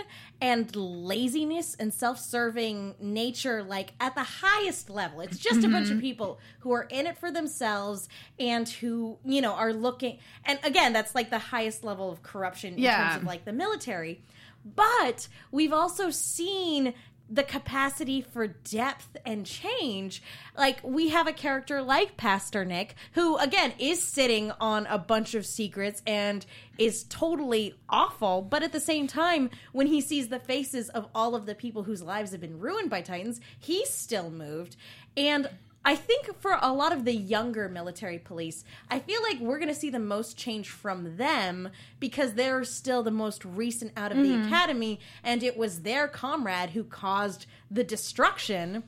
and 0.41 0.73
laziness 0.75 1.75
and 1.79 1.93
self-serving 1.93 2.95
nature 2.99 3.63
like 3.63 3.93
at 3.99 4.15
the 4.15 4.23
highest 4.23 4.89
level. 4.89 5.21
It's 5.21 5.37
just 5.37 5.63
a 5.63 5.67
bunch 5.69 5.91
of 5.91 5.99
people 6.07 6.39
who 6.59 6.71
are 6.73 6.87
in 6.89 7.05
it 7.07 7.17
for 7.17 7.31
themselves 7.31 8.07
and 8.39 8.67
who, 8.67 9.17
you 9.25 9.41
know, 9.41 9.53
are 9.53 9.73
looking 9.73 10.17
and 10.45 10.59
again, 10.63 10.93
that's 10.93 11.13
like 11.13 11.29
the 11.29 11.39
highest 11.39 11.83
level 11.83 12.11
of 12.11 12.23
corruption 12.23 12.73
in 12.75 12.79
Yeah. 12.79 13.09
terms 13.09 13.21
of 13.21 13.27
like 13.27 13.45
the 13.45 13.53
military. 13.53 14.21
But 14.65 15.27
we've 15.51 15.73
also 15.73 16.09
seen 16.09 16.93
the 17.33 17.43
capacity 17.43 18.21
for 18.21 18.47
depth 18.47 19.17
and 19.25 19.45
change. 19.45 20.21
Like 20.55 20.79
we 20.83 21.09
have 21.09 21.27
a 21.27 21.33
character 21.33 21.81
like 21.81 22.15
Pastor 22.15 22.63
Nick, 22.63 22.93
who 23.13 23.37
again 23.37 23.73
is 23.79 24.03
sitting 24.03 24.51
on 24.61 24.85
a 24.85 24.99
bunch 24.99 25.33
of 25.33 25.45
secrets 25.45 26.03
and 26.05 26.45
is 26.77 27.05
totally 27.05 27.73
awful, 27.89 28.41
but 28.41 28.61
at 28.61 28.71
the 28.71 28.79
same 28.79 29.07
time, 29.07 29.49
when 29.71 29.87
he 29.87 29.99
sees 29.99 30.27
the 30.27 30.39
faces 30.39 30.89
of 30.89 31.07
all 31.15 31.33
of 31.33 31.45
the 31.45 31.55
people 31.55 31.83
whose 31.83 32.03
lives 32.03 32.31
have 32.31 32.41
been 32.41 32.59
ruined 32.59 32.89
by 32.89 33.01
Titans, 33.01 33.41
he's 33.59 33.89
still 33.89 34.29
moved. 34.29 34.75
And 35.17 35.49
I 35.85 35.95
think 35.95 36.39
for 36.39 36.57
a 36.61 36.71
lot 36.71 36.93
of 36.93 37.03
the 37.03 37.13
younger 37.13 37.67
military 37.67 38.19
police, 38.19 38.63
I 38.89 38.99
feel 38.99 39.21
like 39.21 39.39
we're 39.39 39.59
going 39.59 39.67
to 39.69 39.75
see 39.75 39.89
the 39.89 39.99
most 39.99 40.37
change 40.37 40.69
from 40.69 41.17
them 41.17 41.69
because 41.99 42.33
they're 42.33 42.63
still 42.63 43.03
the 43.03 43.11
most 43.11 43.43
recent 43.43 43.91
out 43.97 44.11
of 44.11 44.17
the 44.17 44.29
mm-hmm. 44.29 44.47
academy, 44.47 44.99
and 45.23 45.43
it 45.43 45.57
was 45.57 45.81
their 45.81 46.07
comrade 46.07 46.69
who 46.71 46.83
caused 46.83 47.45
the 47.69 47.83
destruction 47.83 48.83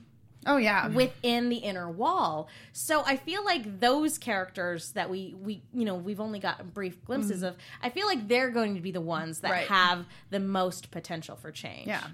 Oh 0.46 0.58
yeah. 0.58 0.88
within 0.88 1.48
the 1.48 1.56
inner 1.56 1.90
wall. 1.90 2.48
So 2.72 3.02
I 3.04 3.16
feel 3.16 3.44
like 3.44 3.80
those 3.80 4.16
characters 4.16 4.92
that 4.92 5.10
we 5.10 5.34
we 5.42 5.62
you 5.74 5.84
know 5.84 5.96
we've 5.96 6.20
only 6.20 6.38
got 6.38 6.72
brief 6.72 7.04
glimpses 7.04 7.38
mm-hmm. 7.38 7.46
of. 7.46 7.56
I 7.82 7.90
feel 7.90 8.06
like 8.06 8.28
they're 8.28 8.50
going 8.50 8.76
to 8.76 8.80
be 8.80 8.92
the 8.92 9.00
ones 9.00 9.40
that 9.40 9.50
Right. 9.50 9.66
have 9.66 10.06
the 10.30 10.40
most 10.40 10.90
potential 10.90 11.36
for 11.36 11.50
change. 11.50 11.88
yeah. 11.88 12.06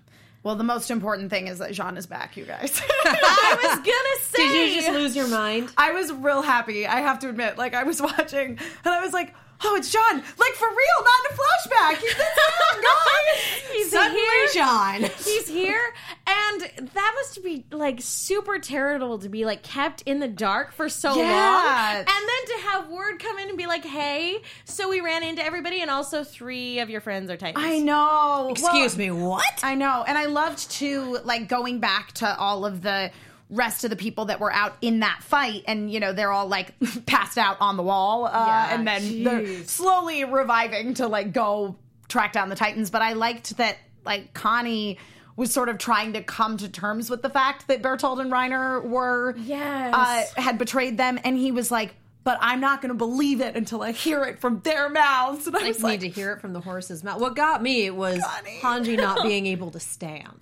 Well, 0.42 0.56
the 0.56 0.64
most 0.64 0.90
important 0.90 1.30
thing 1.30 1.46
is 1.46 1.58
that 1.58 1.72
Jean 1.72 1.96
is 1.96 2.06
back, 2.06 2.36
you 2.36 2.44
guys. 2.44 2.80
I 3.04 3.56
was 3.62 3.76
gonna 3.76 4.22
say. 4.22 4.48
Did 4.48 4.70
you 4.74 4.80
just 4.80 4.92
lose 4.92 5.14
your 5.14 5.28
mind? 5.28 5.70
I 5.76 5.92
was 5.92 6.12
real 6.12 6.42
happy. 6.42 6.86
I 6.86 7.00
have 7.00 7.20
to 7.20 7.28
admit, 7.28 7.58
like 7.58 7.74
I 7.74 7.84
was 7.84 8.02
watching, 8.02 8.58
and 8.58 8.94
I 8.94 9.00
was 9.00 9.12
like, 9.12 9.34
"Oh, 9.64 9.76
it's 9.76 9.90
Jean! 9.90 10.16
Like 10.16 10.52
for 10.54 10.68
real, 10.68 11.04
not 11.04 11.20
in 11.24 11.32
a 11.32 11.38
flashback. 11.38 11.96
He's 12.00 12.10
in 12.12 12.82
guys." 12.82 13.62
He's 13.72 13.90
Suddenly, 13.90 14.20
here. 14.20 14.48
Jean. 14.52 15.10
He's 15.24 15.48
here, 15.48 15.94
and 16.26 16.88
that 16.94 17.12
must 17.16 17.42
be 17.42 17.64
like 17.70 17.98
super 18.00 18.58
terrible 18.58 19.18
to 19.18 19.28
be 19.28 19.44
like 19.44 19.62
kept 19.62 20.02
in 20.02 20.18
the 20.20 20.28
dark 20.28 20.72
for 20.72 20.88
so 20.88 21.14
Yeah. 21.16 21.22
long, 21.30 21.96
and 21.96 22.06
then 22.06 22.56
to 22.56 22.62
have 22.68 22.88
word 22.88 23.18
come 23.18 23.38
in 23.38 23.48
and 23.48 23.56
be 23.58 23.66
like, 23.66 23.84
"Hey, 23.84 24.42
so 24.64 24.88
we 24.88 25.00
ran 25.00 25.22
into 25.22 25.44
everybody, 25.44 25.80
and 25.80 25.90
also 25.90 26.22
three 26.24 26.78
of 26.80 26.90
your 26.90 27.00
friends 27.00 27.30
are 27.30 27.36
Titans." 27.36 27.64
I 27.64 27.78
know. 27.78 28.48
Excuse 28.50 28.96
Well, 28.96 29.06
me, 29.06 29.10
what? 29.10 29.60
I 29.62 29.74
know, 29.74 30.04
and 30.06 30.16
I 30.18 30.26
loved 30.26 30.70
to 30.72 31.18
like 31.24 31.48
going 31.48 31.78
back 31.80 32.12
to 32.14 32.36
all 32.38 32.64
of 32.64 32.82
the 32.82 33.10
rest 33.52 33.84
of 33.84 33.90
the 33.90 33.96
people 33.96 34.24
that 34.24 34.40
were 34.40 34.50
out 34.52 34.74
in 34.80 35.00
that 35.00 35.22
fight, 35.22 35.62
and 35.68 35.90
you 35.92 36.00
know 36.00 36.12
they're 36.12 36.32
all 36.32 36.46
like 36.48 36.72
passed 37.06 37.36
out 37.38 37.58
on 37.60 37.76
the 37.76 37.82
wall, 37.82 38.24
uh, 38.26 38.30
Yeah, 38.32 38.74
and 38.74 38.86
then 38.86 39.22
they're 39.24 39.64
slowly 39.64 40.24
reviving 40.24 40.94
to 40.94 41.06
like 41.06 41.32
go 41.32 41.76
track 42.08 42.32
down 42.32 42.48
the 42.48 42.56
Titans. 42.56 42.90
But 42.90 43.02
I 43.02 43.12
liked 43.12 43.56
that 43.58 43.76
like 44.04 44.32
Connie 44.34 44.98
was 45.36 45.52
sort 45.52 45.68
of 45.68 45.78
trying 45.78 46.14
to 46.14 46.22
come 46.22 46.56
to 46.58 46.68
terms 46.68 47.08
with 47.08 47.22
the 47.22 47.30
fact 47.30 47.68
that 47.68 47.82
Bertolt 47.82 48.20
and 48.20 48.30
Reiner 48.32 48.82
were 48.82 49.34
Yes. 49.38 49.94
uh, 50.36 50.40
had 50.40 50.58
betrayed 50.58 50.96
them, 50.98 51.18
and 51.22 51.36
he 51.36 51.52
was 51.52 51.70
like. 51.70 51.94
But 52.24 52.38
I'm 52.40 52.60
not 52.60 52.80
going 52.80 52.90
to 52.90 52.94
believe 52.94 53.40
it 53.40 53.56
until 53.56 53.82
I 53.82 53.90
hear 53.90 54.22
it 54.22 54.38
from 54.38 54.60
their 54.60 54.88
mouths. 54.88 55.48
And 55.48 55.56
I 55.56 55.58
I 55.58 55.70
need 55.72 55.80
like, 55.82 56.00
to 56.02 56.08
hear 56.08 56.30
it 56.34 56.40
from 56.40 56.52
the 56.52 56.60
horse's 56.60 57.02
mouth. 57.02 57.20
What 57.20 57.34
got 57.34 57.60
me 57.60 57.90
was 57.90 58.22
Connie. 58.22 58.60
Hanji 58.92 58.96
not 58.96 59.22
being 59.26 59.46
able 59.48 59.72
to 59.72 59.80
stand. 59.80 60.38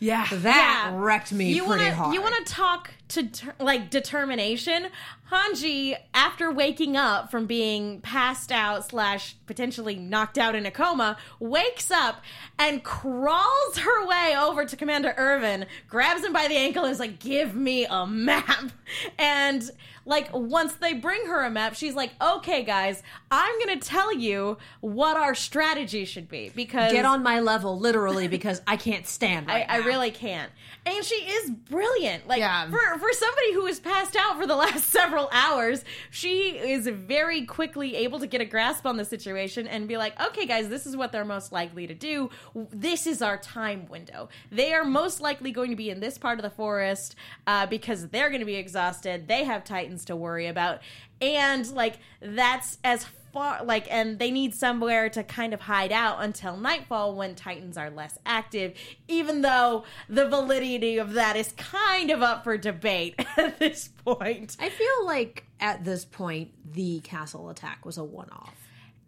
Yeah, 0.00 0.26
That 0.30 0.92
wrecked 0.94 1.32
me 1.32 1.52
you 1.52 1.64
pretty 1.64 1.84
wanna, 1.84 1.94
hard. 1.94 2.14
You 2.14 2.22
want 2.22 2.34
to 2.44 2.52
talk 2.52 2.90
to 3.10 3.28
like 3.58 3.90
determination? 3.90 4.86
Hanji, 5.30 5.94
after 6.12 6.50
waking 6.50 6.96
up 6.96 7.30
from 7.30 7.46
being 7.46 8.00
passed 8.00 8.50
out 8.50 8.88
slash 8.88 9.36
potentially 9.46 9.94
knocked 9.94 10.36
out 10.38 10.56
in 10.56 10.66
a 10.66 10.72
coma, 10.72 11.16
wakes 11.38 11.88
up 11.92 12.22
and 12.58 12.82
crawls 12.82 13.78
her 13.78 14.06
way 14.06 14.34
over 14.36 14.64
to 14.64 14.76
Commander 14.76 15.14
Erwin, 15.16 15.66
grabs 15.88 16.24
him 16.24 16.32
by 16.32 16.48
the 16.48 16.56
ankle, 16.56 16.82
and 16.84 16.92
is 16.92 16.98
like, 16.98 17.20
"Give 17.20 17.54
me 17.54 17.86
a 17.88 18.06
map." 18.08 18.72
And 19.18 19.70
like 20.04 20.30
once 20.34 20.72
they 20.74 20.94
bring 20.94 21.26
her 21.26 21.44
a 21.44 21.50
map, 21.50 21.74
she's 21.76 21.94
like, 21.94 22.10
"Okay, 22.20 22.64
guys, 22.64 23.00
I'm 23.30 23.56
gonna 23.60 23.78
tell 23.78 24.12
you 24.12 24.58
what 24.80 25.16
our 25.16 25.36
strategy 25.36 26.04
should 26.04 26.28
be 26.28 26.50
because 26.56 26.90
Get 26.90 27.04
on 27.04 27.22
my 27.22 27.38
level, 27.38 27.78
literally, 27.78 28.26
because 28.26 28.62
I 28.66 28.76
can't 28.76 29.06
stand 29.06 29.48
I, 29.50 29.54
right 29.60 29.66
I 29.68 29.78
now. 29.78 29.86
really 29.86 30.10
can't. 30.10 30.50
And 30.86 31.04
she 31.04 31.14
is 31.14 31.50
brilliant. 31.50 32.26
Like 32.26 32.40
Yeah. 32.40 32.68
for 32.68 32.98
for 33.00 33.12
somebody 33.12 33.52
who 33.54 33.66
has 33.66 33.80
passed 33.80 34.16
out 34.16 34.38
for 34.38 34.46
the 34.46 34.56
last 34.56 34.84
several 34.90 35.28
hours, 35.32 35.84
she 36.10 36.58
is 36.58 36.86
very 36.86 37.44
quickly 37.46 37.96
able 37.96 38.20
to 38.20 38.26
get 38.26 38.40
a 38.40 38.44
grasp 38.44 38.86
on 38.86 38.96
the 38.96 39.04
situation 39.04 39.66
and 39.66 39.88
be 39.88 39.96
like, 39.96 40.20
"Okay, 40.20 40.46
guys, 40.46 40.68
this 40.68 40.86
is 40.86 40.96
what 40.96 41.12
they're 41.12 41.24
most 41.24 41.52
likely 41.52 41.86
to 41.86 41.94
do. 41.94 42.30
This 42.54 43.06
is 43.06 43.22
our 43.22 43.38
time 43.38 43.88
window. 43.88 44.28
They 44.52 44.72
are 44.72 44.84
most 44.84 45.20
likely 45.20 45.50
going 45.50 45.70
to 45.70 45.76
be 45.76 45.90
in 45.90 46.00
this 46.00 46.18
part 46.18 46.38
of 46.38 46.42
the 46.42 46.50
forest 46.50 47.16
uh, 47.46 47.66
because 47.66 48.08
they're 48.08 48.28
going 48.28 48.40
to 48.40 48.46
be 48.46 48.56
exhausted. 48.56 49.26
They 49.28 49.44
have 49.44 49.64
titans 49.64 50.04
to 50.06 50.16
worry 50.16 50.46
about, 50.46 50.80
and 51.20 51.68
like 51.72 51.98
that's 52.20 52.78
as 52.84 53.06
far 53.32 53.64
like 53.64 53.86
and 53.92 54.18
they 54.18 54.30
need 54.30 54.54
somewhere 54.54 55.08
to 55.08 55.22
kind 55.22 55.54
of 55.54 55.60
hide 55.62 55.92
out 55.92 56.22
until 56.22 56.56
nightfall 56.56 57.14
when 57.14 57.34
titans 57.34 57.76
are 57.76 57.90
less 57.90 58.18
active 58.26 58.74
even 59.08 59.42
though 59.42 59.84
the 60.08 60.28
validity 60.28 60.98
of 60.98 61.12
that 61.12 61.36
is 61.36 61.52
kind 61.52 62.10
of 62.10 62.22
up 62.22 62.44
for 62.44 62.56
debate 62.56 63.14
at 63.36 63.58
this 63.58 63.88
point 64.04 64.56
I 64.60 64.68
feel 64.68 65.06
like 65.06 65.44
at 65.60 65.84
this 65.84 66.04
point, 66.04 66.50
the 66.72 67.00
castle 67.00 67.50
attack 67.50 67.84
was 67.84 67.98
a 67.98 68.04
one 68.04 68.30
off. 68.30 68.54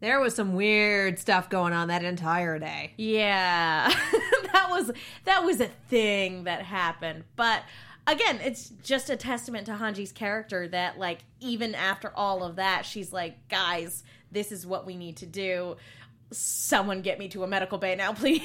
There 0.00 0.20
was 0.20 0.34
some 0.34 0.54
weird 0.54 1.18
stuff 1.18 1.48
going 1.48 1.72
on 1.72 1.88
that 1.88 2.04
entire 2.04 2.58
day. 2.58 2.92
yeah 2.96 3.88
that 4.52 4.66
was 4.68 4.90
that 5.24 5.44
was 5.44 5.60
a 5.60 5.68
thing 5.88 6.44
that 6.44 6.62
happened 6.62 7.24
but 7.36 7.62
again 8.06 8.38
it's 8.42 8.70
just 8.82 9.10
a 9.10 9.16
testament 9.16 9.66
to 9.66 9.72
hanji's 9.72 10.12
character 10.12 10.66
that 10.68 10.98
like 10.98 11.20
even 11.40 11.74
after 11.74 12.12
all 12.16 12.42
of 12.42 12.56
that 12.56 12.84
she's 12.84 13.12
like 13.12 13.48
guys 13.48 14.02
this 14.30 14.50
is 14.52 14.66
what 14.66 14.84
we 14.86 14.96
need 14.96 15.16
to 15.16 15.26
do 15.26 15.76
someone 16.32 17.02
get 17.02 17.18
me 17.18 17.28
to 17.28 17.44
a 17.44 17.46
medical 17.46 17.76
bay 17.78 17.94
now 17.94 18.12
please 18.14 18.40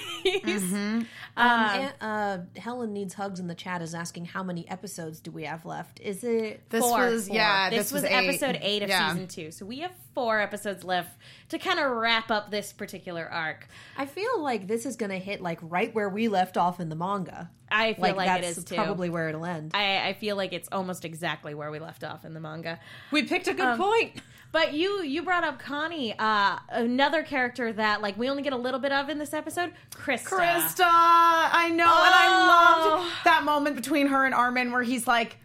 Um, 0.73 1.07
and, 1.37 1.93
uh, 2.01 2.37
Helen 2.59 2.91
needs 2.93 3.13
hugs 3.13 3.39
in 3.39 3.47
the 3.47 3.55
chat 3.55 3.81
is 3.81 3.93
asking 3.95 4.25
how 4.25 4.43
many 4.43 4.67
episodes 4.69 5.19
do 5.21 5.31
we 5.31 5.43
have 5.43 5.65
left? 5.65 5.99
Is 6.01 6.23
it 6.23 6.69
This 6.69 6.81
Four, 6.83 6.99
was 7.11 7.27
four. 7.27 7.35
yeah. 7.37 7.69
This, 7.69 7.91
was, 7.91 8.03
eight. 8.03 8.11
episode 8.27 8.57
eight 8.61 8.81
of 8.83 8.89
Yeah. 8.89 9.11
season 9.13 9.27
two. 9.27 9.51
So 9.51 9.65
we 9.65 9.79
have 9.79 9.91
four 10.15 10.39
episodes 10.41 10.83
left 10.83 11.15
to 11.49 11.59
kind 11.59 11.79
of 11.79 11.91
wrap 11.91 12.29
up 12.31 12.49
this 12.51 12.73
particular 12.73 13.25
arc. 13.31 13.67
I 13.97 14.05
feel 14.07 14.41
like 14.41 14.67
this 14.67 14.85
is 14.85 14.95
going 14.95 15.11
to 15.11 15.19
hit 15.19 15.41
like 15.41 15.59
right 15.61 15.93
where 15.95 16.09
we 16.09 16.27
left 16.27 16.57
off 16.57 16.79
in 16.79 16.89
the 16.89 16.95
manga. 16.95 17.51
I 17.69 17.93
feel 17.93 18.15
like, 18.15 18.27
it 18.39 18.41
that's 18.43 18.57
is 18.57 18.63
too. 18.63 18.75
probably 18.75 19.09
where 19.09 19.29
it'll 19.29 19.45
end. 19.45 19.71
I, 19.73 20.07
I 20.09 20.13
feel 20.13 20.35
like 20.35 20.53
it's 20.53 20.69
almost 20.71 21.03
exactly 21.05 21.53
where 21.53 21.69
we 21.71 21.79
left 21.79 22.03
off 22.03 22.23
in 22.25 22.33
the 22.33 22.39
manga. 22.39 22.79
we 23.11 23.23
picked 23.23 23.47
a 23.47 23.53
good 23.53 23.65
Um, 23.65 23.77
point. 23.77 24.21
But 24.53 24.73
you 24.73 25.03
you 25.03 25.23
brought 25.23 25.43
up 25.43 25.59
Connie, 25.59 26.15
uh, 26.17 26.57
another 26.69 27.21
character 27.21 27.73
that 27.73 28.01
like 28.01 28.17
we 28.17 28.29
only 28.29 28.41
get 28.43 28.53
a 28.53 28.57
little 28.57 28.79
bit 28.79 28.93
of 28.93 29.09
in 29.09 29.17
this 29.19 29.33
episode, 29.33 29.73
Krista. 29.93 30.23
Krista, 30.29 30.85
I 30.87 31.69
know, 31.69 31.83
and 31.83 32.15
I 32.15 32.25
Oh. 32.29 32.95
loved 33.01 33.13
that 33.25 33.43
moment 33.43 33.75
between 33.75 34.07
her 34.07 34.23
and 34.25 34.33
Armin 34.33 34.71
where 34.71 34.83
he's 34.83 35.05
like, 35.05 35.35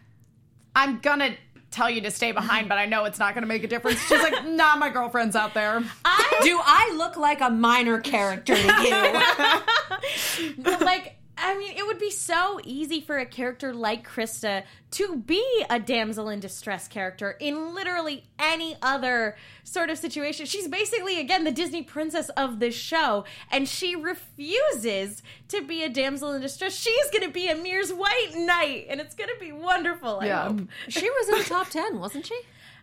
"I'm 0.77 1.01
gonna 1.01 1.35
tell 1.73 1.91
you 1.91 2.01
to 2.03 2.13
stay 2.13 2.31
behind, 2.31 2.69
but 2.69 2.79
I 2.79 2.87
know 2.87 3.05
it's 3.05 3.19
not 3.19 3.35
gonna 3.35 3.49
make 3.49 3.65
a 3.65 3.67
difference." 3.67 3.99
She's 4.07 4.23
like, 4.23 4.47
"Nah, 4.47 4.77
my 4.77 4.89
girlfriend's 4.89 5.35
out 5.35 5.53
there." 5.53 5.83
I 6.05 6.41
Do 6.45 6.61
I 6.63 6.95
look 6.97 7.17
like 7.17 7.41
a 7.41 7.51
minor 7.51 7.99
character 8.01 8.55
to 8.55 8.63
you? 8.83 10.63
Like 10.81 11.17
I 11.45 11.59
mean, 11.59 11.77
it 11.77 11.85
would 11.87 11.99
be 11.99 12.11
so 12.11 12.61
easy 12.65 13.01
for 13.01 13.19
a 13.19 13.27
character 13.27 13.75
like 13.75 14.09
Krista 14.09 14.63
to 14.93 15.17
be 15.17 15.45
a 15.69 15.81
damsel 15.81 16.29
in 16.29 16.39
distress 16.41 16.87
character 16.87 17.33
in 17.41 17.75
literally 17.75 18.25
any 18.39 18.77
other 18.81 19.37
sort 19.65 19.91
of 19.91 19.99
situation. 19.99 20.47
She's 20.47 20.69
basically, 20.69 21.19
again, 21.19 21.45
the 21.45 21.51
Disney 21.51 21.83
princess 21.83 22.29
of 22.31 22.61
this 22.61 22.75
show, 22.75 23.25
and 23.51 23.69
she 23.69 23.97
refuses 23.97 25.23
to 25.49 25.63
be 25.63 25.83
a 25.83 25.89
damsel 25.89 26.33
in 26.33 26.41
distress. 26.43 26.75
She's 26.75 27.11
going 27.11 27.25
to 27.25 27.31
be 27.31 27.49
Ymir's 27.49 27.93
white 27.93 28.33
knight, 28.37 28.87
and 28.89 29.01
it's 29.01 29.15
going 29.15 29.31
to 29.33 29.41
be 29.41 29.53
wonderful. 29.53 30.21
I 30.21 30.27
Yeah. 30.27 30.49
hope. 30.49 30.61
she 30.89 31.09
was 31.09 31.29
in 31.31 31.39
the 31.39 31.45
top 31.45 31.69
10, 31.71 31.99
wasn't 31.99 32.27
she? 32.27 32.39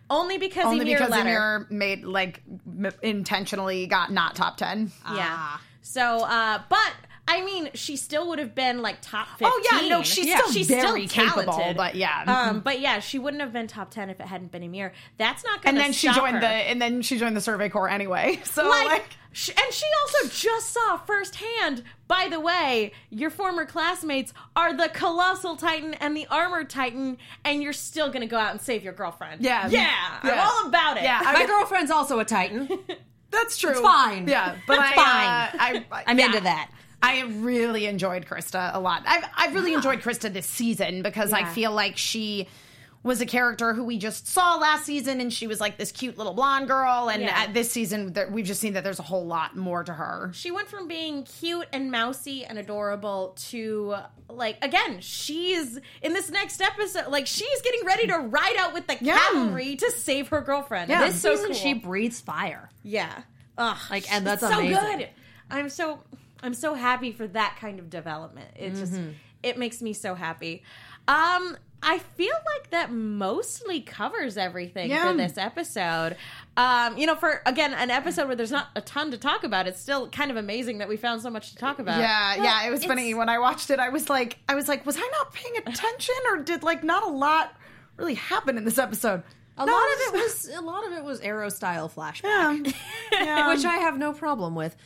Only 0.08 0.38
because 0.38 0.64
Only 0.66 0.80
Ymir 0.80 0.96
because 0.98 1.10
let. 1.10 1.20
Ymir 1.20 1.66
made 1.70 2.02
like 2.04 2.42
m- 2.66 2.90
intentionally 3.00 3.86
got 3.86 4.10
not 4.10 4.34
top 4.34 4.56
ten. 4.56 4.90
Yeah. 5.04 5.18
Ah. 5.30 5.62
So, 5.82 6.24
uh, 6.24 6.60
but 6.68 6.92
I 7.32 7.42
mean, 7.44 7.70
she 7.74 7.96
still 7.96 8.28
would 8.28 8.38
have 8.38 8.54
been 8.54 8.82
like 8.82 8.96
top 9.00 9.28
fifteen. 9.38 9.48
Oh 9.52 9.62
yeah, 9.82 9.88
no, 9.88 10.02
she's 10.02 10.26
Yeah. 10.26 10.38
still 10.38 10.52
she's 10.52 10.66
very 10.68 11.06
still 11.06 11.24
capable, 11.26 11.52
talented. 11.52 11.76
but 11.76 11.94
yeah. 11.94 12.24
Um, 12.26 12.60
but 12.60 12.80
yeah, 12.80 12.98
she 13.00 13.18
wouldn't 13.18 13.40
have 13.42 13.52
been 13.52 13.66
top 13.68 13.90
ten 13.90 14.10
if 14.10 14.18
it 14.20 14.26
hadn't 14.26 14.50
been 14.50 14.62
Ymir. 14.64 14.92
That's 15.16 15.44
not 15.44 15.62
going 15.62 15.76
to 15.76 15.82
and 15.82 15.94
to. 15.94 16.00
then 16.06 16.12
she 16.12 16.18
joined 16.20 16.42
the 16.42 16.48
and 16.48 16.82
then 16.82 17.02
she 17.02 17.18
joined 17.18 17.36
the 17.36 17.40
Survey 17.40 17.68
Corps 17.68 17.88
anyway. 17.88 18.40
So 18.50 18.68
like, 18.68 18.86
like, 18.88 19.04
sh- 19.32 19.50
and 19.50 19.72
she 19.72 19.86
also 20.02 20.28
just 20.34 20.72
saw 20.72 20.96
firsthand. 20.98 21.84
By 22.08 22.26
the 22.28 22.40
way, 22.40 22.92
your 23.10 23.30
former 23.30 23.64
classmates 23.64 24.32
are 24.56 24.76
the 24.76 24.88
colossal 24.88 25.54
titan 25.56 25.94
and 25.94 26.16
the 26.16 26.26
armored 26.26 26.68
titan, 26.68 27.16
and 27.44 27.62
you're 27.62 27.72
still 27.72 28.08
going 28.08 28.22
to 28.22 28.26
go 28.26 28.36
out 28.38 28.50
and 28.50 28.60
save 28.60 28.82
your 28.82 28.92
girlfriend. 28.92 29.42
Yeah. 29.42 29.68
yeah, 29.68 30.18
I'm 30.22 30.38
all 30.38 30.66
about 30.68 30.96
it. 30.96 31.04
Yeah, 31.04 31.20
My 31.22 31.46
girlfriend's 31.46 31.92
also 31.92 32.18
a 32.18 32.24
Titan. 32.24 32.68
that's 33.30 33.56
true. 33.56 33.70
It's 33.70 33.80
fine. 33.80 34.26
Yeah, 34.26 34.56
but 34.66 34.80
It's 34.80 34.88
I, 34.90 34.94
fine. 34.96 35.76
Uh, 35.80 35.84
I, 35.94 36.02
I'm 36.08 36.18
yeah. 36.18 36.26
into 36.26 36.40
that. 36.40 36.70
I 37.02 37.22
really 37.22 37.86
enjoyed 37.86 38.26
Krista 38.26 38.74
a 38.74 38.80
lot. 38.80 39.02
I've 39.06 39.24
I've 39.36 39.54
really 39.54 39.72
enjoyed 39.74 40.00
Krista 40.00 40.32
this 40.32 40.46
season 40.46 41.02
because 41.02 41.32
I 41.32 41.44
feel 41.44 41.72
like 41.72 41.96
she 41.96 42.48
was 43.02 43.22
a 43.22 43.26
character 43.26 43.72
who 43.72 43.82
we 43.84 43.96
just 43.96 44.26
saw 44.28 44.56
last 44.56 44.84
season, 44.84 45.22
and 45.22 45.32
she 45.32 45.46
was 45.46 45.58
like 45.58 45.78
this 45.78 45.90
cute 45.90 46.18
little 46.18 46.34
blonde 46.34 46.68
girl. 46.68 47.08
And 47.08 47.22
Yeah. 47.22 47.30
at 47.34 47.54
this 47.54 47.72
season, 47.72 48.14
we've 48.30 48.44
just 48.44 48.60
seen 48.60 48.74
that 48.74 48.84
there's 48.84 48.98
a 48.98 49.02
whole 49.02 49.24
lot 49.24 49.56
more 49.56 49.82
to 49.82 49.92
her. 49.94 50.30
She 50.34 50.50
went 50.50 50.68
from 50.68 50.86
being 50.86 51.22
cute 51.22 51.66
and 51.72 51.90
mousy 51.90 52.44
and 52.44 52.58
adorable 52.58 53.34
to 53.48 53.94
like 54.28 54.62
again, 54.62 55.00
she's 55.00 55.78
in 56.02 56.12
this 56.12 56.28
next 56.30 56.60
episode 56.60 57.08
like 57.08 57.26
she's 57.26 57.62
getting 57.62 57.86
ready 57.86 58.06
to 58.08 58.18
ride 58.18 58.56
out 58.58 58.74
with 58.74 58.86
the 58.86 58.98
Yeah. 59.00 59.16
cavalry 59.18 59.76
to 59.76 59.90
save 59.92 60.28
her 60.28 60.42
girlfriend. 60.42 60.90
Yeah. 60.90 61.06
This 61.06 61.22
so 61.22 61.30
season, 61.34 61.46
cool. 61.52 61.54
she 61.56 61.72
breathes 61.72 62.20
fire. 62.20 62.68
Yeah. 62.82 63.22
Ugh, 63.56 63.78
Like, 63.90 64.12
and 64.12 64.26
that's 64.26 64.42
it's 64.42 64.52
so 64.52 64.58
amazing. 64.60 64.98
good. 64.98 65.08
I'm 65.50 65.70
so 65.70 66.00
I'm 66.42 66.54
so 66.54 66.74
happy 66.74 67.12
for 67.12 67.26
that 67.28 67.56
kind 67.60 67.78
of 67.78 67.90
development. 67.90 68.48
It 68.56 68.74
just 68.74 68.92
Mm-hmm. 68.94 69.10
it 69.42 69.58
makes 69.58 69.80
me 69.82 69.92
so 69.92 70.14
happy. 70.14 70.62
Um 71.08 71.56
I 71.82 71.96
feel 71.98 72.34
like 72.54 72.70
that 72.72 72.92
mostly 72.92 73.80
covers 73.80 74.36
everything 74.36 74.90
Yeah. 74.90 75.10
for 75.10 75.16
this 75.16 75.38
episode. 75.38 76.14
Um, 76.54 76.98
you 76.98 77.06
know, 77.06 77.14
for 77.14 77.40
again, 77.46 77.72
an 77.72 77.88
episode 77.90 78.26
where 78.26 78.36
there's 78.36 78.50
not 78.50 78.68
a 78.76 78.82
ton 78.82 79.10
to 79.12 79.16
talk 79.16 79.44
about, 79.44 79.66
it's 79.66 79.80
still 79.80 80.10
kind 80.10 80.30
of 80.30 80.36
amazing 80.36 80.76
that 80.78 80.90
we 80.90 80.98
found 80.98 81.22
so 81.22 81.30
much 81.30 81.52
to 81.52 81.56
talk 81.56 81.78
about. 81.78 81.98
Yeah, 81.98 82.34
yeah. 82.34 82.66
It 82.66 82.70
was 82.70 82.84
funny 82.84 83.14
when 83.14 83.30
I 83.30 83.38
watched 83.38 83.70
it. 83.70 83.78
I 83.78 83.88
was 83.88 84.10
like, 84.10 84.36
I 84.46 84.54
was 84.56 84.68
like, 84.68 84.84
was 84.84 84.98
I 84.98 85.10
not 85.20 85.32
paying 85.32 85.56
attention, 85.66 86.14
or 86.30 86.42
did 86.42 86.62
like 86.62 86.84
not 86.84 87.02
a 87.02 87.08
lot 87.10 87.54
really 87.96 88.14
happen 88.14 88.58
in 88.58 88.64
this 88.66 88.76
episode? 88.76 89.22
A 89.56 89.64
No, 89.64 89.72
lot 89.72 89.82
of 89.94 90.00
it 90.00 90.12
was 90.12 90.50
a 90.54 90.60
lot 90.60 90.86
of 90.86 90.92
it 90.92 91.02
was 91.02 91.20
arrow 91.20 91.48
style 91.48 91.88
flashback. 91.88 92.22
Yeah, 92.24 92.72
yeah. 93.24 93.48
which 93.54 93.64
I 93.64 93.76
have 93.76 93.96
no 93.98 94.12
problem 94.12 94.54
with. 94.54 94.76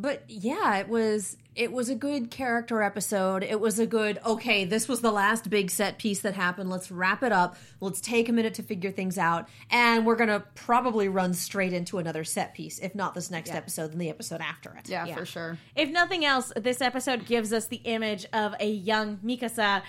But 0.00 0.24
yeah, 0.28 0.78
it 0.78 0.88
was 0.88 1.36
it 1.56 1.72
was 1.72 1.88
a 1.88 1.94
good 1.94 2.30
character 2.30 2.82
episode. 2.82 3.42
It 3.42 3.60
was 3.60 3.78
a 3.78 3.86
good 3.86 4.18
okay, 4.24 4.64
this 4.64 4.88
was 4.88 5.00
the 5.00 5.10
last 5.10 5.50
big 5.50 5.70
set 5.70 5.98
piece 5.98 6.20
that 6.20 6.34
happened. 6.34 6.70
Let's 6.70 6.90
wrap 6.90 7.22
it 7.22 7.32
up. 7.32 7.56
Let's 7.80 8.00
take 8.00 8.28
a 8.28 8.32
minute 8.32 8.54
to 8.54 8.62
figure 8.62 8.90
things 8.90 9.18
out. 9.18 9.48
And 9.70 10.06
we're 10.06 10.16
going 10.16 10.28
to 10.30 10.40
probably 10.54 11.08
run 11.08 11.34
straight 11.34 11.72
into 11.72 11.98
another 11.98 12.24
set 12.24 12.54
piece, 12.54 12.78
if 12.78 12.94
not 12.94 13.14
this 13.14 13.30
next 13.30 13.50
episode, 13.50 13.92
then 13.92 13.98
the 13.98 14.10
episode 14.10 14.40
after 14.40 14.74
it. 14.78 14.88
yeah, 14.88 15.14
for 15.14 15.26
sure. 15.26 15.58
If 15.76 15.90
nothing 15.90 16.24
else, 16.24 16.52
this 16.56 16.80
episode 16.80 17.26
gives 17.26 17.52
us 17.52 17.66
the 17.66 17.76
image 17.84 18.26
of 18.32 18.54
a 18.60 18.70
young 18.70 19.18
Mikasa 19.18 19.82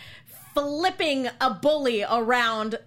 flipping 0.53 1.27
a 1.39 1.53
bully 1.53 2.03
around 2.03 2.77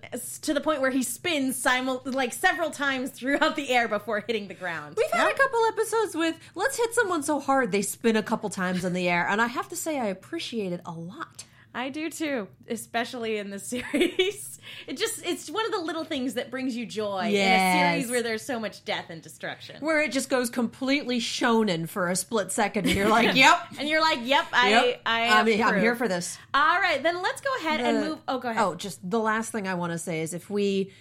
to 0.42 0.54
the 0.54 0.60
point 0.60 0.80
where 0.80 0.90
he 0.90 1.02
spins 1.02 1.56
simul- 1.56 2.02
like 2.04 2.32
several 2.32 2.70
times 2.70 3.10
throughout 3.10 3.56
the 3.56 3.70
air 3.70 3.88
before 3.88 4.20
hitting 4.26 4.48
the 4.48 4.54
ground. 4.54 4.96
We've 4.96 5.10
had 5.12 5.30
a 5.30 5.34
couple 5.34 5.60
episodes 5.68 6.14
with 6.14 6.36
let's 6.54 6.76
hit 6.76 6.94
someone 6.94 7.22
so 7.22 7.40
hard 7.40 7.72
they 7.72 7.82
spin 7.82 8.16
a 8.16 8.22
couple 8.22 8.50
times 8.50 8.84
in 8.84 8.92
the 8.92 9.08
air, 9.08 9.26
and 9.28 9.40
I 9.40 9.46
have 9.46 9.68
to 9.70 9.76
say 9.76 9.98
I 9.98 10.06
appreciate 10.06 10.72
it 10.72 10.80
a 10.84 10.92
lot. 10.92 11.44
I 11.74 11.88
do 11.88 12.08
too, 12.08 12.46
especially 12.68 13.38
in 13.38 13.50
the 13.50 13.58
series. 13.58 14.60
It 14.86 14.96
just 14.96 15.26
it's 15.26 15.50
one 15.50 15.66
of 15.66 15.72
the 15.72 15.80
little 15.80 16.04
things 16.04 16.34
that 16.34 16.50
brings 16.50 16.76
you 16.76 16.86
joy 16.86 17.26
in 17.28 17.34
a 17.34 17.92
series 18.00 18.10
where 18.10 18.22
there's 18.22 18.42
so 18.42 18.60
much 18.60 18.84
death 18.84 19.06
and 19.10 19.20
destruction. 19.20 19.76
Where 19.80 20.00
it 20.00 20.12
just 20.12 20.28
goes 20.28 20.50
completely 20.50 21.18
shonen 21.18 21.88
for 21.88 22.08
a 22.08 22.16
split 22.16 22.52
second, 22.52 22.86
and 22.86 22.94
you're 22.94 23.08
like, 23.08 23.34
"Yep, 23.36 23.58
and 23.78 23.88
you're 23.88 24.00
like, 24.00 24.20
"Yep, 24.22 24.46
I 24.52 24.70
yep, 24.70 25.00
I 25.04 25.26
I'm, 25.28 25.62
I'm 25.62 25.80
here 25.80 25.96
for 25.96 26.06
this." 26.08 26.38
All 26.54 26.80
right, 26.80 27.02
then 27.02 27.20
let's 27.22 27.40
go 27.40 27.50
ahead 27.58 27.80
and 27.80 28.00
move. 28.00 28.18
Oh, 28.28 28.38
go 28.38 28.50
ahead. 28.50 28.62
Oh, 28.62 28.74
just 28.74 29.08
the 29.08 29.20
last 29.20 29.50
thing 29.50 29.66
I 29.66 29.74
want 29.74 29.92
to 29.92 29.98
say 29.98 30.20
is 30.20 30.32
if 30.32 30.48
we 30.48 30.92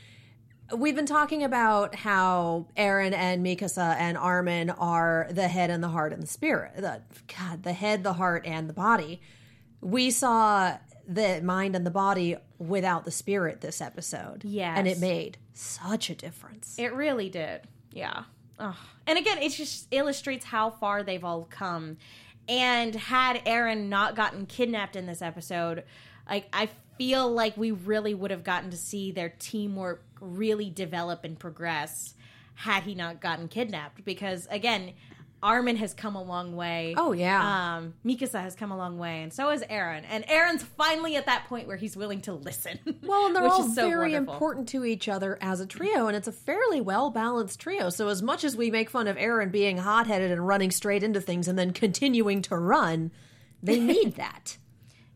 we've 0.76 0.96
been 0.96 1.06
talking 1.06 1.44
about 1.44 1.94
how 1.94 2.68
Eren 2.78 3.14
and 3.14 3.46
Mikasa 3.46 3.96
and 3.98 4.18
Armin 4.18 4.70
are 4.72 5.28
the 5.30 5.48
head 5.48 5.70
and 5.70 5.84
the 5.84 5.90
heart 5.90 6.14
and 6.14 6.24
the 6.24 6.28
spirit. 6.28 6.72
The 6.76 7.02
God, 7.38 7.64
the 7.64 7.74
head, 7.74 8.04
the 8.04 8.14
heart, 8.14 8.46
and 8.46 8.68
the 8.68 8.74
body. 8.74 9.22
We 9.84 10.12
saw 10.12 10.78
the 11.08 11.42
mind 11.44 11.76
and 11.76 11.86
the 11.86 11.92
body 11.92 12.38
without 12.58 13.04
the 13.04 13.12
spirit 13.12 13.62
this 13.62 13.82
episode. 13.82 14.44
Yes. 14.46 14.78
And 14.78 14.88
it 14.88 15.00
made 15.00 15.38
such 15.54 16.10
a 16.10 16.16
difference. 16.16 16.76
It 16.78 16.94
really 16.94 17.30
did. 17.30 17.62
Yeah. 17.92 18.24
Ugh. 18.60 18.76
And 19.06 19.18
again, 19.18 19.40
it 19.40 19.50
just 19.50 19.88
illustrates 19.92 20.46
how 20.46 20.70
far 20.70 21.04
they've 21.04 21.24
all 21.24 21.46
come. 21.50 21.98
And 22.48 22.96
had 22.96 23.44
Eren 23.46 23.90
not 23.90 24.16
gotten 24.16 24.46
kidnapped 24.46 24.96
in 24.96 25.06
this 25.06 25.22
episode, 25.22 25.84
like 26.30 26.48
I 26.54 26.70
feel 26.98 27.30
like 27.32 27.58
we 27.58 27.72
really 27.72 28.14
would 28.14 28.32
have 28.32 28.44
gotten 28.44 28.70
to 28.70 28.78
see 28.78 29.12
their 29.12 29.34
teamwork 29.40 30.06
really 30.20 30.70
develop 30.70 31.24
and 31.24 31.38
progress 31.38 32.14
had 32.56 32.84
he 32.84 32.96
not 32.96 33.20
gotten 33.20 33.48
kidnapped. 33.48 34.06
Because 34.06 34.48
again, 34.50 34.94
Armin 35.44 35.76
has 35.76 35.94
come 35.94 36.16
a 36.16 36.24
long 36.24 36.56
way. 36.56 36.96
Oh, 36.98 37.12
yeah. 37.12 37.76
Um, 37.76 37.94
Mikasa 38.06 38.42
has 38.42 38.56
come 38.56 38.72
a 38.72 38.78
long 38.78 38.98
way, 38.98 39.22
and 39.22 39.32
so 39.32 39.50
has 39.50 39.62
Eren. 39.64 40.04
And 40.10 40.26
Eren's 40.26 40.64
finally 40.64 41.16
at 41.18 41.26
that 41.26 41.46
point 41.46 41.68
where 41.68 41.78
he's 41.78 41.96
willing 41.96 42.22
to 42.22 42.34
listen. 42.34 42.80
Well, 43.04 43.28
and 43.28 43.36
they're 43.36 43.46
all 43.46 43.68
so 43.68 43.90
very 43.90 44.14
wonderful. 44.14 44.34
important 44.34 44.70
to 44.70 44.86
each 44.86 45.10
other 45.10 45.38
as 45.42 45.60
a 45.60 45.66
trio, 45.66 46.08
and 46.08 46.16
it's 46.16 46.28
a 46.28 46.32
fairly 46.32 46.80
well 46.80 47.10
balanced 47.10 47.60
trio. 47.60 47.90
So, 47.90 48.08
as 48.08 48.22
much 48.22 48.44
as 48.46 48.56
we 48.56 48.72
make 48.72 48.90
fun 48.90 49.08
of 49.08 49.18
Eren 49.18 49.52
being 49.52 49.78
hot 49.78 50.08
headed 50.08 50.32
and 50.32 50.48
running 50.48 50.72
straight 50.72 51.04
into 51.04 51.20
things 51.20 51.48
and 51.50 51.60
then 51.60 51.74
continuing 51.74 52.42
to 52.44 52.56
run, 52.56 53.12
they 53.62 53.80
need 53.94 54.16
that. 54.16 54.58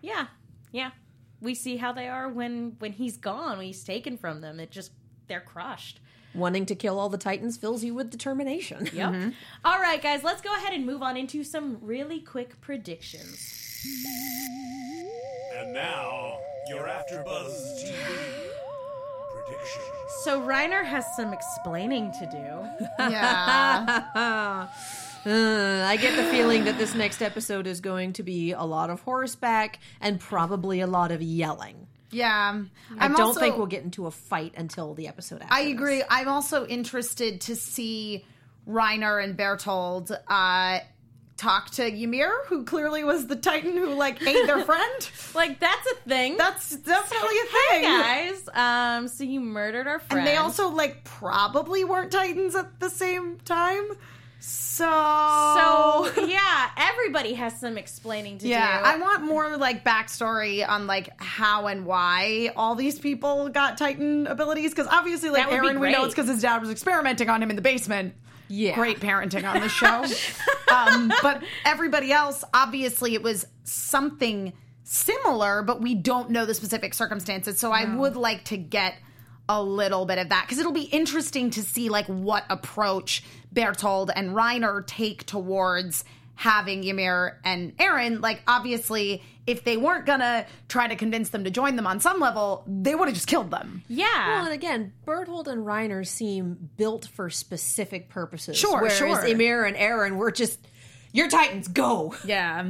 Yeah, 0.01 0.27
yeah. 0.71 0.91
We 1.39 1.55
see 1.55 1.77
how 1.77 1.93
they 1.93 2.07
are 2.09 2.27
when 2.29 2.75
when 2.79 2.91
he's 2.91 3.17
gone, 3.17 3.57
when 3.57 3.67
he's 3.67 3.83
taken 3.83 4.17
from 4.17 4.41
them. 4.41 4.59
It 4.59 4.69
just 4.69 4.91
they're 5.27 5.39
crushed. 5.39 6.01
Wanting 6.35 6.65
to 6.67 6.75
kill 6.75 6.99
all 6.99 7.09
the 7.09 7.17
Titans 7.17 7.57
fills 7.57 7.83
you 7.83 7.93
with 7.95 8.11
determination. 8.11 8.89
Yep. 8.93 9.33
All 9.65 9.79
right, 9.79 10.01
guys, 10.01 10.23
let's 10.23 10.41
go 10.41 10.53
ahead 10.55 10.73
and 10.73 10.85
move 10.85 11.01
on 11.01 11.17
into 11.17 11.43
some 11.43 11.77
really 11.81 12.19
quick 12.19 12.59
predictions. 12.61 13.53
And 15.55 15.73
now, 15.73 16.37
your 16.69 16.83
AfterBuzz 16.87 17.83
TV 17.83 18.49
predictions. 19.33 19.83
So 20.23 20.41
Reiner 20.41 20.83
has 20.85 21.05
some 21.15 21.33
explaining 21.33 22.11
to 22.19 22.25
do. 22.27 23.09
Yeah. 23.11 24.67
Uh, 25.25 25.83
I 25.85 25.97
get 25.97 26.15
the 26.15 26.23
feeling 26.31 26.63
that 26.63 26.77
this 26.77 26.95
next 26.95 27.21
episode 27.21 27.67
is 27.67 27.81
going 27.81 28.13
to 28.13 28.23
be 28.23 28.53
a 28.53 28.63
lot 28.63 28.89
of 28.89 29.01
horseback 29.01 29.79
and 29.99 30.21
probably 30.21 30.79
a 30.79 30.87
lot 30.87 31.11
of 31.11 31.21
yelling. 31.21 31.87
Yeah. 32.11 32.63
I 32.97 33.05
I'm 33.05 33.11
don't 33.13 33.21
also- 33.21 33.39
think 33.39 33.57
we'll 33.57 33.65
get 33.67 33.83
into 33.83 34.07
a 34.07 34.11
fight 34.11 34.53
until 34.57 34.93
the 34.93 35.07
episode 35.07 35.41
after. 35.41 35.53
I 35.53 35.65
this. 35.65 35.73
agree. 35.73 36.03
I'm 36.09 36.27
also 36.27 36.65
interested 36.65 37.41
to 37.41 37.55
see 37.55 38.25
Reiner 38.67 39.23
and 39.23 39.37
Bertolt 39.37 40.11
uh, 40.27 40.79
talk 41.37 41.69
to 41.71 41.85
Ymir, 41.85 42.31
who 42.47 42.63
clearly 42.65 43.03
was 43.03 43.27
the 43.27 43.35
Titan 43.35 43.73
who 43.77 43.93
like 43.93 44.21
ate 44.25 44.45
their 44.47 44.61
friend. 44.65 45.09
Like 45.35 45.59
that's 45.59 45.85
a 45.91 45.95
thing. 46.09 46.37
That's 46.37 46.75
definitely 46.77 47.35
a 47.37 47.71
thing. 47.71 47.83
guys. 47.83 48.49
Um, 48.53 49.07
so 49.07 49.23
you 49.23 49.39
murdered 49.39 49.87
our 49.87 49.99
friend. 49.99 50.19
And 50.19 50.27
they 50.27 50.37
also 50.37 50.69
like 50.69 51.03
probably 51.03 51.83
weren't 51.83 52.11
Titans 52.11 52.55
at 52.55 52.79
the 52.79 52.89
same 52.89 53.37
time. 53.45 53.87
So 54.39 54.85
So 54.85 56.25
yeah, 56.27 56.69
everybody 56.77 57.33
has 57.33 57.59
some 57.59 57.77
explaining 57.77 58.37
to 58.39 58.47
yeah, 58.47 58.79
do. 58.79 58.83
Yeah, 58.83 58.93
I 58.93 58.97
want 58.99 59.23
more 59.23 59.57
like 59.57 59.83
backstory 59.83 60.67
on 60.67 60.87
like 60.87 61.09
how 61.21 61.67
and 61.67 61.85
why 61.85 62.51
all 62.55 62.75
these 62.75 62.99
people 62.99 63.49
got 63.49 63.77
Titan 63.77 64.27
abilities. 64.27 64.71
Because 64.71 64.87
obviously, 64.87 65.29
like 65.29 65.47
Eren, 65.47 65.79
we 65.79 65.91
know 65.91 66.05
it's 66.05 66.13
because 66.13 66.29
his 66.29 66.41
dad 66.41 66.61
was 66.61 66.69
experimenting 66.69 67.29
on 67.29 67.41
him 67.41 67.49
in 67.49 67.55
the 67.55 67.61
basement. 67.61 68.13
Yeah. 68.49 68.75
great 68.75 69.01
parenting 69.01 69.43
on 69.43 69.59
the 69.59 69.67
show. 69.69 70.05
um, 70.73 71.11
but 71.21 71.43
everybody 71.65 72.13
else, 72.13 72.45
obviously, 72.53 73.13
it 73.13 73.21
was 73.21 73.45
something 73.65 74.53
similar, 74.83 75.63
but 75.63 75.81
we 75.81 75.95
don't 75.95 76.29
know 76.29 76.45
the 76.45 76.53
specific 76.53 76.93
circumstances. 76.93 77.59
So 77.59 77.71
I 77.71 77.93
would 77.93 78.15
like 78.15 78.45
to 78.45 78.57
get 78.57 78.95
a 79.49 79.61
little 79.61 80.05
bit 80.05 80.17
of 80.17 80.29
that 80.29 80.43
because 80.45 80.59
it'll 80.59 80.71
be 80.71 80.83
interesting 80.83 81.49
to 81.51 81.63
see 81.63 81.89
like 81.89 82.05
what 82.07 82.43
approach 82.49 83.23
Bertolt 83.53 84.09
and 84.15 84.31
Reiner 84.31 84.85
take 84.85 85.25
towards 85.25 86.03
having 86.35 86.83
Ymir 86.83 87.39
and 87.43 87.75
Eren. 87.77 88.21
Like, 88.21 88.43
obviously, 88.47 89.23
if 89.47 89.63
they 89.63 89.75
weren't 89.75 90.05
gonna 90.05 90.45
try 90.69 90.87
to 90.87 90.95
convince 90.95 91.29
them 91.29 91.45
to 91.45 91.49
join 91.49 91.75
them 91.75 91.87
on 91.87 91.99
some 91.99 92.19
level, 92.19 92.63
they 92.67 92.93
would 92.93 93.07
have 93.07 93.15
just 93.15 93.27
killed 93.27 93.49
them. 93.49 93.83
yeah. 93.87 94.35
Well, 94.35 94.45
and 94.45 94.53
again, 94.53 94.93
Bertolt 95.05 95.47
and 95.47 95.65
Reiner 95.65 96.05
seem 96.05 96.69
built 96.77 97.07
for 97.07 97.29
specific 97.29 98.09
purposes. 98.09 98.57
Sure, 98.57 98.81
whereas 98.81 98.97
sure. 98.97 99.25
Ymir 99.25 99.65
and 99.65 99.75
Eren 99.75 100.17
were 100.17 100.31
just, 100.31 100.59
your 101.11 101.27
Titans, 101.27 101.67
go. 101.67 102.13
Yeah. 102.23 102.65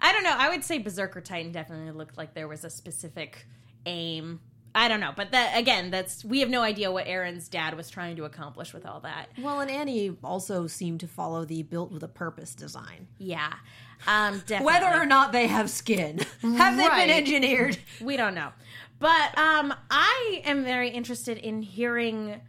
I 0.00 0.12
don't 0.12 0.22
know. 0.22 0.34
I 0.36 0.50
would 0.50 0.64
say 0.64 0.78
Berserker 0.78 1.20
Titan 1.20 1.52
definitely 1.52 1.90
looked 1.90 2.16
like 2.16 2.32
there 2.34 2.48
was 2.48 2.64
a 2.64 2.70
specific 2.70 3.44
aim. 3.86 4.40
I 4.74 4.86
don't 4.88 5.00
know, 5.00 5.12
but 5.16 5.32
that 5.32 5.56
again, 5.58 5.90
that's 5.90 6.24
we 6.24 6.40
have 6.40 6.48
no 6.48 6.62
idea 6.62 6.92
what 6.92 7.06
Eren's 7.06 7.48
dad 7.48 7.76
was 7.76 7.90
trying 7.90 8.14
to 8.16 8.24
accomplish 8.24 8.72
with 8.72 8.86
all 8.86 9.00
that. 9.00 9.26
Well, 9.38 9.60
and 9.60 9.70
Annie 9.70 10.16
also 10.22 10.66
seemed 10.68 11.00
to 11.00 11.08
follow 11.08 11.44
the 11.44 11.62
built 11.64 11.90
with 11.90 12.02
a 12.04 12.08
purpose 12.08 12.54
design. 12.54 13.08
Yeah, 13.18 13.52
um, 14.06 14.38
definitely. 14.46 14.66
Whether 14.66 14.86
or 15.02 15.06
not 15.06 15.32
they 15.32 15.48
have 15.48 15.68
skin, 15.70 16.18
have 16.42 16.76
they 16.76 16.86
Right. 16.86 17.06
been 17.08 17.16
engineered? 17.16 17.78
we 18.00 18.16
don't 18.16 18.34
know, 18.34 18.50
but 19.00 19.36
um, 19.36 19.74
I 19.90 20.42
am 20.44 20.62
very 20.62 20.90
interested 20.90 21.36
in 21.38 21.62
hearing 21.62 22.40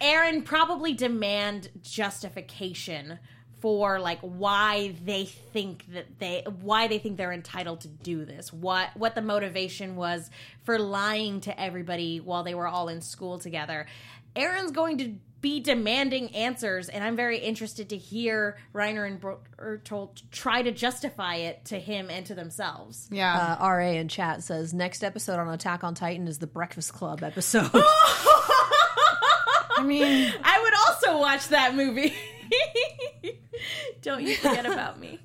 Eren 0.00 0.44
probably 0.44 0.92
demand 0.94 1.68
justification 1.82 3.18
for 3.62 3.98
like 4.00 4.18
why 4.20 4.94
they 5.04 5.24
think 5.24 5.86
that 5.94 6.18
they 6.18 6.44
why 6.60 6.88
they 6.88 6.98
think 6.98 7.16
they're 7.16 7.32
entitled 7.32 7.82
to 7.82 7.88
do 7.88 8.24
this. 8.24 8.52
What 8.52 8.88
what 8.96 9.14
the 9.14 9.22
motivation 9.22 9.94
was 9.94 10.28
for 10.64 10.78
lying 10.78 11.40
to 11.42 11.58
everybody 11.58 12.18
while 12.18 12.42
they 12.42 12.56
were 12.56 12.66
all 12.66 12.88
in 12.88 13.00
school 13.00 13.38
together. 13.38 13.86
Eren's 14.34 14.72
going 14.72 14.98
to 14.98 15.14
be 15.40 15.60
demanding 15.60 16.34
answers, 16.34 16.88
and 16.88 17.04
I'm 17.04 17.16
very 17.16 17.38
interested 17.38 17.90
to 17.90 17.96
hear 17.96 18.56
Reiner 18.74 19.06
and 19.06 19.20
Bertolt 19.20 20.22
try 20.30 20.62
to 20.62 20.72
justify 20.72 21.36
it 21.36 21.66
to 21.66 21.78
him 21.78 22.10
and 22.10 22.26
to 22.26 22.34
themselves. 22.34 23.08
Yeah. 23.10 23.56
Uh, 23.60 23.68
RA 23.68 23.90
in 23.90 24.08
chat 24.08 24.42
says 24.42 24.72
next 24.72 25.04
episode 25.04 25.38
on 25.38 25.48
Attack 25.48 25.84
on 25.84 25.94
Titan 25.94 26.26
is 26.26 26.38
the 26.38 26.46
Breakfast 26.46 26.94
Club 26.94 27.22
episode. 27.22 27.70
I 27.74 29.82
mean, 29.84 30.32
I 30.42 30.62
would 30.62 30.74
also 30.86 31.20
watch 31.20 31.48
that 31.48 31.74
movie. 31.74 32.14
Don't 34.02 34.22
you 34.22 34.36
forget 34.36 34.66
about 34.66 34.98
me. 35.00 35.18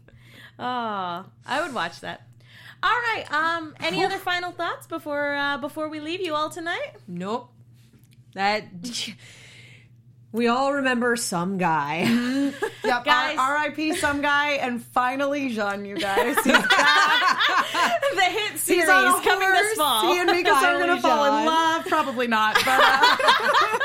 Oh, 0.60 1.26
I 1.46 1.62
would 1.62 1.74
watch 1.74 2.00
that. 2.02 2.22
All 2.82 2.90
right. 2.90 3.26
Um. 3.32 3.76
Any 3.80 4.04
other 4.04 4.18
final 4.18 4.52
thoughts 4.52 4.88
before 4.88 5.36
uh, 5.36 5.58
before 5.58 5.90
we 5.90 6.00
leave 6.00 6.22
you 6.22 6.36
all 6.36 6.50
tonight? 6.50 6.94
nope. 7.08 7.52
That 8.34 8.66
we 10.38 10.48
all 10.48 10.74
remember 10.74 11.16
some 11.16 11.58
guy. 11.58 12.04
yep, 12.84 13.04
Guys. 13.04 13.38
R- 13.38 13.56
R.I.P. 13.58 13.96
some 13.96 14.22
guy, 14.22 14.52
and 14.52 14.84
finally 14.84 15.50
Jean, 15.50 15.84
you 15.84 15.98
guys. 15.98 16.36
He's 16.44 16.54
back. 16.54 18.02
the 18.16 18.22
hit 18.22 18.58
series 18.60 18.82
He's 18.84 18.90
on 18.90 19.06
a 19.20 19.24
coming 19.24 19.48
horse. 19.48 19.60
this 19.60 19.78
fall. 19.78 20.14
He 20.14 20.20
and 20.20 20.32
Mika 20.32 20.52
are 20.52 20.80
gonna 20.80 21.02
fall 21.02 21.26
in 21.26 21.46
love. 21.46 21.86
Probably 21.88 22.28
not, 22.28 22.56
but 22.56 22.80
uh, 22.82 23.18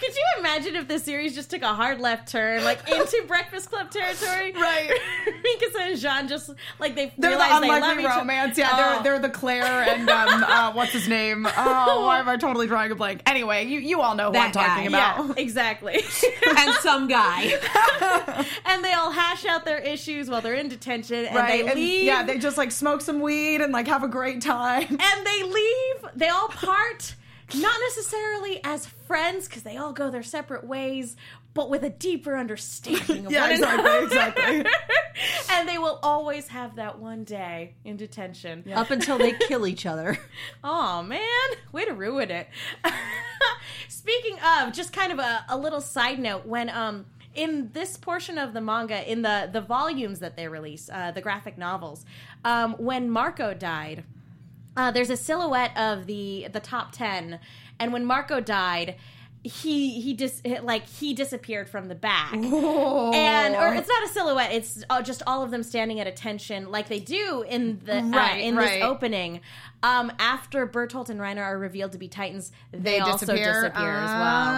Could 0.00 0.14
you 0.14 0.24
imagine 0.40 0.74
if 0.76 0.88
the 0.88 0.98
series 0.98 1.34
just 1.34 1.50
took 1.50 1.62
a 1.62 1.72
hard 1.74 2.00
left 2.00 2.28
turn, 2.32 2.64
like 2.64 2.88
into 2.90 3.22
Breakfast 3.28 3.70
Club 3.70 3.90
territory? 3.90 4.52
Right. 4.52 4.90
Mika 5.26 5.66
and 5.80 5.98
Jean 5.98 6.26
just 6.28 6.50
like 6.80 6.94
they 6.96 7.12
they're 7.18 7.32
the 7.32 7.36
they 7.38 7.50
unlikely 7.68 8.02
each 8.04 8.08
romance. 8.10 8.58
Yeah, 8.58 8.70
Oh. 8.72 8.76
they're 8.76 9.02
they're 9.02 9.18
the 9.20 9.30
Claire 9.30 9.64
and 9.64 10.08
um, 10.08 10.42
uh, 10.44 10.72
what's 10.72 10.92
his 10.92 11.06
name? 11.08 11.46
Oh, 11.46 12.04
why 12.06 12.18
am 12.18 12.28
I 12.28 12.36
totally 12.36 12.66
drawing 12.66 12.90
a 12.90 12.94
blank? 12.94 13.22
Anyway, 13.26 13.66
you 13.66 13.78
you 13.78 14.00
all 14.00 14.14
know 14.14 14.32
who 14.32 14.38
I'm 14.38 14.52
talking 14.52 14.90
guy. 14.90 14.98
about. 15.14 15.26
Yeah, 15.28 15.34
exactly. 15.42 15.97
and 16.58 16.74
some 16.76 17.08
guy. 17.08 17.42
and 18.66 18.84
they 18.84 18.92
all 18.92 19.10
hash 19.10 19.44
out 19.46 19.64
their 19.64 19.78
issues 19.78 20.28
while 20.30 20.40
they're 20.40 20.54
in 20.54 20.68
detention, 20.68 21.24
and 21.26 21.36
Right, 21.36 21.64
they 21.64 21.70
and, 21.70 21.78
leave. 21.78 22.04
yeah, 22.04 22.22
they 22.22 22.38
just 22.38 22.56
like 22.58 22.70
smoke 22.72 23.00
some 23.00 23.20
weed 23.20 23.60
and 23.60 23.72
like 23.72 23.86
have 23.88 24.02
a 24.02 24.08
great 24.08 24.40
time. 24.42 24.86
and 24.88 25.26
they 25.26 25.42
leave. 25.42 26.10
They 26.14 26.28
all 26.28 26.48
part, 26.48 27.14
not 27.54 27.76
necessarily 27.88 28.60
as 28.64 28.86
friends 28.86 29.48
because 29.48 29.62
they 29.62 29.76
all 29.76 29.92
go 29.92 30.10
their 30.10 30.22
separate 30.22 30.64
ways, 30.64 31.16
but 31.54 31.70
with 31.70 31.82
a 31.82 31.90
deeper 31.90 32.36
understanding 32.36 33.26
of 33.26 33.32
Yeah, 33.32 33.42
one 33.42 33.50
exactly, 33.52 33.80
another. 33.90 34.04
exactly. 34.06 34.66
and 35.50 35.68
they 35.68 35.78
will 35.78 35.98
always 36.02 36.46
have 36.48 36.76
that 36.76 36.98
one 36.98 37.24
day 37.24 37.74
in 37.84 37.96
detention. 37.96 38.64
Up 38.74 38.90
until 38.90 39.18
they 39.18 39.32
kill 39.32 39.66
each 39.66 39.86
other. 39.86 40.18
Oh 40.62 41.02
man, 41.02 41.20
way 41.72 41.84
to 41.86 41.94
ruin 41.94 42.30
it. 42.30 42.48
Speaking 43.88 44.38
of, 44.40 44.72
just 44.72 44.92
kind 44.92 45.12
of 45.12 45.18
a, 45.18 45.44
a 45.48 45.56
little 45.56 45.80
side 45.80 46.18
note, 46.18 46.46
when 46.46 46.68
um 46.70 47.06
in 47.34 47.70
this 47.72 47.96
portion 47.96 48.36
of 48.38 48.52
the 48.52 48.60
manga, 48.60 49.10
in 49.10 49.22
the 49.22 49.48
the 49.52 49.60
volumes 49.60 50.18
that 50.20 50.36
they 50.36 50.48
release, 50.48 50.90
uh, 50.92 51.10
the 51.12 51.20
graphic 51.20 51.56
novels, 51.56 52.04
um, 52.44 52.74
when 52.78 53.10
Marco 53.10 53.54
died, 53.54 54.04
uh, 54.76 54.90
there's 54.90 55.10
a 55.10 55.16
silhouette 55.16 55.76
of 55.76 56.06
the 56.06 56.48
the 56.52 56.60
top 56.60 56.92
ten, 56.92 57.38
and 57.78 57.92
when 57.92 58.04
Marco 58.04 58.40
died. 58.40 58.96
He 59.44 60.00
he 60.00 60.14
dis 60.14 60.42
like 60.62 60.86
he 60.86 61.14
disappeared 61.14 61.68
from 61.68 61.86
the 61.88 61.94
back, 61.94 62.32
and 62.34 63.54
or 63.54 63.72
it's 63.74 63.88
not 63.88 64.02
a 64.04 64.08
silhouette. 64.08 64.52
It's 64.52 64.82
uh, 64.90 65.00
just 65.00 65.22
all 65.26 65.42
of 65.44 65.50
them 65.52 65.62
standing 65.62 66.00
at 66.00 66.06
attention, 66.08 66.70
like 66.70 66.88
they 66.88 66.98
do 66.98 67.44
in 67.48 67.78
the 67.84 67.98
uh, 67.98 68.08
Right, 68.08 68.38
in 68.42 68.56
right. 68.56 68.80
this 68.80 68.84
opening. 68.84 69.40
Um, 69.84 70.10
after 70.18 70.66
Bertolt 70.66 71.08
and 71.08 71.20
Reiner 71.20 71.42
are 71.44 71.56
revealed 71.56 71.92
to 71.92 71.98
be 71.98 72.08
Titans, 72.08 72.50
they, 72.72 72.78
They 72.78 72.98
also 72.98 73.26
disappear, 73.26 73.62
disappear 73.62 73.90
as 73.90 74.10
well. 74.10 74.52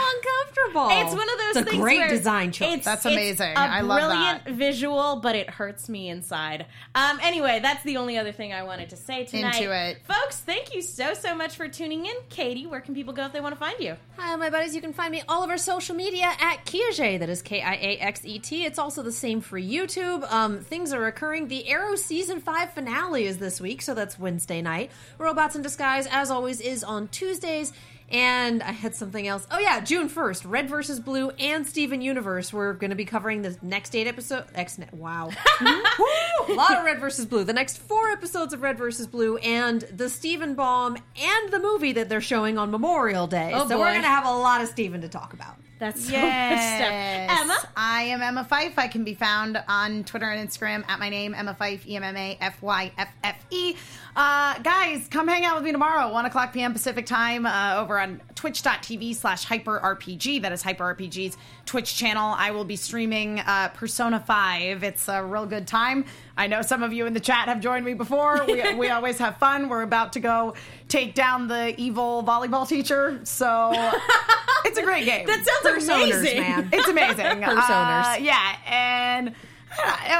little 0.68 0.82
uncomfortable. 0.82 1.06
it's 1.06 1.14
one 1.16 1.28
of 1.30 1.38
those 1.38 1.56
It's 1.56 1.66
a 1.66 1.70
things 1.70 1.82
great 1.82 1.98
where 1.98 2.08
design 2.08 2.52
choice. 2.52 2.74
It's, 2.76 2.84
That's 2.84 3.06
it's 3.06 3.14
amazing. 3.14 3.56
a 3.56 3.60
I 3.60 3.80
love 3.80 4.00
that. 4.00 4.08
brilliant 4.08 4.44
that. 4.44 4.54
visual, 4.54 5.16
but 5.16 5.34
it 5.36 5.50
hurts 5.50 5.88
me 5.88 6.08
inside. 6.08 6.66
Um, 6.94 7.18
anyway, 7.22 7.60
that's 7.60 7.82
the 7.84 7.96
only 7.96 8.18
other 8.18 8.32
thing 8.32 8.52
I 8.52 8.62
wanted 8.62 8.90
to 8.90 8.96
say 8.96 9.24
tonight. 9.24 9.56
Into 9.60 9.74
it. 9.74 9.98
folks. 10.06 10.38
Thank 10.40 10.74
you 10.74 10.82
so 10.82 11.14
so 11.14 11.34
much 11.34 11.56
for 11.56 11.68
tuning 11.68 12.06
in. 12.06 12.14
Katie, 12.28 12.66
where 12.66 12.80
can 12.80 12.94
people 12.94 13.12
go 13.12 13.26
if 13.26 13.32
they 13.32 13.40
want 13.40 13.54
to 13.54 13.58
find 13.58 13.78
you? 13.80 13.96
Hi, 14.18 14.34
my 14.36 14.50
buddies. 14.50 14.74
You 14.74 14.80
can 14.80 14.92
find 14.92 15.10
me 15.12 15.22
all 15.28 15.42
over 15.42 15.56
social 15.58 15.94
media 15.96 16.32
at 16.40 16.64
Kiaxet. 16.66 17.18
That 17.20 17.28
is 17.28 17.42
K 17.42 17.62
I 17.62 17.74
A 17.74 17.98
X 17.98 18.24
E 18.24 18.38
T. 18.38 18.64
It's 18.64 18.78
also 18.78 19.02
the 19.02 19.12
same 19.12 19.40
for 19.40 19.60
YouTube. 19.60 20.30
Um, 20.30 20.60
things 20.60 20.92
are 20.92 21.06
occurring. 21.06 21.48
The 21.48 21.68
Arrow 21.68 21.96
season 21.96 22.40
five 22.40 22.72
finale 22.72 23.24
is 23.24 23.38
this 23.38 23.60
week, 23.60 23.82
so 23.82 23.94
that's 23.94 24.18
Wednesday 24.18 24.60
night. 24.62 24.90
Robots 25.18 25.56
in 25.56 25.62
Disguise, 25.62 26.06
as 26.10 26.30
always, 26.30 26.60
is 26.60 26.84
on 26.84 27.08
Tuesdays. 27.08 27.72
And 28.10 28.62
I 28.62 28.72
had 28.72 28.94
something 28.94 29.28
else. 29.28 29.46
Oh 29.50 29.58
yeah, 29.58 29.80
June 29.80 30.08
first, 30.08 30.44
Red 30.44 30.68
versus 30.68 30.98
Blue 30.98 31.30
and 31.30 31.66
Steven 31.66 32.00
Universe. 32.00 32.52
We're 32.52 32.72
going 32.72 32.90
to 32.90 32.96
be 32.96 33.04
covering 33.04 33.42
the 33.42 33.56
next 33.62 33.94
eight 33.94 34.06
episode. 34.08 34.44
Wow, 34.92 35.30
a 35.60 36.52
lot 36.52 36.76
of 36.76 36.84
Red 36.84 36.98
versus 36.98 37.26
Blue. 37.26 37.44
The 37.44 37.52
next 37.52 37.78
four 37.78 38.08
episodes 38.08 38.52
of 38.52 38.62
Red 38.62 38.78
versus 38.78 39.06
Blue 39.06 39.36
and 39.38 39.82
the 39.82 40.08
Steven 40.08 40.54
Bomb 40.54 40.96
and 40.96 41.52
the 41.52 41.60
movie 41.60 41.92
that 41.92 42.08
they're 42.08 42.20
showing 42.20 42.58
on 42.58 42.70
Memorial 42.70 43.26
Day. 43.28 43.52
Oh, 43.54 43.68
so 43.68 43.76
boy. 43.76 43.80
we're 43.80 43.90
going 43.92 44.02
to 44.02 44.08
have 44.08 44.26
a 44.26 44.36
lot 44.36 44.60
of 44.60 44.68
Steven 44.68 45.00
to 45.02 45.08
talk 45.08 45.32
about. 45.32 45.56
That's 45.80 46.04
so 46.04 46.12
Yes. 46.12 47.40
Emma, 47.40 47.58
I 47.74 48.02
am 48.02 48.20
Emma 48.20 48.46
Fyffe. 48.48 48.74
I 48.76 48.86
can 48.86 49.02
be 49.02 49.14
found 49.14 49.60
on 49.66 50.04
Twitter 50.04 50.26
and 50.26 50.46
Instagram 50.46 50.84
at 50.88 50.98
my 51.00 51.08
name, 51.08 51.34
Emma 51.34 51.56
Fyffe, 51.58 51.86
E 51.86 51.96
M 51.96 52.02
M 52.02 52.16
A 52.18 52.36
F 52.38 52.60
Y 52.60 52.92
F 52.98 53.08
F 53.24 53.36
E. 53.48 53.74
Uh, 54.14 54.58
guys, 54.58 55.08
come 55.08 55.26
hang 55.26 55.46
out 55.46 55.54
with 55.54 55.64
me 55.64 55.72
tomorrow, 55.72 56.12
1 56.12 56.26
o'clock 56.26 56.52
p.m. 56.52 56.72
Pacific 56.72 57.06
time, 57.06 57.46
uh, 57.46 57.76
over 57.78 57.98
on 57.98 58.20
twitch.tv 58.34 59.14
slash 59.14 59.46
hyperrpg. 59.46 60.42
That 60.42 60.52
is 60.52 60.62
HyperRPG's 60.62 61.38
Twitch 61.64 61.96
channel. 61.96 62.34
I 62.36 62.50
will 62.50 62.64
be 62.64 62.76
streaming 62.76 63.40
uh, 63.40 63.68
Persona 63.68 64.20
5. 64.20 64.82
It's 64.82 65.08
a 65.08 65.24
real 65.24 65.46
good 65.46 65.66
time. 65.66 66.04
I 66.36 66.46
know 66.46 66.60
some 66.62 66.82
of 66.82 66.92
you 66.92 67.06
in 67.06 67.14
the 67.14 67.20
chat 67.20 67.48
have 67.48 67.60
joined 67.60 67.86
me 67.86 67.94
before. 67.94 68.44
We, 68.46 68.74
we 68.74 68.88
always 68.90 69.18
have 69.18 69.38
fun. 69.38 69.68
We're 69.68 69.82
about 69.82 70.12
to 70.14 70.20
go 70.20 70.54
take 70.88 71.14
down 71.14 71.48
the 71.48 71.74
evil 71.80 72.22
volleyball 72.24 72.68
teacher. 72.68 73.20
So 73.24 73.72
it's 74.70 74.78
a 74.78 74.82
great 74.82 75.04
game. 75.04 75.26
that 75.26 75.44
sounds 75.62 75.76
Personas, 75.84 76.18
amazing. 76.20 76.40
man. 76.40 76.68
It's 76.72 76.88
amazing. 76.88 77.44
Uh, 77.44 78.16
yeah, 78.20 78.56
and. 78.66 79.28
uh, 79.28 79.34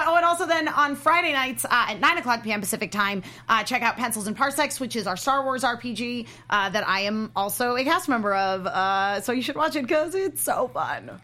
Oh, 0.06 0.14
and 0.16 0.24
also 0.24 0.46
then 0.46 0.68
on 0.68 0.94
Friday 0.94 1.32
nights 1.32 1.64
uh, 1.64 1.68
at 1.88 1.98
9 2.00 2.18
o'clock 2.18 2.42
p.m. 2.44 2.60
Pacific 2.60 2.92
time, 2.92 3.22
uh, 3.48 3.64
check 3.64 3.82
out 3.82 3.96
Pencils 3.96 4.26
and 4.28 4.36
Parsecs, 4.36 4.78
which 4.78 4.94
is 4.94 5.06
our 5.08 5.16
Star 5.16 5.42
Wars 5.44 5.64
RPG 5.64 6.26
uh, 6.50 6.68
that 6.70 6.86
I 6.86 7.00
am 7.00 7.32
also 7.34 7.74
a 7.76 7.82
cast 7.84 8.08
member 8.08 8.32
of. 8.34 8.66
Uh, 8.66 9.20
so 9.20 9.32
you 9.32 9.42
should 9.42 9.56
watch 9.56 9.74
it 9.76 9.82
because 9.82 10.14
it's 10.14 10.40
so 10.42 10.68
fun. 10.68 11.20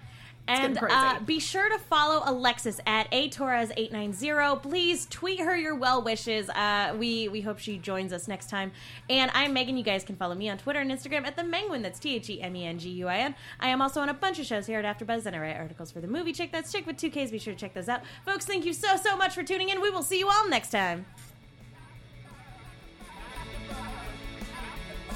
And 0.48 0.78
uh, 0.80 1.18
be 1.20 1.40
sure 1.40 1.68
to 1.68 1.78
follow 1.78 2.22
Alexis 2.24 2.80
at 2.86 3.08
a 3.10 3.28
Torres890. 3.30 4.62
Please 4.62 5.06
tweet 5.06 5.40
her 5.40 5.56
your 5.56 5.74
well 5.74 6.02
wishes. 6.02 6.48
Uh, 6.50 6.94
we 6.98 7.28
we 7.28 7.40
hope 7.40 7.58
she 7.58 7.78
joins 7.78 8.12
us 8.12 8.28
next 8.28 8.48
time. 8.48 8.72
And 9.10 9.30
I'm 9.34 9.52
Megan. 9.52 9.76
You 9.76 9.82
guys 9.82 10.04
can 10.04 10.16
follow 10.16 10.34
me 10.34 10.48
on 10.48 10.58
Twitter 10.58 10.80
and 10.80 10.90
Instagram 10.90 11.26
at 11.26 11.36
the 11.36 11.42
Menguin. 11.42 11.82
That's 11.82 11.98
T 11.98 12.14
H 12.14 12.30
E 12.30 12.40
M 12.40 12.54
E 12.54 12.64
N 12.64 12.78
G 12.78 12.90
U 12.90 13.08
I 13.08 13.18
N. 13.18 13.34
I 13.58 13.68
am 13.68 13.82
also 13.82 14.00
on 14.00 14.08
a 14.08 14.14
bunch 14.14 14.38
of 14.38 14.46
shows 14.46 14.66
here 14.66 14.78
at 14.78 14.98
AfterBuzz, 14.98 15.26
and 15.26 15.34
I 15.34 15.40
write 15.40 15.56
articles 15.56 15.90
for 15.90 16.00
the 16.00 16.08
movie 16.08 16.32
Chick. 16.32 16.52
That's 16.52 16.70
Chick 16.70 16.86
with 16.86 16.96
two 16.96 17.10
Ks. 17.10 17.30
Be 17.30 17.38
sure 17.38 17.54
to 17.54 17.58
check 17.58 17.74
those 17.74 17.88
out, 17.88 18.02
folks. 18.24 18.46
Thank 18.46 18.64
you 18.64 18.72
so 18.72 18.96
so 18.96 19.16
much 19.16 19.34
for 19.34 19.42
tuning 19.42 19.70
in. 19.70 19.80
We 19.80 19.90
will 19.90 20.02
see 20.02 20.18
you 20.18 20.28
all 20.28 20.48
next 20.48 20.70
time. 20.70 21.06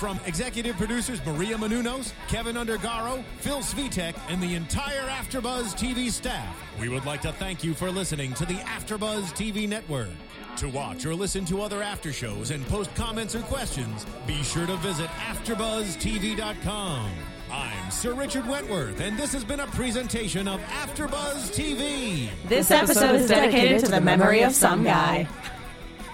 From 0.01 0.19
executive 0.25 0.79
producers 0.79 1.21
Maria 1.27 1.59
Menounos, 1.59 2.15
Keven 2.27 2.57
Undergaro, 2.57 3.23
Phil 3.41 3.59
Svitek, 3.59 4.15
and 4.31 4.43
the 4.43 4.55
entire 4.55 5.03
AfterBuzz 5.03 5.75
TV 5.75 6.11
staff, 6.11 6.57
we 6.81 6.89
would 6.89 7.05
like 7.05 7.21
to 7.21 7.33
thank 7.33 7.63
you 7.63 7.75
for 7.75 7.91
listening 7.91 8.33
to 8.33 8.47
the 8.47 8.55
AfterBuzz 8.55 9.25
TV 9.35 9.69
network. 9.69 10.09
To 10.57 10.71
watch 10.71 11.05
or 11.05 11.15
listen 11.15 11.45
to 11.45 11.61
other 11.61 11.83
after 11.83 12.15
shows 12.15 12.51
and 12.51 12.67
post 12.69 12.95
comments 12.95 13.35
or 13.35 13.41
questions, 13.41 14.07
be 14.27 14.43
sure 14.43 14.67
to 14.67 14.79
visit 14.79 15.11
AfterBuzzTV.com. 15.29 17.11
I'm 17.53 17.91
Sir 17.91 18.15
Richard 18.15 18.49
Wentworth, 18.49 19.01
and 19.03 19.19
this 19.19 19.35
has 19.35 19.45
been 19.45 19.61
a 19.61 19.67
presentation 19.67 20.49
of 20.49 20.61
AfterBuzz 20.61 21.53
TV. 21.55 22.31
This 22.49 22.71
episode 22.71 23.17
is 23.17 23.29
dedicated 23.29 23.85
to 23.85 23.91
the 23.91 24.01
memory 24.01 24.41
of 24.41 24.55
some 24.55 24.83
guy. 24.83 25.29